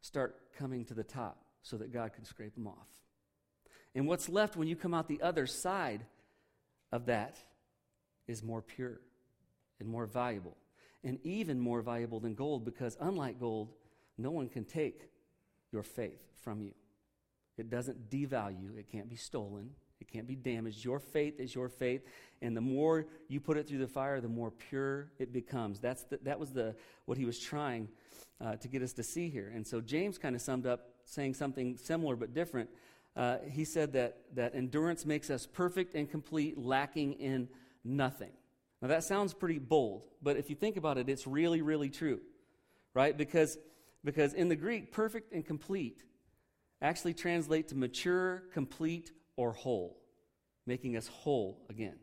start 0.00 0.36
coming 0.56 0.84
to 0.84 0.94
the 0.94 1.04
top 1.04 1.38
so 1.62 1.76
that 1.76 1.92
God 1.92 2.12
can 2.14 2.24
scrape 2.24 2.54
them 2.54 2.66
off. 2.66 2.88
And 3.94 4.06
what's 4.06 4.28
left 4.28 4.56
when 4.56 4.68
you 4.68 4.76
come 4.76 4.94
out 4.94 5.08
the 5.08 5.22
other 5.22 5.46
side 5.46 6.04
of 6.92 7.06
that 7.06 7.36
is 8.28 8.42
more 8.42 8.62
pure 8.62 9.00
and 9.80 9.88
more 9.88 10.06
valuable, 10.06 10.56
and 11.04 11.18
even 11.24 11.58
more 11.60 11.82
valuable 11.82 12.20
than 12.20 12.34
gold 12.34 12.64
because, 12.64 12.96
unlike 13.00 13.38
gold, 13.38 13.72
no 14.18 14.30
one 14.30 14.48
can 14.48 14.64
take 14.64 15.08
your 15.72 15.82
faith 15.82 16.22
from 16.42 16.60
you. 16.62 16.72
It 17.58 17.70
doesn't 17.70 18.10
devalue, 18.10 18.78
it 18.78 18.90
can't 18.90 19.08
be 19.08 19.16
stolen, 19.16 19.70
it 20.00 20.08
can't 20.08 20.26
be 20.26 20.36
damaged. 20.36 20.84
Your 20.84 20.98
faith 20.98 21.40
is 21.40 21.54
your 21.54 21.68
faith, 21.68 22.02
and 22.42 22.56
the 22.56 22.60
more 22.60 23.06
you 23.28 23.40
put 23.40 23.56
it 23.56 23.66
through 23.66 23.78
the 23.78 23.88
fire, 23.88 24.20
the 24.20 24.28
more 24.28 24.50
pure 24.50 25.10
it 25.18 25.32
becomes. 25.32 25.80
That's 25.80 26.04
the, 26.04 26.18
that 26.22 26.38
was 26.38 26.52
the, 26.52 26.74
what 27.06 27.16
he 27.16 27.24
was 27.24 27.38
trying 27.38 27.88
uh, 28.40 28.56
to 28.56 28.68
get 28.68 28.82
us 28.82 28.92
to 28.94 29.02
see 29.02 29.28
here. 29.28 29.50
And 29.54 29.66
so 29.66 29.80
James 29.80 30.18
kind 30.18 30.34
of 30.34 30.42
summed 30.42 30.66
up 30.66 30.88
saying 31.04 31.34
something 31.34 31.78
similar 31.78 32.16
but 32.16 32.34
different. 32.34 32.68
Uh, 33.16 33.38
he 33.50 33.64
said 33.64 33.94
that, 33.94 34.18
that 34.34 34.54
endurance 34.54 35.06
makes 35.06 35.30
us 35.30 35.46
perfect 35.46 35.94
and 35.94 36.10
complete, 36.10 36.58
lacking 36.58 37.14
in 37.14 37.48
nothing. 37.82 38.32
Now, 38.82 38.88
that 38.88 39.04
sounds 39.04 39.32
pretty 39.32 39.58
bold, 39.58 40.02
but 40.22 40.36
if 40.36 40.50
you 40.50 40.56
think 40.56 40.76
about 40.76 40.98
it, 40.98 41.08
it's 41.08 41.26
really, 41.26 41.62
really 41.62 41.88
true, 41.88 42.20
right? 42.94 43.16
Because, 43.16 43.56
because 44.04 44.34
in 44.34 44.48
the 44.48 44.56
Greek, 44.56 44.92
perfect 44.92 45.32
and 45.32 45.44
complete 45.44 46.02
actually 46.82 47.14
translate 47.14 47.68
to 47.68 47.74
mature, 47.74 48.42
complete, 48.52 49.12
or 49.36 49.52
whole, 49.52 49.98
making 50.66 50.96
us 50.96 51.06
whole 51.08 51.64
again. 51.70 51.96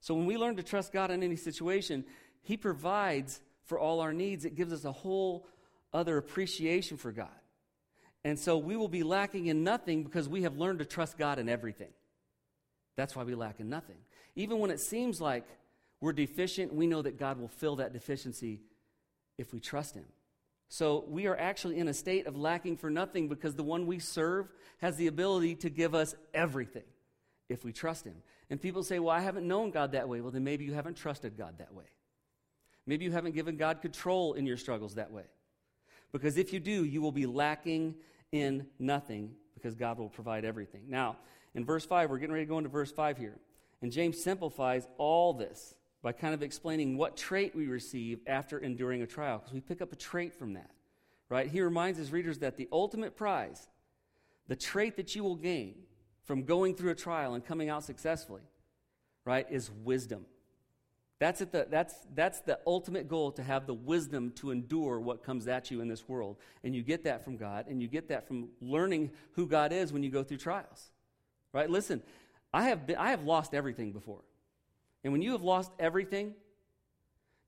So 0.00 0.14
when 0.14 0.26
we 0.26 0.36
learn 0.36 0.56
to 0.56 0.62
trust 0.62 0.92
God 0.92 1.10
in 1.10 1.22
any 1.22 1.36
situation, 1.36 2.04
He 2.42 2.56
provides 2.56 3.40
for 3.64 3.78
all 3.78 4.00
our 4.00 4.12
needs. 4.12 4.44
It 4.44 4.56
gives 4.56 4.72
us 4.72 4.84
a 4.84 4.92
whole 4.92 5.46
other 5.92 6.16
appreciation 6.16 6.96
for 6.96 7.12
God. 7.12 7.28
And 8.24 8.38
so 8.38 8.58
we 8.58 8.76
will 8.76 8.88
be 8.88 9.02
lacking 9.02 9.46
in 9.46 9.64
nothing 9.64 10.04
because 10.04 10.28
we 10.28 10.42
have 10.42 10.56
learned 10.56 10.78
to 10.80 10.84
trust 10.84 11.18
God 11.18 11.38
in 11.38 11.48
everything. 11.48 11.92
That's 12.96 13.16
why 13.16 13.24
we 13.24 13.34
lack 13.34 13.60
in 13.60 13.68
nothing. 13.68 13.96
Even 14.36 14.58
when 14.58 14.70
it 14.70 14.80
seems 14.80 15.20
like 15.20 15.44
we're 16.02 16.12
deficient, 16.12 16.74
we 16.74 16.88
know 16.88 17.00
that 17.00 17.16
God 17.16 17.38
will 17.38 17.48
fill 17.48 17.76
that 17.76 17.92
deficiency 17.92 18.60
if 19.38 19.54
we 19.54 19.60
trust 19.60 19.94
Him. 19.94 20.04
So 20.68 21.04
we 21.06 21.28
are 21.28 21.36
actually 21.36 21.78
in 21.78 21.86
a 21.86 21.94
state 21.94 22.26
of 22.26 22.36
lacking 22.36 22.76
for 22.78 22.90
nothing 22.90 23.28
because 23.28 23.54
the 23.54 23.62
one 23.62 23.86
we 23.86 24.00
serve 24.00 24.48
has 24.78 24.96
the 24.96 25.06
ability 25.06 25.54
to 25.56 25.70
give 25.70 25.94
us 25.94 26.16
everything 26.34 26.82
if 27.48 27.64
we 27.64 27.72
trust 27.72 28.04
Him. 28.04 28.16
And 28.50 28.60
people 28.60 28.82
say, 28.82 28.98
Well, 28.98 29.14
I 29.14 29.20
haven't 29.20 29.46
known 29.46 29.70
God 29.70 29.92
that 29.92 30.08
way. 30.08 30.20
Well, 30.20 30.32
then 30.32 30.42
maybe 30.42 30.64
you 30.64 30.74
haven't 30.74 30.96
trusted 30.96 31.38
God 31.38 31.58
that 31.58 31.72
way. 31.72 31.84
Maybe 32.84 33.04
you 33.04 33.12
haven't 33.12 33.36
given 33.36 33.56
God 33.56 33.80
control 33.80 34.32
in 34.32 34.44
your 34.44 34.56
struggles 34.56 34.96
that 34.96 35.12
way. 35.12 35.26
Because 36.10 36.36
if 36.36 36.52
you 36.52 36.58
do, 36.58 36.84
you 36.84 37.00
will 37.00 37.12
be 37.12 37.26
lacking 37.26 37.94
in 38.32 38.66
nothing 38.80 39.36
because 39.54 39.76
God 39.76 39.98
will 39.98 40.08
provide 40.08 40.44
everything. 40.44 40.82
Now, 40.88 41.18
in 41.54 41.64
verse 41.64 41.86
5, 41.86 42.10
we're 42.10 42.18
getting 42.18 42.32
ready 42.32 42.44
to 42.44 42.50
go 42.50 42.58
into 42.58 42.70
verse 42.70 42.90
5 42.90 43.18
here. 43.18 43.38
And 43.82 43.92
James 43.92 44.20
simplifies 44.20 44.88
all 44.98 45.32
this 45.32 45.76
by 46.02 46.12
kind 46.12 46.34
of 46.34 46.42
explaining 46.42 46.96
what 46.96 47.16
trait 47.16 47.54
we 47.54 47.66
receive 47.66 48.20
after 48.26 48.58
enduring 48.58 49.02
a 49.02 49.06
trial, 49.06 49.38
because 49.38 49.52
we 49.52 49.60
pick 49.60 49.80
up 49.80 49.92
a 49.92 49.96
trait 49.96 50.34
from 50.34 50.54
that, 50.54 50.70
right? 51.28 51.48
He 51.48 51.60
reminds 51.60 51.98
his 51.98 52.10
readers 52.10 52.38
that 52.38 52.56
the 52.56 52.68
ultimate 52.72 53.16
prize, 53.16 53.68
the 54.48 54.56
trait 54.56 54.96
that 54.96 55.14
you 55.14 55.22
will 55.22 55.36
gain 55.36 55.74
from 56.24 56.42
going 56.42 56.74
through 56.74 56.90
a 56.90 56.94
trial 56.96 57.34
and 57.34 57.44
coming 57.44 57.68
out 57.68 57.84
successfully, 57.84 58.42
right, 59.24 59.46
is 59.50 59.70
wisdom. 59.84 60.26
That's, 61.20 61.40
at 61.40 61.52
the, 61.52 61.68
that's, 61.70 61.94
that's 62.16 62.40
the 62.40 62.58
ultimate 62.66 63.06
goal 63.06 63.30
to 63.32 63.44
have 63.44 63.68
the 63.68 63.74
wisdom 63.74 64.32
to 64.36 64.50
endure 64.50 64.98
what 64.98 65.22
comes 65.22 65.46
at 65.46 65.70
you 65.70 65.80
in 65.80 65.86
this 65.86 66.08
world. 66.08 66.36
And 66.64 66.74
you 66.74 66.82
get 66.82 67.04
that 67.04 67.24
from 67.24 67.36
God, 67.36 67.66
and 67.68 67.80
you 67.80 67.86
get 67.86 68.08
that 68.08 68.26
from 68.26 68.48
learning 68.60 69.12
who 69.34 69.46
God 69.46 69.72
is 69.72 69.92
when 69.92 70.02
you 70.02 70.10
go 70.10 70.24
through 70.24 70.38
trials. 70.38 70.90
Right? 71.52 71.70
Listen, 71.70 72.02
I 72.52 72.64
have, 72.64 72.88
been, 72.88 72.96
I 72.96 73.10
have 73.10 73.22
lost 73.22 73.54
everything 73.54 73.92
before. 73.92 74.22
And 75.04 75.12
when 75.12 75.22
you 75.22 75.32
have 75.32 75.42
lost 75.42 75.72
everything, 75.78 76.34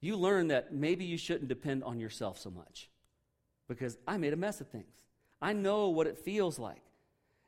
you 0.00 0.16
learn 0.16 0.48
that 0.48 0.74
maybe 0.74 1.04
you 1.04 1.16
shouldn't 1.16 1.48
depend 1.48 1.84
on 1.84 1.98
yourself 1.98 2.38
so 2.38 2.50
much 2.50 2.90
because 3.68 3.96
I 4.06 4.16
made 4.16 4.32
a 4.32 4.36
mess 4.36 4.60
of 4.60 4.68
things. 4.68 5.02
I 5.40 5.52
know 5.52 5.88
what 5.88 6.06
it 6.06 6.18
feels 6.18 6.58
like. 6.58 6.82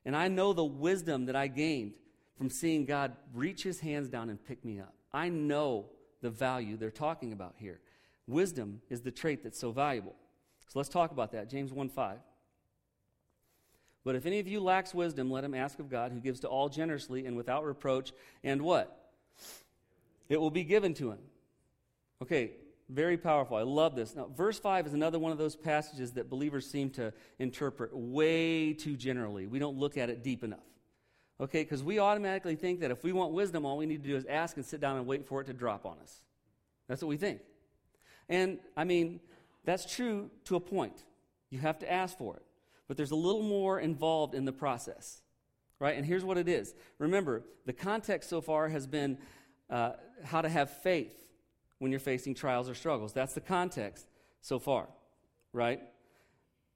And 0.05 0.17
I 0.17 0.29
know 0.29 0.53
the 0.53 0.65
wisdom 0.65 1.27
that 1.27 1.37
I 1.37 1.49
gained 1.49 1.93
from 2.39 2.49
seeing 2.49 2.85
God 2.85 3.13
reach 3.35 3.63
his 3.63 3.81
hands 3.81 4.09
down 4.09 4.31
and 4.31 4.43
pick 4.43 4.65
me 4.65 4.79
up. 4.79 4.95
I 5.13 5.29
know 5.29 5.87
the 6.23 6.31
value 6.31 6.77
they're 6.77 6.91
talking 6.91 7.33
about 7.33 7.55
here. 7.59 7.81
Wisdom 8.27 8.81
is 8.89 9.01
the 9.01 9.11
trait 9.11 9.43
that's 9.43 9.59
so 9.59 9.73
valuable. 9.73 10.15
So 10.69 10.79
let's 10.79 10.89
talk 10.89 11.11
about 11.11 11.33
that. 11.33 11.49
James 11.49 11.73
1 11.73 11.89
5. 11.89 12.19
But 14.05 14.15
if 14.15 14.27
any 14.27 14.39
of 14.39 14.47
you 14.47 14.61
lacks 14.61 14.95
wisdom, 14.95 15.31
let 15.31 15.43
him 15.43 15.55
ask 15.55 15.79
of 15.79 15.91
God, 15.91 16.13
who 16.13 16.21
gives 16.21 16.41
to 16.41 16.49
all 16.49 16.69
generously 16.69 17.27
and 17.27 17.37
without 17.37 17.65
reproach, 17.65 18.13
and 18.45 18.63
what? 18.63 19.06
It 20.29 20.41
will 20.41 20.51
be 20.51 20.65
given 20.65 20.95
to 20.95 21.11
him. 21.11 21.19
Okay, 22.23 22.53
very 22.89 23.17
powerful. 23.17 23.57
I 23.57 23.63
love 23.63 23.97
this. 23.97 24.15
Now, 24.15 24.29
verse 24.35 24.59
5 24.59 24.87
is 24.87 24.95
another 24.95 25.19
one 25.19 25.33
of 25.33 25.39
those 25.39 25.57
passages 25.57 26.13
that 26.13 26.31
believers 26.31 26.69
seem 26.69 26.91
to 26.91 27.13
interpret 27.39 27.91
way 27.95 28.73
too 28.73 28.97
generally. 28.97 29.47
We 29.47 29.59
don't 29.59 29.77
look 29.77 29.97
at 29.97 30.11
it 30.11 30.23
deep 30.23 30.45
enough. 30.45 30.61
Okay, 31.39 31.63
because 31.63 31.83
we 31.83 31.99
automatically 31.99 32.55
think 32.55 32.81
that 32.81 32.91
if 32.91 33.05
we 33.05 33.13
want 33.13 33.33
wisdom, 33.33 33.67
all 33.67 33.77
we 33.77 33.85
need 33.85 34.03
to 34.03 34.09
do 34.09 34.17
is 34.17 34.25
ask 34.25 34.57
and 34.57 34.65
sit 34.65 34.81
down 34.81 34.97
and 34.97 35.07
wait 35.07 35.27
for 35.27 35.43
it 35.43 35.45
to 35.47 35.53
drop 35.53 35.85
on 35.85 35.99
us. 36.03 36.25
That's 36.89 37.03
what 37.03 37.09
we 37.09 37.19
think. 37.19 37.41
And, 38.29 38.59
I 38.77 38.85
mean, 38.85 39.21
that's 39.65 39.85
true 39.85 40.31
to 40.45 40.57
a 40.57 40.61
point. 40.61 41.05
You 41.51 41.59
have 41.59 41.79
to 41.81 41.93
ask 41.93 42.17
for 42.17 42.37
it. 42.37 42.43
But 42.89 42.97
there's 42.97 43.11
a 43.11 43.17
little 43.17 43.43
more 43.43 43.81
involved 43.81 44.35
in 44.35 44.45
the 44.45 44.53
process, 44.53 45.21
right? 45.79 45.97
And 45.97 46.07
here's 46.07 46.25
what 46.25 46.39
it 46.39 46.49
is. 46.49 46.75
Remember, 46.99 47.43
the 47.67 47.73
context 47.73 48.31
so 48.31 48.41
far 48.41 48.69
has 48.69 48.87
been 48.87 49.19
uh, 49.71 49.93
how 50.25 50.41
to 50.41 50.49
have 50.49 50.71
faith 50.71 51.15
when 51.79 51.91
you're 51.91 52.01
facing 52.01 52.35
trials 52.35 52.69
or 52.69 52.75
struggles. 52.75 53.13
That's 53.13 53.35
the 53.35 53.41
context 53.41 54.07
so 54.41 54.59
far, 54.59 54.89
right? 55.53 55.81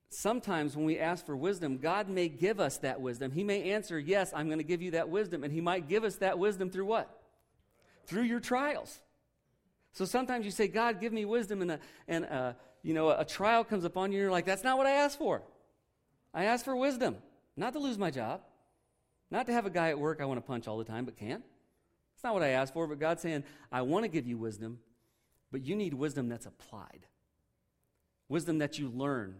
Sometimes 0.09 0.75
when 0.75 0.85
we 0.85 0.99
ask 0.99 1.25
for 1.25 1.37
wisdom, 1.37 1.77
God 1.77 2.09
may 2.09 2.27
give 2.27 2.59
us 2.59 2.77
that 2.79 2.99
wisdom. 2.99 3.31
He 3.31 3.43
may 3.43 3.71
answer, 3.71 3.97
Yes, 3.97 4.33
I'm 4.35 4.47
going 4.47 4.57
to 4.57 4.63
give 4.63 4.81
you 4.81 4.91
that 4.91 5.09
wisdom. 5.09 5.43
And 5.43 5.53
He 5.53 5.61
might 5.61 5.87
give 5.87 6.03
us 6.03 6.17
that 6.17 6.37
wisdom 6.37 6.69
through 6.69 6.85
what? 6.85 7.09
Through 8.05 8.23
your 8.23 8.41
trials. 8.41 8.99
So 9.93 10.05
sometimes 10.05 10.45
you 10.45 10.51
say, 10.51 10.67
God, 10.67 10.99
give 10.99 11.13
me 11.13 11.25
wisdom, 11.25 11.61
and, 11.61 11.71
a, 11.71 11.79
and 12.07 12.25
a, 12.25 12.55
you 12.83 12.93
know, 12.93 13.09
a 13.09 13.25
trial 13.25 13.63
comes 13.63 13.83
upon 13.83 14.11
you, 14.11 14.17
and 14.17 14.23
you're 14.23 14.31
like, 14.31 14.45
That's 14.45 14.65
not 14.65 14.77
what 14.77 14.85
I 14.85 14.91
asked 14.91 15.17
for. 15.17 15.43
I 16.33 16.45
asked 16.45 16.65
for 16.65 16.75
wisdom, 16.75 17.17
not 17.55 17.73
to 17.73 17.79
lose 17.79 17.97
my 17.97 18.11
job, 18.11 18.41
not 19.29 19.47
to 19.47 19.53
have 19.53 19.65
a 19.65 19.69
guy 19.69 19.89
at 19.89 19.99
work 19.99 20.19
I 20.21 20.25
want 20.25 20.37
to 20.39 20.45
punch 20.45 20.67
all 20.67 20.77
the 20.77 20.83
time, 20.83 21.05
but 21.05 21.17
can't. 21.17 21.43
It's 22.21 22.23
not 22.23 22.35
what 22.35 22.43
I 22.43 22.49
asked 22.49 22.75
for, 22.75 22.85
but 22.85 22.99
God's 22.99 23.23
saying, 23.23 23.43
I 23.71 23.81
want 23.81 24.03
to 24.03 24.07
give 24.07 24.27
you 24.27 24.37
wisdom, 24.37 24.77
but 25.51 25.65
you 25.65 25.75
need 25.75 25.95
wisdom 25.95 26.29
that's 26.29 26.45
applied. 26.45 27.07
Wisdom 28.29 28.59
that 28.59 28.77
you 28.77 28.89
learn 28.89 29.37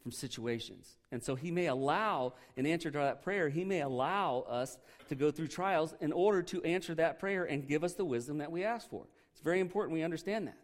from 0.00 0.12
situations. 0.12 0.96
And 1.10 1.20
so 1.20 1.34
he 1.34 1.50
may 1.50 1.66
allow, 1.66 2.34
in 2.56 2.66
answer 2.66 2.88
to 2.88 2.98
that 2.98 3.24
prayer, 3.24 3.48
he 3.48 3.64
may 3.64 3.80
allow 3.80 4.44
us 4.48 4.78
to 5.08 5.16
go 5.16 5.32
through 5.32 5.48
trials 5.48 5.92
in 6.00 6.12
order 6.12 6.40
to 6.44 6.62
answer 6.62 6.94
that 6.94 7.18
prayer 7.18 7.42
and 7.42 7.66
give 7.66 7.82
us 7.82 7.94
the 7.94 8.04
wisdom 8.04 8.38
that 8.38 8.52
we 8.52 8.62
ask 8.62 8.88
for. 8.88 9.08
It's 9.32 9.40
very 9.40 9.58
important 9.58 9.92
we 9.92 10.04
understand 10.04 10.46
that. 10.46 10.58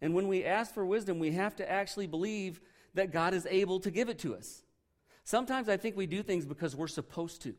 And 0.00 0.14
when 0.14 0.26
we 0.26 0.42
ask 0.42 0.72
for 0.72 0.86
wisdom, 0.86 1.18
we 1.18 1.32
have 1.32 1.54
to 1.56 1.70
actually 1.70 2.06
believe 2.06 2.62
that 2.94 3.12
God 3.12 3.34
is 3.34 3.46
able 3.50 3.78
to 3.80 3.90
give 3.90 4.08
it 4.08 4.20
to 4.20 4.34
us. 4.34 4.62
Sometimes 5.22 5.68
I 5.68 5.76
think 5.76 5.98
we 5.98 6.06
do 6.06 6.22
things 6.22 6.46
because 6.46 6.74
we're 6.74 6.88
supposed 6.88 7.42
to. 7.42 7.54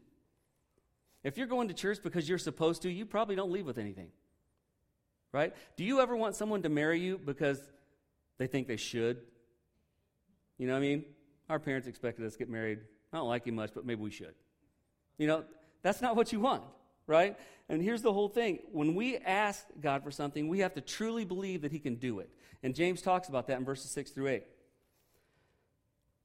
If 1.23 1.38
you're 1.38 1.47
going 1.47 1.67
to 1.67 1.73
church 1.73 1.99
because 2.01 2.27
you're 2.27 2.38
supposed 2.38 2.84
to, 2.84 2.91
you 2.91 3.06
probably 3.06 3.36
don't 3.36 3.51
leave 3.51 3.65
with 3.65 3.77
anything. 3.77 4.10
Right? 5.32 5.53
Do 5.75 5.84
you 5.84 5.99
ever 5.99 6.15
want 6.15 6.36
someone 6.36 6.62
to 6.63 6.69
marry 6.69 6.99
you 6.99 7.17
because 7.17 7.60
they 8.38 8.47
think 8.47 8.67
they 8.67 8.77
should? 8.77 9.21
You 10.58 10.67
know 10.67 10.73
what 10.73 10.80
I 10.80 10.82
mean? 10.82 11.06
Our 11.49 11.60
parents 11.60 11.88
expected 11.88 12.25
us 12.25 12.34
to 12.34 12.39
get 12.39 12.49
married. 12.49 12.80
I 13.12 13.17
don't 13.17 13.27
like 13.27 13.45
you 13.45 13.51
much, 13.51 13.71
but 13.73 13.86
maybe 13.86 14.01
we 14.01 14.12
should. 14.12 14.34
You 15.17 15.27
know, 15.27 15.43
that's 15.82 16.01
not 16.01 16.15
what 16.15 16.32
you 16.32 16.39
want, 16.39 16.63
right? 17.08 17.38
And 17.69 17.82
here's 17.82 18.01
the 18.01 18.13
whole 18.13 18.30
thing. 18.30 18.60
When 18.71 18.95
we 18.95 19.17
ask 19.17 19.65
God 19.82 20.03
for 20.03 20.12
something, 20.12 20.47
we 20.47 20.60
have 20.60 20.73
to 20.75 20.82
truly 20.82 21.25
believe 21.25 21.62
that 21.62 21.71
He 21.71 21.80
can 21.80 21.95
do 21.95 22.19
it. 22.19 22.30
And 22.63 22.73
James 22.73 23.01
talks 23.01 23.27
about 23.27 23.47
that 23.47 23.58
in 23.58 23.65
verses 23.65 23.91
6 23.91 24.12
through 24.12 24.27
8. 24.27 24.43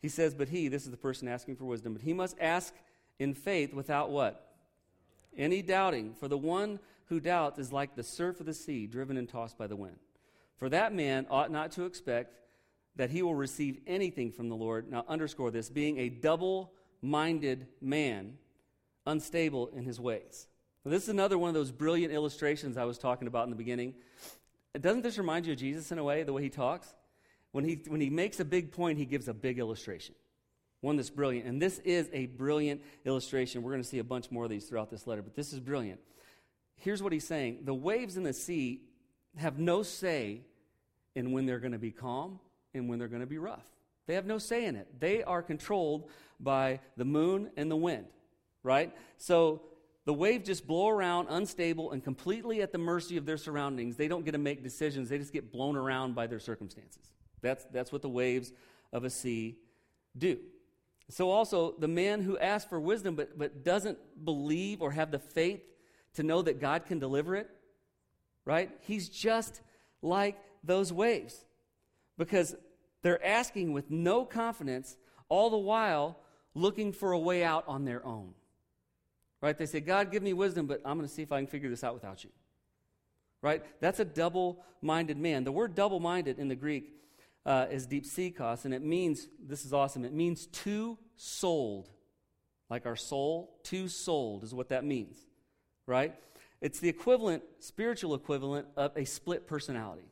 He 0.00 0.09
says, 0.09 0.35
But 0.35 0.48
he, 0.48 0.68
this 0.68 0.85
is 0.85 0.90
the 0.90 0.96
person 0.96 1.28
asking 1.28 1.57
for 1.57 1.64
wisdom, 1.64 1.92
but 1.92 2.02
he 2.02 2.12
must 2.12 2.37
ask 2.40 2.74
in 3.18 3.35
faith 3.35 3.72
without 3.72 4.11
what? 4.11 4.51
Any 5.36 5.62
doubting. 5.62 6.14
For 6.14 6.28
the 6.28 6.38
one 6.38 6.78
who 7.06 7.20
doubts 7.20 7.58
is 7.58 7.72
like 7.72 7.94
the 7.94 8.02
surf 8.02 8.40
of 8.40 8.46
the 8.46 8.54
sea, 8.54 8.86
driven 8.86 9.16
and 9.16 9.28
tossed 9.28 9.58
by 9.58 9.66
the 9.66 9.76
wind. 9.76 9.96
For 10.56 10.68
that 10.68 10.94
man 10.94 11.26
ought 11.28 11.50
not 11.50 11.72
to 11.72 11.84
expect 11.84 12.36
that 12.96 13.10
he 13.10 13.22
will 13.22 13.34
receive 13.34 13.78
anything 13.86 14.30
from 14.30 14.48
the 14.48 14.56
Lord. 14.56 14.90
Now, 14.90 15.04
underscore 15.08 15.50
this 15.50 15.70
being 15.70 15.98
a 15.98 16.08
double 16.08 16.72
minded 17.00 17.66
man, 17.80 18.38
unstable 19.06 19.68
in 19.68 19.84
his 19.84 19.98
ways. 19.98 20.46
Now, 20.84 20.90
this 20.90 21.04
is 21.04 21.08
another 21.08 21.38
one 21.38 21.48
of 21.48 21.54
those 21.54 21.72
brilliant 21.72 22.12
illustrations 22.12 22.76
I 22.76 22.84
was 22.84 22.98
talking 22.98 23.28
about 23.28 23.44
in 23.44 23.50
the 23.50 23.56
beginning. 23.56 23.94
Doesn't 24.78 25.02
this 25.02 25.18
remind 25.18 25.46
you 25.46 25.52
of 25.52 25.58
Jesus 25.58 25.92
in 25.92 25.98
a 25.98 26.04
way, 26.04 26.22
the 26.22 26.32
way 26.32 26.42
he 26.42 26.50
talks? 26.50 26.94
When 27.50 27.64
he, 27.64 27.82
when 27.86 28.00
he 28.00 28.08
makes 28.08 28.40
a 28.40 28.44
big 28.44 28.72
point, 28.72 28.98
he 28.98 29.04
gives 29.04 29.28
a 29.28 29.34
big 29.34 29.58
illustration 29.58 30.14
one 30.82 30.96
that's 30.96 31.10
brilliant. 31.10 31.46
And 31.46 31.62
this 31.62 31.78
is 31.78 32.10
a 32.12 32.26
brilliant 32.26 32.82
illustration. 33.06 33.62
We're 33.62 33.70
going 33.70 33.82
to 33.82 33.88
see 33.88 34.00
a 34.00 34.04
bunch 34.04 34.30
more 34.30 34.44
of 34.44 34.50
these 34.50 34.66
throughout 34.66 34.90
this 34.90 35.06
letter, 35.06 35.22
but 35.22 35.34
this 35.34 35.54
is 35.54 35.60
brilliant. 35.60 36.00
Here's 36.76 37.02
what 37.02 37.12
he's 37.12 37.26
saying 37.26 37.60
The 37.64 37.72
waves 37.72 38.18
in 38.18 38.24
the 38.24 38.34
sea 38.34 38.82
have 39.38 39.58
no 39.58 39.82
say 39.82 40.42
in 41.14 41.32
when 41.32 41.46
they're 41.46 41.60
going 41.60 41.72
to 41.72 41.78
be 41.78 41.92
calm 41.92 42.38
and 42.74 42.88
when 42.88 42.98
they're 42.98 43.08
going 43.08 43.20
to 43.20 43.26
be 43.26 43.38
rough. 43.38 43.64
They 44.06 44.14
have 44.14 44.26
no 44.26 44.38
say 44.38 44.66
in 44.66 44.76
it. 44.76 45.00
They 45.00 45.22
are 45.22 45.42
controlled 45.42 46.10
by 46.40 46.80
the 46.96 47.04
moon 47.04 47.50
and 47.56 47.70
the 47.70 47.76
wind, 47.76 48.06
right? 48.62 48.92
So 49.16 49.62
the 50.04 50.12
waves 50.12 50.46
just 50.46 50.66
blow 50.66 50.88
around 50.88 51.28
unstable 51.30 51.92
and 51.92 52.02
completely 52.02 52.60
at 52.60 52.72
the 52.72 52.78
mercy 52.78 53.16
of 53.16 53.24
their 53.24 53.36
surroundings. 53.36 53.96
They 53.96 54.08
don't 54.08 54.24
get 54.24 54.32
to 54.32 54.38
make 54.38 54.64
decisions, 54.64 55.08
they 55.08 55.18
just 55.18 55.32
get 55.32 55.52
blown 55.52 55.76
around 55.76 56.14
by 56.14 56.26
their 56.26 56.40
circumstances. 56.40 57.10
That's, 57.40 57.64
that's 57.72 57.92
what 57.92 58.02
the 58.02 58.08
waves 58.08 58.52
of 58.92 59.04
a 59.04 59.10
sea 59.10 59.56
do. 60.18 60.38
So, 61.13 61.29
also, 61.29 61.75
the 61.79 61.88
man 61.88 62.23
who 62.23 62.38
asks 62.38 62.67
for 62.71 62.81
wisdom 62.81 63.17
but, 63.17 63.37
but 63.38 63.63
doesn't 63.63 63.98
believe 64.25 64.81
or 64.81 64.92
have 64.92 65.10
the 65.10 65.19
faith 65.19 65.60
to 66.15 66.23
know 66.23 66.40
that 66.40 66.58
God 66.58 66.87
can 66.87 66.98
deliver 66.98 67.37
it, 67.37 67.50
right? 68.46 68.71
He's 68.81 69.10
just 69.10 69.60
like 70.00 70.38
those 70.65 70.90
waves 70.90 71.44
because 72.17 72.56
they're 73.02 73.23
asking 73.23 73.75
with 73.75 73.90
no 73.90 74.25
confidence, 74.25 74.96
all 75.29 75.50
the 75.50 75.58
while 75.58 76.19
looking 76.54 76.94
for 76.94 77.13
a 77.13 77.19
way 77.19 77.44
out 77.44 77.65
on 77.69 77.85
their 77.85 78.02
own. 78.06 78.33
Right? 79.42 79.58
They 79.58 79.67
say, 79.67 79.81
God, 79.81 80.13
give 80.13 80.23
me 80.23 80.33
wisdom, 80.33 80.67
but 80.67 80.81
I'm 80.83 80.96
going 80.96 81.06
to 81.06 81.15
see 81.15 81.21
if 81.21 81.31
I 81.31 81.40
can 81.40 81.46
figure 81.46 81.69
this 81.69 81.85
out 81.85 81.92
without 81.92 82.25
you. 82.25 82.31
Right? 83.42 83.63
That's 83.83 84.00
a 84.00 84.04
double 84.06 84.65
minded 84.81 85.19
man. 85.19 85.44
The 85.44 85.52
word 85.52 85.75
double 85.75 86.00
minded 86.00 86.38
in 86.38 86.48
the 86.48 86.56
Greek 86.56 86.94
uh, 87.44 87.66
is 87.70 87.86
dipsikos, 87.86 88.64
and 88.64 88.72
it 88.72 88.82
means, 88.82 89.28
this 89.44 89.64
is 89.64 89.72
awesome, 89.72 90.04
it 90.04 90.12
means 90.12 90.46
two 90.46 90.98
souled. 91.16 91.88
Like 92.70 92.86
our 92.86 92.96
soul, 92.96 93.58
two 93.62 93.88
souled 93.88 94.44
is 94.44 94.54
what 94.54 94.70
that 94.70 94.84
means, 94.84 95.16
right? 95.86 96.14
It's 96.60 96.78
the 96.78 96.88
equivalent, 96.88 97.42
spiritual 97.58 98.14
equivalent 98.14 98.68
of 98.76 98.96
a 98.96 99.04
split 99.04 99.46
personality, 99.46 100.06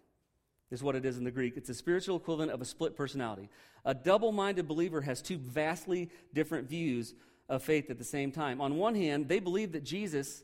is 0.71 0.83
what 0.83 0.97
it 0.97 1.05
is 1.05 1.17
in 1.17 1.25
the 1.25 1.31
Greek. 1.31 1.57
It's 1.57 1.71
a 1.71 1.75
spiritual 1.75 2.17
equivalent 2.17 2.51
of 2.51 2.61
a 2.61 2.65
split 2.65 2.97
personality. 2.97 3.49
A 3.85 3.95
double 3.95 4.33
minded 4.33 4.69
believer 4.69 5.01
has 5.01 5.23
two 5.23 5.39
vastly 5.39 6.11
different 6.35 6.69
views 6.69 7.15
of 7.49 7.63
faith 7.63 7.91
at 7.91 7.99
the 7.99 8.05
same 8.05 8.31
time. 8.31 8.61
On 8.61 8.77
one 8.77 8.95
hand, 8.95 9.29
they 9.29 9.41
believe 9.41 9.73
that 9.73 9.85
Jesus 9.85 10.43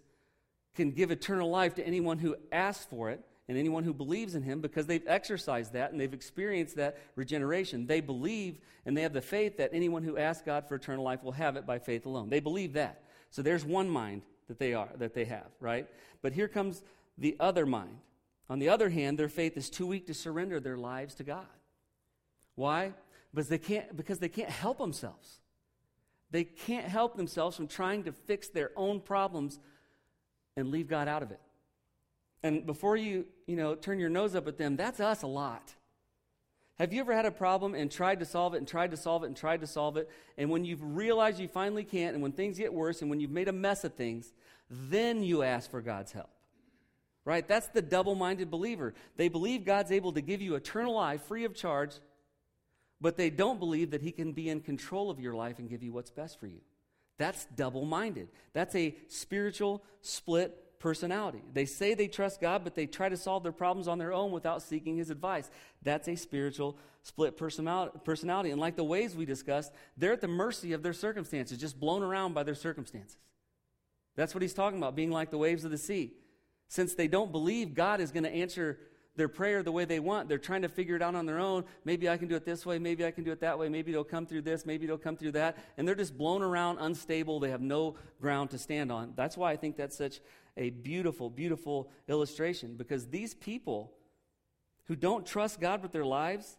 can 0.75 0.93
give 0.93 1.11
eternal 1.11 1.51
life 1.51 1.75
to 1.75 1.87
anyone 1.87 2.19
who 2.19 2.37
asks 2.53 2.85
for 2.87 3.11
it 3.11 3.21
and 3.49 3.57
anyone 3.57 3.85
who 3.85 3.95
believes 3.95 4.35
in 4.35 4.43
him 4.43 4.61
because 4.61 4.87
they've 4.87 5.07
exercised 5.07 5.73
that 5.73 5.93
and 5.93 6.01
they've 6.01 6.13
experienced 6.13 6.77
that 6.77 6.99
regeneration. 7.15 7.87
They 7.87 8.01
believe 8.01 8.59
and 8.85 8.97
they 8.97 9.03
have 9.03 9.13
the 9.13 9.21
faith 9.21 9.59
that 9.59 9.71
anyone 9.73 10.03
who 10.03 10.19
asks 10.19 10.43
God 10.45 10.67
for 10.67 10.75
eternal 10.75 11.05
life 11.05 11.23
will 11.23 11.33
have 11.33 11.57
it 11.57 11.67
by 11.67 11.79
faith 11.79 12.07
alone. 12.07 12.29
They 12.29 12.41
believe 12.41 12.73
that. 12.73 13.03
So 13.31 13.43
there's 13.43 13.65
one 13.65 13.89
mind 13.89 14.23
that 14.49 14.59
they 14.59 14.75
are 14.75 14.89
that 14.99 15.15
they 15.15 15.25
have, 15.27 15.49
right? 15.61 15.87
But 16.23 16.33
here 16.33 16.49
comes 16.49 16.83
the 17.19 17.37
other 17.39 17.67
mind. 17.67 17.99
On 18.49 18.59
the 18.59 18.69
other 18.69 18.89
hand, 18.89 19.19
their 19.19 19.29
faith 19.29 19.57
is 19.57 19.71
too 19.71 19.87
weak 19.87 20.07
to 20.07 20.15
surrender 20.15 20.61
their 20.61 20.77
lives 20.77 21.15
to 21.17 21.25
God. 21.25 21.47
Why? 22.55 22.93
Because 23.33 23.49
they 23.49 23.59
can't 23.59 23.97
because 23.97 24.19
they 24.19 24.29
can't 24.29 24.51
help 24.51 24.79
themselves. 24.79 25.41
They 26.31 26.45
can't 26.45 26.87
help 26.87 27.17
themselves 27.17 27.57
from 27.57 27.69
trying 27.69 28.05
to 28.05 28.13
fix 28.13 28.49
their 28.49 28.73
own 28.77 29.01
problems 29.01 29.61
and 30.57 30.71
leave 30.71 30.89
God 30.89 31.07
out 31.07 31.23
of 31.23 31.31
it. 31.31 31.41
And 32.43 32.67
before 32.67 32.97
you, 32.97 33.27
you 33.47 33.57
know, 33.57 33.75
turn 33.75 33.99
your 33.99 34.09
nose 34.09 34.35
up 34.35 34.47
at 34.47 34.59
them, 34.59 34.77
that's 34.77 35.01
us 35.01 35.23
a 35.23 35.27
lot. 35.27 35.75
Have 36.79 36.93
you 36.93 37.01
ever 37.01 37.15
had 37.15 37.25
a 37.25 37.31
problem 37.31 37.75
and 37.75 37.91
tried 37.91 38.21
to 38.21 38.27
solve 38.27 38.55
it 38.55 38.59
and 38.59 38.69
tried 38.69 38.91
to 38.91 38.99
solve 38.99 39.25
it 39.25 39.29
and 39.29 39.37
tried 39.37 39.63
to 39.63 39.67
solve 39.67 39.97
it? 39.97 40.11
And 40.37 40.51
when 40.51 40.65
you've 40.65 40.97
realized 40.97 41.41
you 41.41 41.49
finally 41.49 41.85
can't, 41.85 42.15
and 42.15 42.23
when 42.23 42.33
things 42.33 42.59
get 42.59 42.73
worse, 42.73 43.01
and 43.01 43.09
when 43.09 43.19
you've 43.19 43.31
made 43.31 43.49
a 43.49 43.53
mess 43.53 43.83
of 43.85 43.95
things, 43.95 44.33
then 44.69 45.23
you 45.23 45.43
ask 45.43 45.71
for 45.71 45.81
God's 45.81 46.13
help. 46.13 46.29
Right? 47.25 47.49
That's 47.49 47.69
the 47.69 47.83
double 47.83 48.15
minded 48.15 48.51
believer. 48.51 48.95
They 49.17 49.29
believe 49.29 49.65
God's 49.65 49.91
able 49.91 50.13
to 50.13 50.21
give 50.21 50.43
you 50.43 50.55
eternal 50.55 50.95
life 50.95 51.23
free 51.23 51.45
of 51.45 51.55
charge, 51.55 51.95
but 53.01 53.17
they 53.17 53.31
don't 53.31 53.59
believe 53.59 53.91
that 53.93 54.03
He 54.03 54.13
can 54.13 54.33
be 54.33 54.51
in 54.51 54.61
control 54.61 55.11
of 55.11 55.19
your 55.19 55.35
life 55.35 55.59
and 55.59 55.71
give 55.71 55.83
you 55.83 55.93
what's 55.93 56.11
best 56.11 56.39
for 56.39 56.47
you. 56.47 56.61
That's 57.19 57.47
double 57.57 57.87
minded. 57.87 58.29
That's 58.53 58.75
a 58.75 58.95
spiritual 59.09 59.83
split 60.03 60.55
personality. 60.87 61.43
They 61.53 61.65
say 61.65 61.95
they 61.95 62.07
trust 62.07 62.41
God, 62.41 62.63
but 62.63 62.77
they 62.77 62.87
try 62.87 63.09
to 63.09 63.17
solve 63.17 63.43
their 63.43 63.51
problems 63.51 63.89
on 63.89 63.99
their 63.99 64.13
own 64.13 64.31
without 64.31 64.63
seeking 64.63 64.97
His 64.97 65.11
advice. 65.11 65.51
That's 65.83 66.07
a 66.07 66.15
spiritual 66.15 66.79
split 67.03 67.37
personality. 67.37 68.51
And 68.53 68.61
like 68.61 68.77
the 68.77 68.85
ways 68.85 69.17
we 69.17 69.25
discussed, 69.25 69.73
they're 69.97 70.13
at 70.13 70.21
the 70.21 70.29
mercy 70.29 70.75
of 70.75 70.85
their 70.85 70.93
circumstances, 70.93 71.59
just 71.59 71.81
blown 71.81 72.05
around 72.05 72.35
by 72.35 72.45
their 72.45 72.55
circumstances. 72.55 73.17
That's 74.15 74.33
what 74.33 74.43
he's 74.43 74.55
talking 74.55 74.79
about, 74.79 74.95
being 74.95 75.11
like 75.11 75.33
the 75.33 75.39
waves 75.39 75.65
of 75.65 75.73
the 75.73 75.77
sea. 75.77 76.13
Since 76.69 76.95
they 76.95 77.09
don't 77.09 77.33
believe 77.33 77.75
God 77.75 78.01
is 78.01 78.13
going 78.13 78.23
to 78.23 78.33
answer 78.33 78.79
their 79.17 79.29
prayer 79.29 79.63
the 79.63 79.73
way 79.73 79.85
they 79.85 80.01
want. 80.01 80.29
They're 80.29 80.39
trying 80.39 80.63
to 80.63 80.69
figure 80.69 80.97
it 80.97 81.03
out 81.03 81.15
on 81.15 81.27
their 81.27 81.39
own. 81.39 81.65
Maybe 81.85 82.09
I 82.09 82.17
can 82.17 82.29
do 82.29 82.37
it 82.37 82.45
this 82.45 82.65
way. 82.65 82.79
Maybe 82.79 83.05
I 83.05 83.11
can 83.11 83.25
do 83.25 83.33
it 83.33 83.41
that 83.41 83.59
way. 83.59 83.69
Maybe 83.69 83.93
it'll 83.93 84.05
come 84.05 84.27
through 84.27 84.43
this. 84.43 84.67
Maybe 84.67 84.85
it'll 84.85 84.99
come 84.99 85.17
through 85.17 85.33
that. 85.33 85.57
And 85.77 85.89
they're 85.89 85.95
just 85.95 86.17
blown 86.17 86.43
around, 86.43 86.79
unstable. 86.79 87.41
They 87.41 87.51
have 87.51 87.63
no 87.63 87.97
ground 88.21 88.51
to 88.51 88.59
stand 88.59 88.93
on. 88.93 89.15
That's 89.17 89.37
why 89.37 89.53
I 89.53 89.57
think 89.57 89.77
that's 89.77 89.97
such 89.97 90.21
a 90.57 90.71
beautiful, 90.71 91.31
beautiful 91.31 91.91
illustration 92.09 92.77
because 92.77 93.09
these 93.09 93.35
people 93.35 93.93
who 94.85 94.97
don't 94.97 95.27
trust 95.27 95.61
God 95.61 95.83
with 95.83 95.93
their 95.93 96.05
lives 96.05 96.57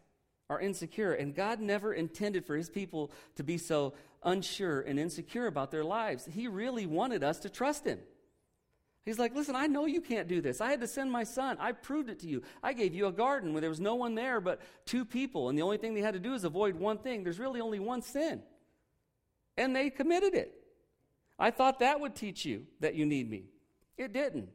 are 0.50 0.60
insecure. 0.60 1.14
And 1.14 1.36
God 1.36 1.60
never 1.60 1.94
intended 1.94 2.46
for 2.46 2.56
his 2.56 2.70
people 2.70 3.12
to 3.36 3.44
be 3.44 3.58
so 3.58 3.94
unsure 4.24 4.82
and 4.82 5.00
insecure 5.00 5.48
about 5.48 5.72
their 5.72 5.84
lives. 5.84 6.28
He 6.32 6.48
really 6.48 6.86
wanted 6.86 7.24
us 7.24 7.40
to 7.40 7.50
trust 7.50 7.86
him. 7.86 8.00
He's 9.08 9.18
like, 9.18 9.34
listen, 9.34 9.56
I 9.56 9.68
know 9.68 9.86
you 9.86 10.02
can't 10.02 10.28
do 10.28 10.42
this. 10.42 10.60
I 10.60 10.70
had 10.70 10.82
to 10.82 10.88
send 10.88 11.10
my 11.10 11.24
son. 11.24 11.56
I 11.62 11.72
proved 11.72 12.10
it 12.10 12.20
to 12.20 12.28
you. 12.28 12.44
I 12.62 12.74
gave 12.74 12.94
you 12.94 13.08
a 13.08 13.12
garden 13.14 13.54
where 13.54 13.62
there 13.62 13.70
was 13.70 13.80
no 13.80 13.96
one 13.96 14.16
there 14.16 14.42
but 14.42 14.60
two 14.86 15.06
people, 15.06 15.48
and 15.48 15.58
the 15.58 15.62
only 15.62 15.78
thing 15.78 15.94
they 15.94 16.02
had 16.02 16.16
to 16.16 16.20
do 16.20 16.34
is 16.34 16.44
avoid 16.44 16.76
one 16.76 16.98
thing. 16.98 17.24
There's 17.24 17.40
really 17.40 17.62
only 17.62 17.80
one 17.80 18.02
sin. 18.02 18.42
And 19.56 19.74
they 19.74 19.90
committed 19.90 20.34
it. 20.34 20.54
I 21.40 21.52
thought 21.52 21.80
that 21.80 22.02
would 22.02 22.16
teach 22.16 22.44
you 22.44 22.66
that 22.82 22.96
you 22.96 23.06
need 23.06 23.30
me. 23.30 23.46
It 23.98 24.12
didn't. 24.12 24.50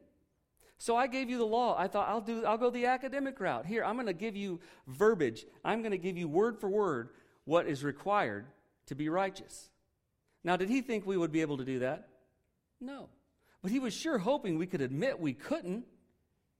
So 0.77 0.95
I 0.95 1.07
gave 1.07 1.31
you 1.31 1.39
the 1.39 1.47
law. 1.47 1.75
I 1.75 1.87
thought 1.87 2.07
I'll 2.07 2.21
do 2.21 2.45
I'll 2.45 2.59
go 2.59 2.69
the 2.69 2.85
academic 2.85 3.39
route. 3.39 3.65
Here, 3.65 3.83
I'm 3.83 3.95
going 3.95 4.05
to 4.05 4.13
give 4.13 4.35
you 4.35 4.59
verbiage. 4.85 5.47
I'm 5.65 5.81
going 5.81 5.93
to 5.93 5.97
give 5.97 6.15
you 6.15 6.27
word 6.27 6.59
for 6.59 6.69
word 6.69 7.09
what 7.45 7.65
is 7.65 7.83
required 7.83 8.45
to 8.85 8.93
be 8.93 9.09
righteous. 9.09 9.71
Now, 10.43 10.57
did 10.57 10.69
he 10.69 10.81
think 10.81 11.07
we 11.07 11.17
would 11.17 11.31
be 11.31 11.41
able 11.41 11.57
to 11.57 11.65
do 11.65 11.79
that? 11.79 12.07
No. 12.79 13.09
But 13.63 13.71
he 13.71 13.79
was 13.79 13.95
sure 13.95 14.19
hoping 14.19 14.59
we 14.59 14.67
could 14.67 14.81
admit 14.81 15.19
we 15.19 15.33
couldn't 15.33 15.85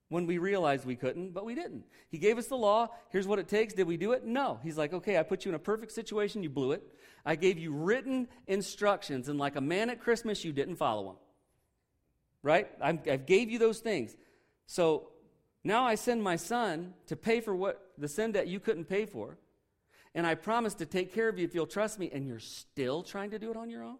when 0.08 0.26
we 0.26 0.38
realized 0.38 0.86
we 0.86 0.96
couldn't, 0.96 1.34
but 1.34 1.44
we 1.44 1.54
didn't. 1.54 1.84
He 2.10 2.18
gave 2.18 2.38
us 2.38 2.48
the 2.48 2.56
law. 2.56 2.90
Here's 3.10 3.28
what 3.28 3.40
it 3.40 3.48
takes. 3.48 3.74
Did 3.74 3.88
we 3.88 3.98
do 3.98 4.14
it? 4.14 4.24
No. 4.26 4.60
He's 4.64 4.78
like, 4.78 4.94
okay, 4.94 5.18
I 5.18 5.24
put 5.24 5.44
you 5.44 5.50
in 5.50 5.56
a 5.56 5.60
perfect 5.60 5.92
situation. 5.92 6.44
You 6.44 6.50
blew 6.50 6.72
it. 6.72 6.84
I 7.26 7.36
gave 7.36 7.58
you 7.58 7.74
written 7.74 8.28
instructions, 8.48 9.30
and 9.30 9.40
like 9.40 9.56
a 9.56 9.62
man 9.62 9.90
at 9.90 10.02
Christmas, 10.02 10.44
you 10.44 10.52
didn't 10.52 10.76
follow 10.76 11.06
them. 11.06 11.16
Right? 12.42 12.70
I, 12.82 12.90
I 12.90 13.18
gave 13.18 13.50
you 13.50 13.60
those 13.60 13.80
things. 13.80 14.16
So 14.66 15.10
now 15.64 15.86
I 15.86 15.96
send 15.96 16.22
my 16.22 16.36
son 16.36 16.94
to 17.08 17.16
pay 17.16 17.42
for 17.42 17.56
what 17.56 17.82
the 17.98 18.08
sin 18.08 18.34
that 18.34 18.48
you 18.48 18.60
couldn't 18.60 18.86
pay 18.86 19.06
for. 19.06 19.38
And 20.16 20.28
I 20.28 20.36
promise 20.36 20.76
to 20.76 20.86
take 20.86 21.14
care 21.14 21.28
of 21.28 21.40
you 21.40 21.46
if 21.46 21.56
you'll 21.56 21.66
trust 21.66 21.98
me, 21.98 22.12
and 22.14 22.28
you're 22.28 22.40
still 22.40 23.04
trying 23.04 23.32
to 23.32 23.40
do 23.40 23.52
it 23.52 23.58
on 23.58 23.70
your 23.70 23.84
own? 23.84 23.98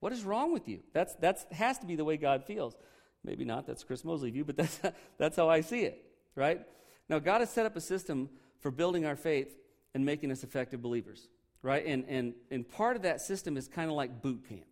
What 0.00 0.12
is 0.12 0.24
wrong 0.24 0.52
with 0.52 0.68
you? 0.68 0.80
That's 0.92 1.14
that's 1.14 1.44
has 1.52 1.78
to 1.78 1.86
be 1.86 1.96
the 1.96 2.04
way 2.04 2.16
God 2.16 2.44
feels. 2.44 2.76
Maybe 3.24 3.44
not. 3.44 3.66
That's 3.66 3.82
Chris 3.82 4.04
Mosley 4.04 4.30
view, 4.30 4.44
but 4.44 4.56
that's 4.56 4.80
that's 5.18 5.36
how 5.36 5.48
I 5.48 5.60
see 5.60 5.82
it. 5.82 6.04
Right 6.34 6.60
now, 7.08 7.18
God 7.18 7.40
has 7.40 7.50
set 7.50 7.66
up 7.66 7.76
a 7.76 7.80
system 7.80 8.28
for 8.60 8.70
building 8.70 9.06
our 9.06 9.16
faith 9.16 9.56
and 9.94 10.04
making 10.04 10.30
us 10.30 10.42
effective 10.42 10.82
believers. 10.82 11.28
Right, 11.62 11.84
and 11.86 12.04
and 12.08 12.34
and 12.50 12.68
part 12.68 12.96
of 12.96 13.02
that 13.02 13.20
system 13.20 13.56
is 13.56 13.66
kind 13.66 13.90
of 13.90 13.96
like 13.96 14.22
boot 14.22 14.48
camp. 14.48 14.66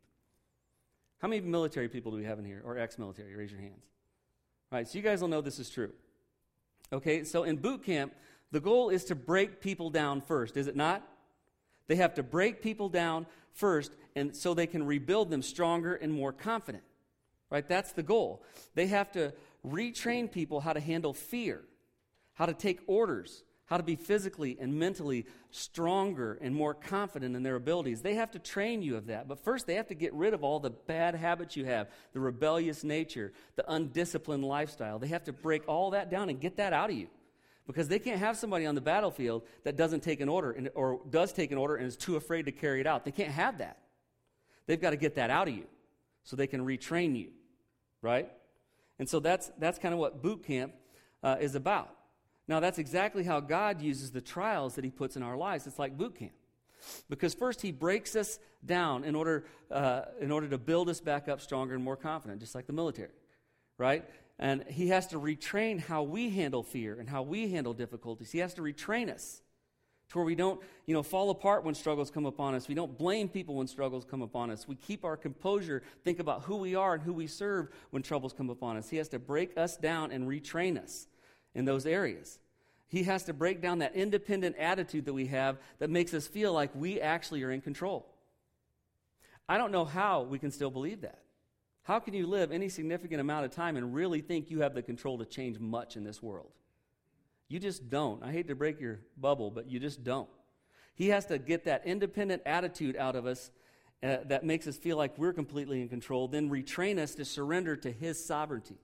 How 1.18 1.28
many 1.28 1.40
military 1.40 1.88
people 1.88 2.12
do 2.12 2.18
we 2.18 2.24
have 2.24 2.38
in 2.38 2.44
here, 2.44 2.62
or 2.64 2.78
ex-military? 2.78 3.34
Raise 3.34 3.50
your 3.50 3.60
hands. 3.60 3.84
Right, 4.70 4.86
so 4.86 4.98
you 4.98 5.02
guys 5.02 5.20
will 5.20 5.28
know 5.28 5.40
this 5.40 5.58
is 5.58 5.70
true. 5.70 5.92
Okay, 6.92 7.24
so 7.24 7.44
in 7.44 7.56
boot 7.56 7.82
camp, 7.82 8.12
the 8.52 8.60
goal 8.60 8.90
is 8.90 9.04
to 9.06 9.14
break 9.14 9.60
people 9.60 9.90
down 9.90 10.20
first, 10.20 10.56
is 10.56 10.66
it 10.66 10.76
not? 10.76 11.02
They 11.86 11.96
have 11.96 12.14
to 12.14 12.22
break 12.22 12.62
people 12.62 12.88
down 12.88 13.26
first, 13.52 13.92
and 14.16 14.34
so 14.34 14.54
they 14.54 14.66
can 14.66 14.84
rebuild 14.84 15.30
them 15.30 15.42
stronger 15.42 15.94
and 15.94 16.12
more 16.12 16.32
confident. 16.32 16.84
Right? 17.50 17.68
That's 17.68 17.92
the 17.92 18.02
goal. 18.02 18.42
They 18.74 18.88
have 18.88 19.12
to 19.12 19.32
retrain 19.66 20.30
people 20.30 20.60
how 20.60 20.72
to 20.72 20.80
handle 20.80 21.12
fear, 21.12 21.62
how 22.34 22.46
to 22.46 22.54
take 22.54 22.80
orders, 22.86 23.44
how 23.66 23.76
to 23.76 23.82
be 23.82 23.96
physically 23.96 24.56
and 24.60 24.74
mentally 24.74 25.26
stronger 25.50 26.38
and 26.40 26.54
more 26.54 26.74
confident 26.74 27.34
in 27.34 27.42
their 27.42 27.56
abilities. 27.56 28.02
They 28.02 28.14
have 28.14 28.30
to 28.32 28.38
train 28.38 28.82
you 28.82 28.96
of 28.96 29.06
that. 29.06 29.26
But 29.26 29.42
first, 29.42 29.66
they 29.66 29.74
have 29.74 29.88
to 29.88 29.94
get 29.94 30.12
rid 30.12 30.34
of 30.34 30.44
all 30.44 30.60
the 30.60 30.70
bad 30.70 31.14
habits 31.14 31.56
you 31.56 31.64
have 31.64 31.88
the 32.12 32.20
rebellious 32.20 32.84
nature, 32.84 33.32
the 33.56 33.64
undisciplined 33.72 34.44
lifestyle. 34.44 34.98
They 34.98 35.08
have 35.08 35.24
to 35.24 35.32
break 35.32 35.66
all 35.66 35.90
that 35.90 36.10
down 36.10 36.28
and 36.28 36.40
get 36.40 36.56
that 36.56 36.72
out 36.72 36.90
of 36.90 36.96
you. 36.96 37.08
Because 37.66 37.88
they 37.88 37.98
can't 37.98 38.18
have 38.18 38.36
somebody 38.36 38.66
on 38.66 38.74
the 38.74 38.82
battlefield 38.82 39.42
that 39.62 39.76
doesn't 39.76 40.02
take 40.02 40.20
an 40.20 40.28
order 40.28 40.50
and, 40.50 40.68
or 40.74 41.00
does 41.08 41.32
take 41.32 41.50
an 41.50 41.56
order 41.56 41.76
and 41.76 41.86
is 41.86 41.96
too 41.96 42.16
afraid 42.16 42.44
to 42.44 42.52
carry 42.52 42.80
it 42.80 42.86
out. 42.86 43.06
They 43.06 43.10
can't 43.10 43.30
have 43.30 43.58
that. 43.58 43.78
They've 44.66 44.80
got 44.80 44.90
to 44.90 44.96
get 44.96 45.16
that 45.16 45.30
out 45.30 45.48
of 45.48 45.54
you 45.54 45.66
so 46.22 46.36
they 46.36 46.46
can 46.46 46.64
retrain 46.64 47.16
you, 47.18 47.28
right? 48.02 48.30
And 48.98 49.08
so 49.08 49.20
that's, 49.20 49.50
that's 49.58 49.78
kind 49.78 49.92
of 49.92 50.00
what 50.00 50.22
boot 50.22 50.44
camp 50.44 50.72
uh, 51.22 51.36
is 51.40 51.54
about. 51.54 51.90
Now, 52.46 52.60
that's 52.60 52.78
exactly 52.78 53.24
how 53.24 53.40
God 53.40 53.80
uses 53.80 54.12
the 54.12 54.20
trials 54.20 54.74
that 54.74 54.84
He 54.84 54.90
puts 54.90 55.16
in 55.16 55.22
our 55.22 55.36
lives. 55.36 55.66
It's 55.66 55.78
like 55.78 55.96
boot 55.96 56.16
camp. 56.16 56.32
Because 57.08 57.34
first, 57.34 57.62
He 57.62 57.72
breaks 57.72 58.14
us 58.14 58.38
down 58.64 59.04
in 59.04 59.14
order, 59.14 59.46
uh, 59.70 60.02
in 60.20 60.30
order 60.30 60.48
to 60.48 60.58
build 60.58 60.88
us 60.88 61.00
back 61.00 61.28
up 61.28 61.40
stronger 61.40 61.74
and 61.74 61.82
more 61.82 61.96
confident, 61.96 62.40
just 62.40 62.54
like 62.54 62.66
the 62.66 62.72
military, 62.72 63.12
right? 63.78 64.04
And 64.38 64.64
he 64.68 64.88
has 64.88 65.06
to 65.08 65.18
retrain 65.18 65.80
how 65.80 66.02
we 66.02 66.30
handle 66.30 66.62
fear 66.62 66.98
and 66.98 67.08
how 67.08 67.22
we 67.22 67.50
handle 67.50 67.72
difficulties. 67.72 68.32
He 68.32 68.38
has 68.38 68.54
to 68.54 68.62
retrain 68.62 69.12
us 69.12 69.42
to 70.10 70.18
where 70.18 70.24
we 70.24 70.34
don't, 70.34 70.60
you 70.86 70.94
know, 70.94 71.02
fall 71.02 71.30
apart 71.30 71.64
when 71.64 71.74
struggles 71.74 72.10
come 72.10 72.26
upon 72.26 72.54
us. 72.54 72.68
We 72.68 72.74
don't 72.74 72.96
blame 72.96 73.28
people 73.28 73.56
when 73.56 73.66
struggles 73.66 74.04
come 74.04 74.22
upon 74.22 74.50
us. 74.50 74.68
We 74.68 74.76
keep 74.76 75.04
our 75.04 75.16
composure, 75.16 75.82
think 76.04 76.18
about 76.18 76.42
who 76.42 76.56
we 76.56 76.74
are 76.74 76.94
and 76.94 77.02
who 77.02 77.12
we 77.12 77.26
serve 77.26 77.68
when 77.90 78.02
troubles 78.02 78.32
come 78.32 78.50
upon 78.50 78.76
us. 78.76 78.88
He 78.88 78.98
has 78.98 79.08
to 79.08 79.18
break 79.18 79.56
us 79.56 79.76
down 79.76 80.12
and 80.12 80.28
retrain 80.28 80.82
us 80.82 81.06
in 81.54 81.64
those 81.64 81.86
areas. 81.86 82.38
He 82.88 83.04
has 83.04 83.24
to 83.24 83.32
break 83.32 83.60
down 83.60 83.78
that 83.78 83.96
independent 83.96 84.56
attitude 84.56 85.06
that 85.06 85.14
we 85.14 85.26
have 85.26 85.58
that 85.78 85.90
makes 85.90 86.14
us 86.14 86.26
feel 86.26 86.52
like 86.52 86.70
we 86.74 87.00
actually 87.00 87.42
are 87.42 87.50
in 87.50 87.60
control. 87.60 88.06
I 89.48 89.58
don't 89.58 89.72
know 89.72 89.84
how 89.84 90.22
we 90.22 90.38
can 90.38 90.50
still 90.50 90.70
believe 90.70 91.00
that. 91.00 91.18
How 91.82 91.98
can 91.98 92.14
you 92.14 92.26
live 92.26 92.50
any 92.50 92.68
significant 92.68 93.20
amount 93.20 93.44
of 93.44 93.50
time 93.50 93.76
and 93.76 93.94
really 93.94 94.20
think 94.20 94.50
you 94.50 94.60
have 94.60 94.74
the 94.74 94.82
control 94.82 95.18
to 95.18 95.24
change 95.24 95.58
much 95.58 95.96
in 95.96 96.04
this 96.04 96.22
world? 96.22 96.50
You 97.48 97.58
just 97.58 97.90
don't. 97.90 98.22
I 98.22 98.32
hate 98.32 98.48
to 98.48 98.54
break 98.54 98.80
your 98.80 99.00
bubble, 99.16 99.50
but 99.50 99.70
you 99.70 99.78
just 99.78 100.02
don't. 100.02 100.28
He 100.94 101.08
has 101.08 101.26
to 101.26 101.38
get 101.38 101.64
that 101.64 101.82
independent 101.84 102.42
attitude 102.46 102.96
out 102.96 103.16
of 103.16 103.26
us 103.26 103.50
uh, 104.02 104.18
that 104.26 104.44
makes 104.44 104.66
us 104.66 104.76
feel 104.76 104.96
like 104.96 105.16
we're 105.18 105.32
completely 105.32 105.80
in 105.80 105.88
control, 105.88 106.28
then 106.28 106.50
retrain 106.50 106.98
us 106.98 107.14
to 107.14 107.24
surrender 107.24 107.74
to 107.74 107.90
His 107.90 108.22
sovereignty, 108.24 108.76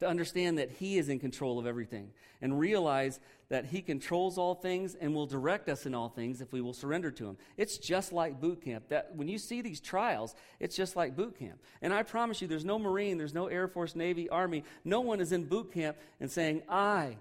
to 0.00 0.08
understand 0.08 0.58
that 0.58 0.70
He 0.70 0.96
is 0.96 1.08
in 1.08 1.18
control 1.18 1.58
of 1.58 1.66
everything, 1.66 2.10
and 2.40 2.58
realize 2.58 3.20
that 3.48 3.66
He 3.66 3.82
controls 3.82 4.38
all 4.38 4.54
things 4.54 4.94
and 4.94 5.14
will 5.14 5.26
direct 5.26 5.68
us 5.68 5.86
in 5.86 5.94
all 5.94 6.08
things 6.08 6.40
if 6.40 6.52
we 6.52 6.60
will 6.60 6.72
surrender 6.72 7.10
to 7.10 7.26
Him. 7.26 7.36
It's 7.56 7.78
just 7.78 8.12
like 8.12 8.40
boot 8.40 8.62
camp. 8.62 8.88
That 8.88 9.10
when 9.14 9.28
you 9.28 9.38
see 9.38 9.60
these 9.60 9.80
trials, 9.80 10.34
it's 10.60 10.76
just 10.76 10.94
like 10.94 11.16
boot 11.16 11.38
camp. 11.38 11.58
And 11.82 11.92
I 11.92 12.04
promise 12.04 12.40
you, 12.40 12.48
there's 12.48 12.64
no 12.64 12.78
Marine, 12.78 13.18
there's 13.18 13.34
no 13.34 13.48
Air 13.48 13.66
Force, 13.66 13.96
Navy, 13.96 14.28
Army. 14.30 14.62
No 14.84 15.00
one 15.00 15.20
is 15.20 15.32
in 15.32 15.44
boot 15.44 15.72
camp 15.72 15.96
and 16.20 16.30
saying, 16.30 16.62
"I 16.68 17.16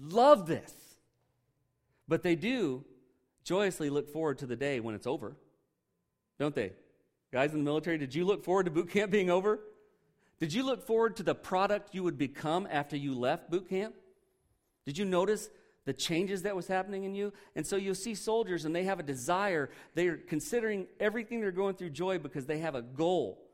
love 0.00 0.46
this," 0.46 0.74
but 2.08 2.22
they 2.22 2.36
do 2.36 2.84
joyously 3.44 3.90
look 3.90 4.08
forward 4.08 4.38
to 4.38 4.46
the 4.46 4.56
day 4.56 4.80
when 4.80 4.94
it's 4.94 5.06
over 5.06 5.36
don't 6.38 6.54
they? 6.54 6.72
Guys 7.32 7.52
in 7.52 7.58
the 7.58 7.64
military, 7.64 7.98
did 7.98 8.14
you 8.14 8.24
look 8.24 8.44
forward 8.44 8.64
to 8.64 8.70
boot 8.70 8.90
camp 8.90 9.10
being 9.10 9.30
over? 9.30 9.60
Did 10.38 10.52
you 10.52 10.64
look 10.64 10.86
forward 10.86 11.16
to 11.16 11.22
the 11.22 11.34
product 11.34 11.94
you 11.94 12.02
would 12.02 12.18
become 12.18 12.68
after 12.70 12.96
you 12.96 13.14
left 13.14 13.50
boot 13.50 13.68
camp? 13.68 13.94
Did 14.84 14.98
you 14.98 15.04
notice 15.04 15.48
the 15.84 15.92
changes 15.92 16.42
that 16.42 16.54
was 16.54 16.66
happening 16.66 17.04
in 17.04 17.14
you? 17.14 17.32
And 17.54 17.66
so 17.66 17.76
you'll 17.76 17.94
see 17.94 18.14
soldiers 18.14 18.64
and 18.64 18.74
they 18.74 18.84
have 18.84 19.00
a 19.00 19.02
desire. 19.02 19.70
They're 19.94 20.16
considering 20.16 20.86
everything 21.00 21.40
they're 21.40 21.50
going 21.50 21.74
through 21.74 21.90
joy 21.90 22.18
because 22.18 22.46
they 22.46 22.58
have 22.58 22.74
a 22.74 22.82
goal 22.82 23.45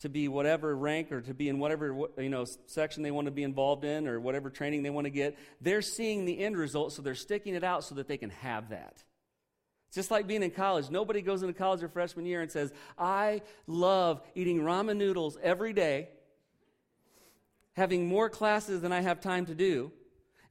to 0.00 0.08
be 0.08 0.28
whatever 0.28 0.76
rank 0.76 1.10
or 1.10 1.20
to 1.22 1.32
be 1.32 1.48
in 1.48 1.58
whatever 1.58 2.08
you 2.18 2.28
know 2.28 2.44
section 2.66 3.02
they 3.02 3.10
want 3.10 3.26
to 3.26 3.30
be 3.30 3.42
involved 3.42 3.84
in 3.84 4.06
or 4.06 4.20
whatever 4.20 4.50
training 4.50 4.82
they 4.82 4.90
want 4.90 5.06
to 5.06 5.10
get. 5.10 5.38
They're 5.60 5.82
seeing 5.82 6.24
the 6.24 6.38
end 6.38 6.56
result 6.56 6.92
so 6.92 7.02
they're 7.02 7.14
sticking 7.14 7.54
it 7.54 7.64
out 7.64 7.84
so 7.84 7.94
that 7.94 8.08
they 8.08 8.18
can 8.18 8.30
have 8.30 8.70
that. 8.70 9.02
Just 9.92 10.10
like 10.10 10.26
being 10.26 10.42
in 10.42 10.50
college. 10.50 10.90
Nobody 10.90 11.22
goes 11.22 11.42
into 11.42 11.54
college 11.54 11.80
their 11.80 11.88
freshman 11.88 12.26
year 12.26 12.42
and 12.42 12.50
says, 12.50 12.72
I 12.98 13.40
love 13.66 14.20
eating 14.34 14.60
ramen 14.60 14.98
noodles 14.98 15.38
every 15.42 15.72
day, 15.72 16.08
having 17.74 18.06
more 18.06 18.28
classes 18.28 18.82
than 18.82 18.92
I 18.92 19.00
have 19.00 19.20
time 19.20 19.46
to 19.46 19.54
do, 19.54 19.92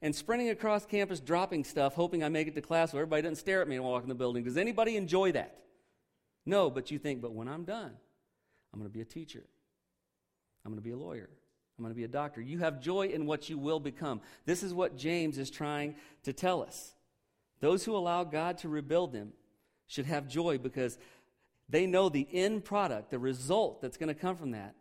and 0.02 0.14
sprinting 0.14 0.48
across 0.48 0.84
campus 0.84 1.20
dropping 1.20 1.62
stuff, 1.62 1.94
hoping 1.94 2.24
I 2.24 2.28
make 2.28 2.48
it 2.48 2.56
to 2.56 2.62
class 2.62 2.90
so 2.90 2.98
everybody 2.98 3.22
doesn't 3.22 3.36
stare 3.36 3.62
at 3.62 3.68
me 3.68 3.76
and 3.76 3.84
walk 3.84 4.02
in 4.02 4.08
the 4.08 4.16
building. 4.16 4.42
Does 4.42 4.56
anybody 4.56 4.96
enjoy 4.96 5.32
that? 5.32 5.58
No, 6.44 6.70
but 6.70 6.90
you 6.90 6.98
think, 6.98 7.20
but 7.20 7.32
when 7.32 7.46
I'm 7.46 7.64
done, 7.64 7.92
I'm 8.72 8.80
going 8.80 8.90
to 8.90 8.94
be 8.94 9.02
a 9.02 9.04
teacher. 9.04 9.44
I'm 10.64 10.72
going 10.72 10.82
to 10.82 10.84
be 10.84 10.92
a 10.92 10.96
lawyer. 10.96 11.28
I'm 11.78 11.84
going 11.84 11.94
to 11.94 11.96
be 11.96 12.04
a 12.04 12.08
doctor. 12.08 12.40
You 12.40 12.58
have 12.60 12.80
joy 12.80 13.08
in 13.08 13.26
what 13.26 13.48
you 13.48 13.58
will 13.58 13.80
become. 13.80 14.20
This 14.46 14.62
is 14.62 14.72
what 14.72 14.96
James 14.96 15.38
is 15.38 15.50
trying 15.50 15.94
to 16.24 16.32
tell 16.32 16.62
us. 16.62 16.94
Those 17.60 17.84
who 17.84 17.96
allow 17.96 18.24
God 18.24 18.58
to 18.58 18.68
rebuild 18.68 19.12
them 19.12 19.32
should 19.86 20.06
have 20.06 20.28
joy 20.28 20.58
because 20.58 20.98
they 21.68 21.86
know 21.86 22.08
the 22.08 22.26
end 22.32 22.64
product, 22.64 23.10
the 23.10 23.18
result 23.18 23.80
that's 23.80 23.96
going 23.96 24.08
to 24.08 24.14
come 24.14 24.36
from 24.36 24.52
that, 24.52 24.74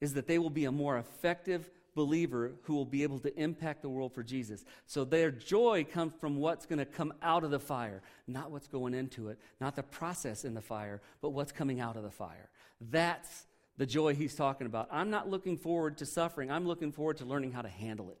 is 0.00 0.14
that 0.14 0.26
they 0.26 0.38
will 0.38 0.50
be 0.50 0.64
a 0.64 0.72
more 0.72 0.98
effective 0.98 1.70
believer 1.94 2.52
who 2.62 2.74
will 2.74 2.86
be 2.86 3.02
able 3.02 3.18
to 3.20 3.34
impact 3.38 3.82
the 3.82 3.88
world 3.88 4.14
for 4.14 4.22
Jesus. 4.22 4.64
So 4.86 5.04
their 5.04 5.30
joy 5.30 5.86
comes 5.90 6.14
from 6.18 6.36
what's 6.36 6.66
going 6.66 6.78
to 6.78 6.86
come 6.86 7.12
out 7.22 7.44
of 7.44 7.50
the 7.50 7.60
fire, 7.60 8.02
not 8.26 8.50
what's 8.50 8.66
going 8.66 8.94
into 8.94 9.28
it, 9.28 9.38
not 9.60 9.76
the 9.76 9.82
process 9.82 10.44
in 10.44 10.54
the 10.54 10.62
fire, 10.62 11.00
but 11.20 11.30
what's 11.30 11.52
coming 11.52 11.80
out 11.80 11.96
of 11.96 12.02
the 12.02 12.10
fire. 12.10 12.48
That's 12.90 13.46
the 13.76 13.86
joy 13.86 14.14
he's 14.14 14.34
talking 14.34 14.66
about. 14.66 14.88
I'm 14.90 15.10
not 15.10 15.28
looking 15.28 15.56
forward 15.56 15.98
to 15.98 16.06
suffering, 16.06 16.50
I'm 16.50 16.66
looking 16.66 16.92
forward 16.92 17.18
to 17.18 17.24
learning 17.24 17.52
how 17.52 17.62
to 17.62 17.68
handle 17.68 18.10
it. 18.10 18.18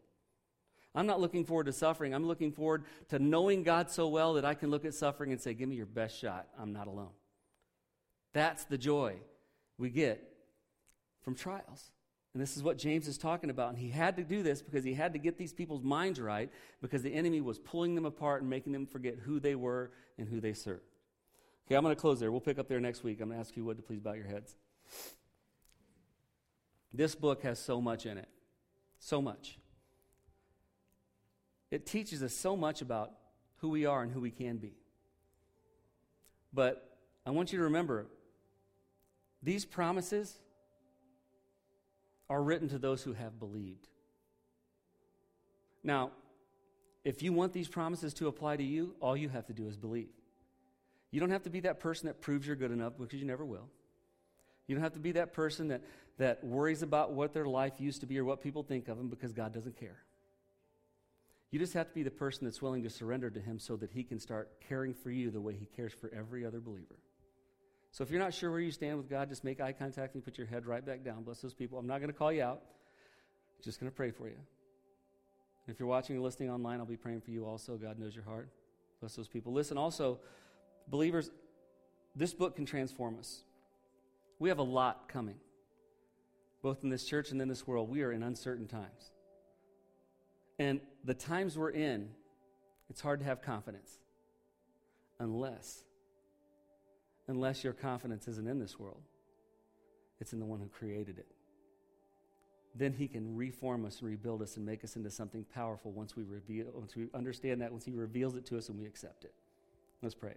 I'm 0.94 1.06
not 1.06 1.20
looking 1.20 1.44
forward 1.44 1.64
to 1.64 1.72
suffering. 1.72 2.14
I'm 2.14 2.26
looking 2.26 2.52
forward 2.52 2.84
to 3.08 3.18
knowing 3.18 3.62
God 3.62 3.90
so 3.90 4.08
well 4.08 4.34
that 4.34 4.44
I 4.44 4.54
can 4.54 4.70
look 4.70 4.84
at 4.84 4.94
suffering 4.94 5.32
and 5.32 5.40
say, 5.40 5.54
Give 5.54 5.68
me 5.68 5.76
your 5.76 5.86
best 5.86 6.18
shot. 6.18 6.48
I'm 6.60 6.72
not 6.72 6.86
alone. 6.86 7.12
That's 8.34 8.64
the 8.64 8.78
joy 8.78 9.16
we 9.78 9.90
get 9.90 10.22
from 11.22 11.34
trials. 11.34 11.92
And 12.34 12.42
this 12.42 12.56
is 12.56 12.62
what 12.62 12.78
James 12.78 13.08
is 13.08 13.18
talking 13.18 13.50
about. 13.50 13.70
And 13.70 13.78
he 13.78 13.90
had 13.90 14.16
to 14.16 14.24
do 14.24 14.42
this 14.42 14.62
because 14.62 14.84
he 14.84 14.94
had 14.94 15.12
to 15.12 15.18
get 15.18 15.36
these 15.36 15.52
people's 15.52 15.82
minds 15.82 16.18
right 16.18 16.50
because 16.80 17.02
the 17.02 17.12
enemy 17.12 17.40
was 17.42 17.58
pulling 17.58 17.94
them 17.94 18.06
apart 18.06 18.40
and 18.40 18.48
making 18.48 18.72
them 18.72 18.86
forget 18.86 19.16
who 19.22 19.38
they 19.38 19.54
were 19.54 19.90
and 20.18 20.28
who 20.28 20.40
they 20.40 20.54
served. 20.54 20.91
Okay, 21.66 21.76
I'm 21.76 21.82
going 21.82 21.94
to 21.94 22.00
close 22.00 22.20
there. 22.20 22.30
We'll 22.30 22.40
pick 22.40 22.58
up 22.58 22.68
there 22.68 22.80
next 22.80 23.04
week. 23.04 23.20
I'm 23.20 23.28
going 23.28 23.38
to 23.38 23.46
ask 23.46 23.56
you 23.56 23.64
what 23.64 23.76
to 23.76 23.82
please 23.82 24.00
bow 24.00 24.12
your 24.12 24.26
heads. 24.26 24.56
This 26.92 27.14
book 27.14 27.42
has 27.42 27.58
so 27.58 27.80
much 27.80 28.04
in 28.06 28.18
it. 28.18 28.28
So 28.98 29.22
much. 29.22 29.58
It 31.70 31.86
teaches 31.86 32.22
us 32.22 32.34
so 32.34 32.56
much 32.56 32.82
about 32.82 33.12
who 33.56 33.70
we 33.70 33.86
are 33.86 34.02
and 34.02 34.12
who 34.12 34.20
we 34.20 34.30
can 34.30 34.58
be. 34.58 34.74
But 36.52 36.98
I 37.24 37.30
want 37.30 37.52
you 37.52 37.58
to 37.58 37.64
remember 37.64 38.06
these 39.42 39.64
promises 39.64 40.38
are 42.28 42.42
written 42.42 42.68
to 42.68 42.78
those 42.78 43.02
who 43.02 43.12
have 43.14 43.38
believed. 43.38 43.88
Now, 45.82 46.10
if 47.04 47.22
you 47.22 47.32
want 47.32 47.52
these 47.52 47.68
promises 47.68 48.14
to 48.14 48.28
apply 48.28 48.56
to 48.56 48.62
you, 48.62 48.94
all 49.00 49.16
you 49.16 49.28
have 49.28 49.46
to 49.46 49.52
do 49.52 49.66
is 49.66 49.76
believe. 49.76 50.10
You 51.12 51.20
don't 51.20 51.30
have 51.30 51.44
to 51.44 51.50
be 51.50 51.60
that 51.60 51.78
person 51.78 52.08
that 52.08 52.20
proves 52.20 52.46
you're 52.46 52.56
good 52.56 52.72
enough 52.72 52.94
because 52.98 53.20
you 53.20 53.26
never 53.26 53.44
will. 53.44 53.68
You 54.66 54.74
don't 54.74 54.82
have 54.82 54.94
to 54.94 55.00
be 55.00 55.12
that 55.12 55.32
person 55.32 55.68
that, 55.68 55.82
that 56.18 56.42
worries 56.42 56.82
about 56.82 57.12
what 57.12 57.32
their 57.34 57.46
life 57.46 57.74
used 57.78 58.00
to 58.00 58.06
be 58.06 58.18
or 58.18 58.24
what 58.24 58.40
people 58.40 58.62
think 58.62 58.88
of 58.88 58.96
them 58.96 59.08
because 59.08 59.32
God 59.32 59.52
doesn't 59.52 59.78
care. 59.78 59.98
You 61.50 61.58
just 61.58 61.74
have 61.74 61.88
to 61.88 61.94
be 61.94 62.02
the 62.02 62.10
person 62.10 62.46
that's 62.46 62.62
willing 62.62 62.82
to 62.82 62.90
surrender 62.90 63.28
to 63.28 63.38
Him 63.38 63.58
so 63.58 63.76
that 63.76 63.90
He 63.90 64.02
can 64.02 64.18
start 64.18 64.50
caring 64.66 64.94
for 64.94 65.10
you 65.10 65.30
the 65.30 65.40
way 65.40 65.54
He 65.54 65.66
cares 65.66 65.92
for 65.92 66.10
every 66.16 66.46
other 66.46 66.60
believer. 66.60 66.96
So 67.90 68.02
if 68.02 68.10
you're 68.10 68.20
not 68.20 68.32
sure 68.32 68.50
where 68.50 68.60
you 68.60 68.70
stand 68.70 68.96
with 68.96 69.10
God, 69.10 69.28
just 69.28 69.44
make 69.44 69.60
eye 69.60 69.72
contact 69.72 70.14
and 70.14 70.24
put 70.24 70.38
your 70.38 70.46
head 70.46 70.64
right 70.64 70.84
back 70.84 71.04
down. 71.04 71.24
Bless 71.24 71.42
those 71.42 71.52
people. 71.52 71.78
I'm 71.78 71.86
not 71.86 71.98
going 71.98 72.10
to 72.10 72.16
call 72.16 72.32
you 72.32 72.42
out, 72.42 72.62
I'm 73.58 73.62
just 73.62 73.78
going 73.78 73.90
to 73.90 73.94
pray 73.94 74.10
for 74.10 74.28
you. 74.28 74.36
And 75.66 75.74
if 75.74 75.78
you're 75.78 75.88
watching 75.88 76.16
or 76.16 76.20
listening 76.20 76.50
online, 76.50 76.80
I'll 76.80 76.86
be 76.86 76.96
praying 76.96 77.20
for 77.20 77.32
you 77.32 77.44
also. 77.44 77.76
God 77.76 77.98
knows 77.98 78.14
your 78.14 78.24
heart. 78.24 78.48
Bless 79.00 79.14
those 79.14 79.28
people. 79.28 79.52
Listen, 79.52 79.76
also, 79.76 80.20
believers, 80.88 81.30
this 82.14 82.34
book 82.34 82.56
can 82.56 82.66
transform 82.66 83.18
us. 83.18 83.42
We 84.38 84.48
have 84.48 84.58
a 84.58 84.64
lot 84.64 85.08
coming, 85.08 85.36
both 86.62 86.82
in 86.82 86.90
this 86.90 87.04
church 87.04 87.30
and 87.30 87.40
in 87.40 87.48
this 87.48 87.66
world. 87.66 87.88
We 87.88 88.02
are 88.02 88.12
in 88.12 88.22
uncertain 88.22 88.66
times. 88.66 89.12
And 90.58 90.80
the 91.04 91.14
times 91.14 91.56
we're 91.56 91.70
in, 91.70 92.10
it's 92.90 93.00
hard 93.00 93.20
to 93.20 93.24
have 93.26 93.42
confidence 93.42 93.98
unless 95.18 95.84
unless 97.28 97.62
your 97.62 97.72
confidence 97.72 98.28
isn't 98.28 98.48
in 98.48 98.58
this 98.58 98.78
world. 98.78 99.00
It's 100.20 100.32
in 100.32 100.40
the 100.40 100.44
one 100.44 100.60
who 100.60 100.66
created 100.66 101.18
it. 101.18 101.26
Then 102.74 102.92
he 102.92 103.06
can 103.06 103.36
reform 103.36 103.84
us 103.84 104.00
and 104.00 104.08
rebuild 104.08 104.42
us 104.42 104.56
and 104.56 104.64
make 104.64 104.82
us 104.82 104.96
into 104.96 105.10
something 105.10 105.44
powerful 105.54 105.92
once 105.92 106.16
we 106.16 106.24
reveal 106.24 106.66
once 106.74 106.96
we 106.96 107.08
understand 107.14 107.60
that, 107.60 107.70
once 107.70 107.84
he 107.84 107.92
reveals 107.92 108.34
it 108.34 108.46
to 108.46 108.58
us 108.58 108.68
and 108.68 108.78
we 108.78 108.86
accept 108.86 109.24
it. 109.24 109.34
Let's 110.02 110.14
pray. 110.14 110.34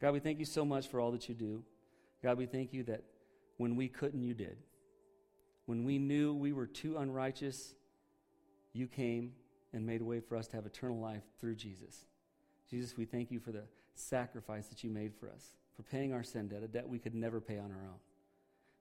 God, 0.00 0.12
we 0.12 0.20
thank 0.20 0.38
you 0.38 0.44
so 0.44 0.64
much 0.64 0.88
for 0.88 1.00
all 1.00 1.10
that 1.12 1.28
you 1.28 1.34
do. 1.34 1.62
God, 2.22 2.38
we 2.38 2.46
thank 2.46 2.72
you 2.72 2.84
that 2.84 3.02
when 3.56 3.76
we 3.76 3.88
couldn't, 3.88 4.22
you 4.22 4.34
did. 4.34 4.56
When 5.66 5.84
we 5.84 5.98
knew 5.98 6.34
we 6.34 6.52
were 6.52 6.66
too 6.66 6.96
unrighteous 6.96 7.74
you 8.72 8.86
came 8.86 9.32
and 9.72 9.84
made 9.84 10.00
a 10.00 10.04
way 10.04 10.20
for 10.20 10.36
us 10.36 10.46
to 10.48 10.56
have 10.56 10.66
eternal 10.66 10.98
life 10.98 11.24
through 11.40 11.56
Jesus. 11.56 12.06
Jesus, 12.70 12.96
we 12.96 13.04
thank 13.04 13.30
you 13.30 13.40
for 13.40 13.50
the 13.50 13.64
sacrifice 13.94 14.68
that 14.68 14.84
you 14.84 14.90
made 14.90 15.14
for 15.14 15.28
us, 15.28 15.56
for 15.76 15.82
paying 15.82 16.12
our 16.12 16.22
sin 16.22 16.48
debt, 16.48 16.62
a 16.62 16.68
debt 16.68 16.88
we 16.88 16.98
could 16.98 17.14
never 17.14 17.40
pay 17.40 17.58
on 17.58 17.72
our 17.72 17.82
own. 17.82 17.98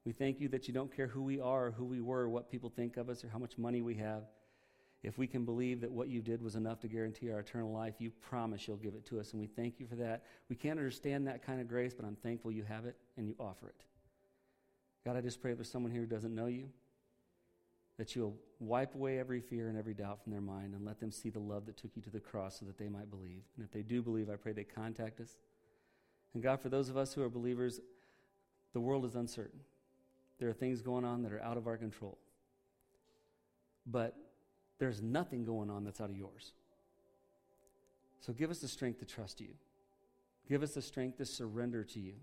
We 0.05 0.13
thank 0.13 0.39
you 0.39 0.47
that 0.49 0.67
you 0.67 0.73
don't 0.73 0.95
care 0.95 1.07
who 1.07 1.21
we 1.21 1.41
are, 1.41 1.67
or 1.67 1.71
who 1.71 1.85
we 1.85 1.99
were, 1.99 2.21
or 2.21 2.29
what 2.29 2.49
people 2.49 2.69
think 2.69 2.95
of 2.95 3.09
us, 3.09 3.23
or 3.23 3.29
how 3.29 3.39
much 3.39 3.57
money 3.57 3.81
we 3.81 3.95
have. 3.95 4.23
If 5.07 5.17
we 5.17 5.25
can 5.25 5.45
believe 5.45 5.79
that 5.79 5.89
what 5.89 6.09
you 6.09 6.21
did 6.21 6.41
was 6.41 6.57
enough 6.57 6.81
to 6.81 6.89
guarantee 6.89 7.31
our 7.31 7.39
eternal 7.39 7.71
life, 7.71 7.93
you 7.99 8.11
promise 8.29 8.67
you'll 8.67 8.75
give 8.75 8.93
it 8.93 9.05
to 9.05 9.21
us, 9.21 9.31
and 9.31 9.39
we 9.39 9.47
thank 9.47 9.79
you 9.79 9.87
for 9.87 9.95
that. 9.95 10.25
We 10.49 10.57
can't 10.57 10.77
understand 10.77 11.27
that 11.27 11.45
kind 11.45 11.61
of 11.61 11.69
grace, 11.69 11.93
but 11.93 12.05
I'm 12.05 12.17
thankful 12.17 12.51
you 12.51 12.65
have 12.65 12.83
it 12.85 12.97
and 13.15 13.25
you 13.25 13.33
offer 13.39 13.69
it. 13.69 13.85
God, 15.05 15.15
I 15.15 15.21
just 15.21 15.41
pray 15.41 15.53
for 15.53 15.63
someone 15.63 15.93
here 15.93 16.01
who 16.01 16.07
doesn't 16.07 16.35
know 16.35 16.47
you, 16.47 16.67
that 17.97 18.17
you'll 18.17 18.35
wipe 18.59 18.95
away 18.95 19.17
every 19.17 19.39
fear 19.39 19.69
and 19.69 19.77
every 19.77 19.93
doubt 19.93 20.21
from 20.21 20.33
their 20.33 20.41
mind 20.41 20.73
and 20.73 20.85
let 20.85 20.99
them 20.99 21.13
see 21.13 21.29
the 21.29 21.39
love 21.39 21.67
that 21.67 21.77
took 21.77 21.91
you 21.95 22.01
to 22.01 22.09
the 22.09 22.19
cross 22.19 22.59
so 22.59 22.65
that 22.65 22.77
they 22.77 22.89
might 22.89 23.09
believe. 23.09 23.43
And 23.55 23.63
if 23.63 23.71
they 23.71 23.83
do 23.83 24.01
believe, 24.01 24.29
I 24.29 24.35
pray 24.35 24.51
they 24.51 24.65
contact 24.65 25.21
us. 25.21 25.37
And 26.33 26.43
God, 26.43 26.59
for 26.59 26.67
those 26.67 26.89
of 26.89 26.97
us 26.97 27.13
who 27.13 27.23
are 27.23 27.29
believers, 27.29 27.79
the 28.73 28.81
world 28.81 29.05
is 29.05 29.15
uncertain. 29.15 29.61
There 30.37 30.49
are 30.49 30.53
things 30.53 30.81
going 30.81 31.05
on 31.05 31.23
that 31.23 31.31
are 31.31 31.41
out 31.41 31.55
of 31.55 31.65
our 31.65 31.77
control. 31.77 32.17
But 33.85 34.17
there's 34.79 35.01
nothing 35.01 35.43
going 35.43 35.69
on 35.69 35.83
that's 35.83 35.99
out 35.99 36.09
of 36.09 36.15
yours. 36.15 36.53
So 38.19 38.33
give 38.33 38.51
us 38.51 38.59
the 38.59 38.67
strength 38.67 38.99
to 38.99 39.05
trust 39.05 39.41
you. 39.41 39.49
Give 40.47 40.63
us 40.63 40.73
the 40.73 40.81
strength 40.81 41.17
to 41.17 41.25
surrender 41.25 41.83
to 41.83 41.99
you. 41.99 42.13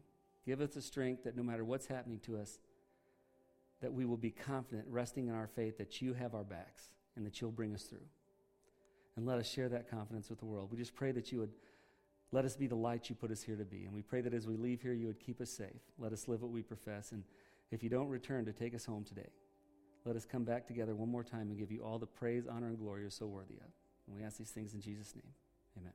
Give 0.47 0.61
us 0.61 0.71
the 0.71 0.83
strength 0.83 1.25
that 1.25 1.37
no 1.37 1.43
matter 1.43 1.65
what's 1.65 1.87
happening 1.87 2.21
to 2.21 2.37
us, 2.37 2.59
that 3.81 3.93
we 3.93 4.05
will 4.05 4.17
be 4.17 4.31
confident, 4.31 4.87
resting 4.89 5.29
in 5.29 5.35
our 5.35 5.47
faith 5.47 5.79
that 5.79 6.01
you 6.01 6.15
have 6.15 6.35
our 6.35 6.45
backs 6.45 6.91
and 7.17 7.27
that 7.27 7.41
you'll 7.41 7.51
bring 7.51 7.75
us 7.75 7.83
through. 7.83 8.07
And 9.17 9.27
let 9.27 9.39
us 9.39 9.49
share 9.49 9.69
that 9.69 9.91
confidence 9.91 10.31
with 10.31 10.39
the 10.39 10.45
world. 10.45 10.71
We 10.71 10.79
just 10.79 10.95
pray 10.95 11.13
that 11.13 11.31
you 11.33 11.41
would 11.41 11.53
Let 12.33 12.45
us 12.45 12.57
be 12.57 12.67
the 12.67 12.75
light 12.75 13.09
you 13.09 13.15
put 13.15 13.31
us 13.31 13.43
here 13.43 13.55
to 13.55 13.65
be. 13.65 13.85
And 13.85 13.95
we 13.95 14.03
pray 14.03 14.21
that 14.21 14.35
as 14.35 14.45
we 14.45 14.57
leave 14.57 14.83
here, 14.83 14.93
you 14.93 15.07
would 15.07 15.21
keep 15.21 15.41
us 15.41 15.51
safe. 15.51 15.83
Let 16.01 16.13
us 16.13 16.27
live 16.27 16.43
what 16.43 16.51
we 16.51 16.63
profess. 16.63 17.13
And 17.13 17.23
if 17.71 17.81
you 17.85 17.89
don't 17.89 18.09
return 18.09 18.45
to 18.47 18.53
take 18.53 18.75
us 18.75 18.85
home 18.85 19.05
today, 19.05 19.29
let 20.05 20.17
us 20.17 20.25
come 20.25 20.45
back 20.45 20.67
together 20.67 20.95
one 20.95 21.09
more 21.09 21.25
time 21.25 21.49
and 21.49 21.59
give 21.59 21.71
you 21.71 21.83
all 21.83 21.99
the 21.99 22.07
praise, 22.07 22.45
honor, 22.47 22.69
and 22.69 22.79
glory 22.79 23.03
you're 23.03 23.11
so 23.11 23.27
worthy 23.27 23.55
of. 23.55 23.71
And 24.07 24.17
we 24.17 24.23
ask 24.23 24.37
these 24.37 24.51
things 24.51 24.75
in 24.75 24.81
Jesus' 24.81 25.15
name. 25.15 25.33
Amen. 25.79 25.93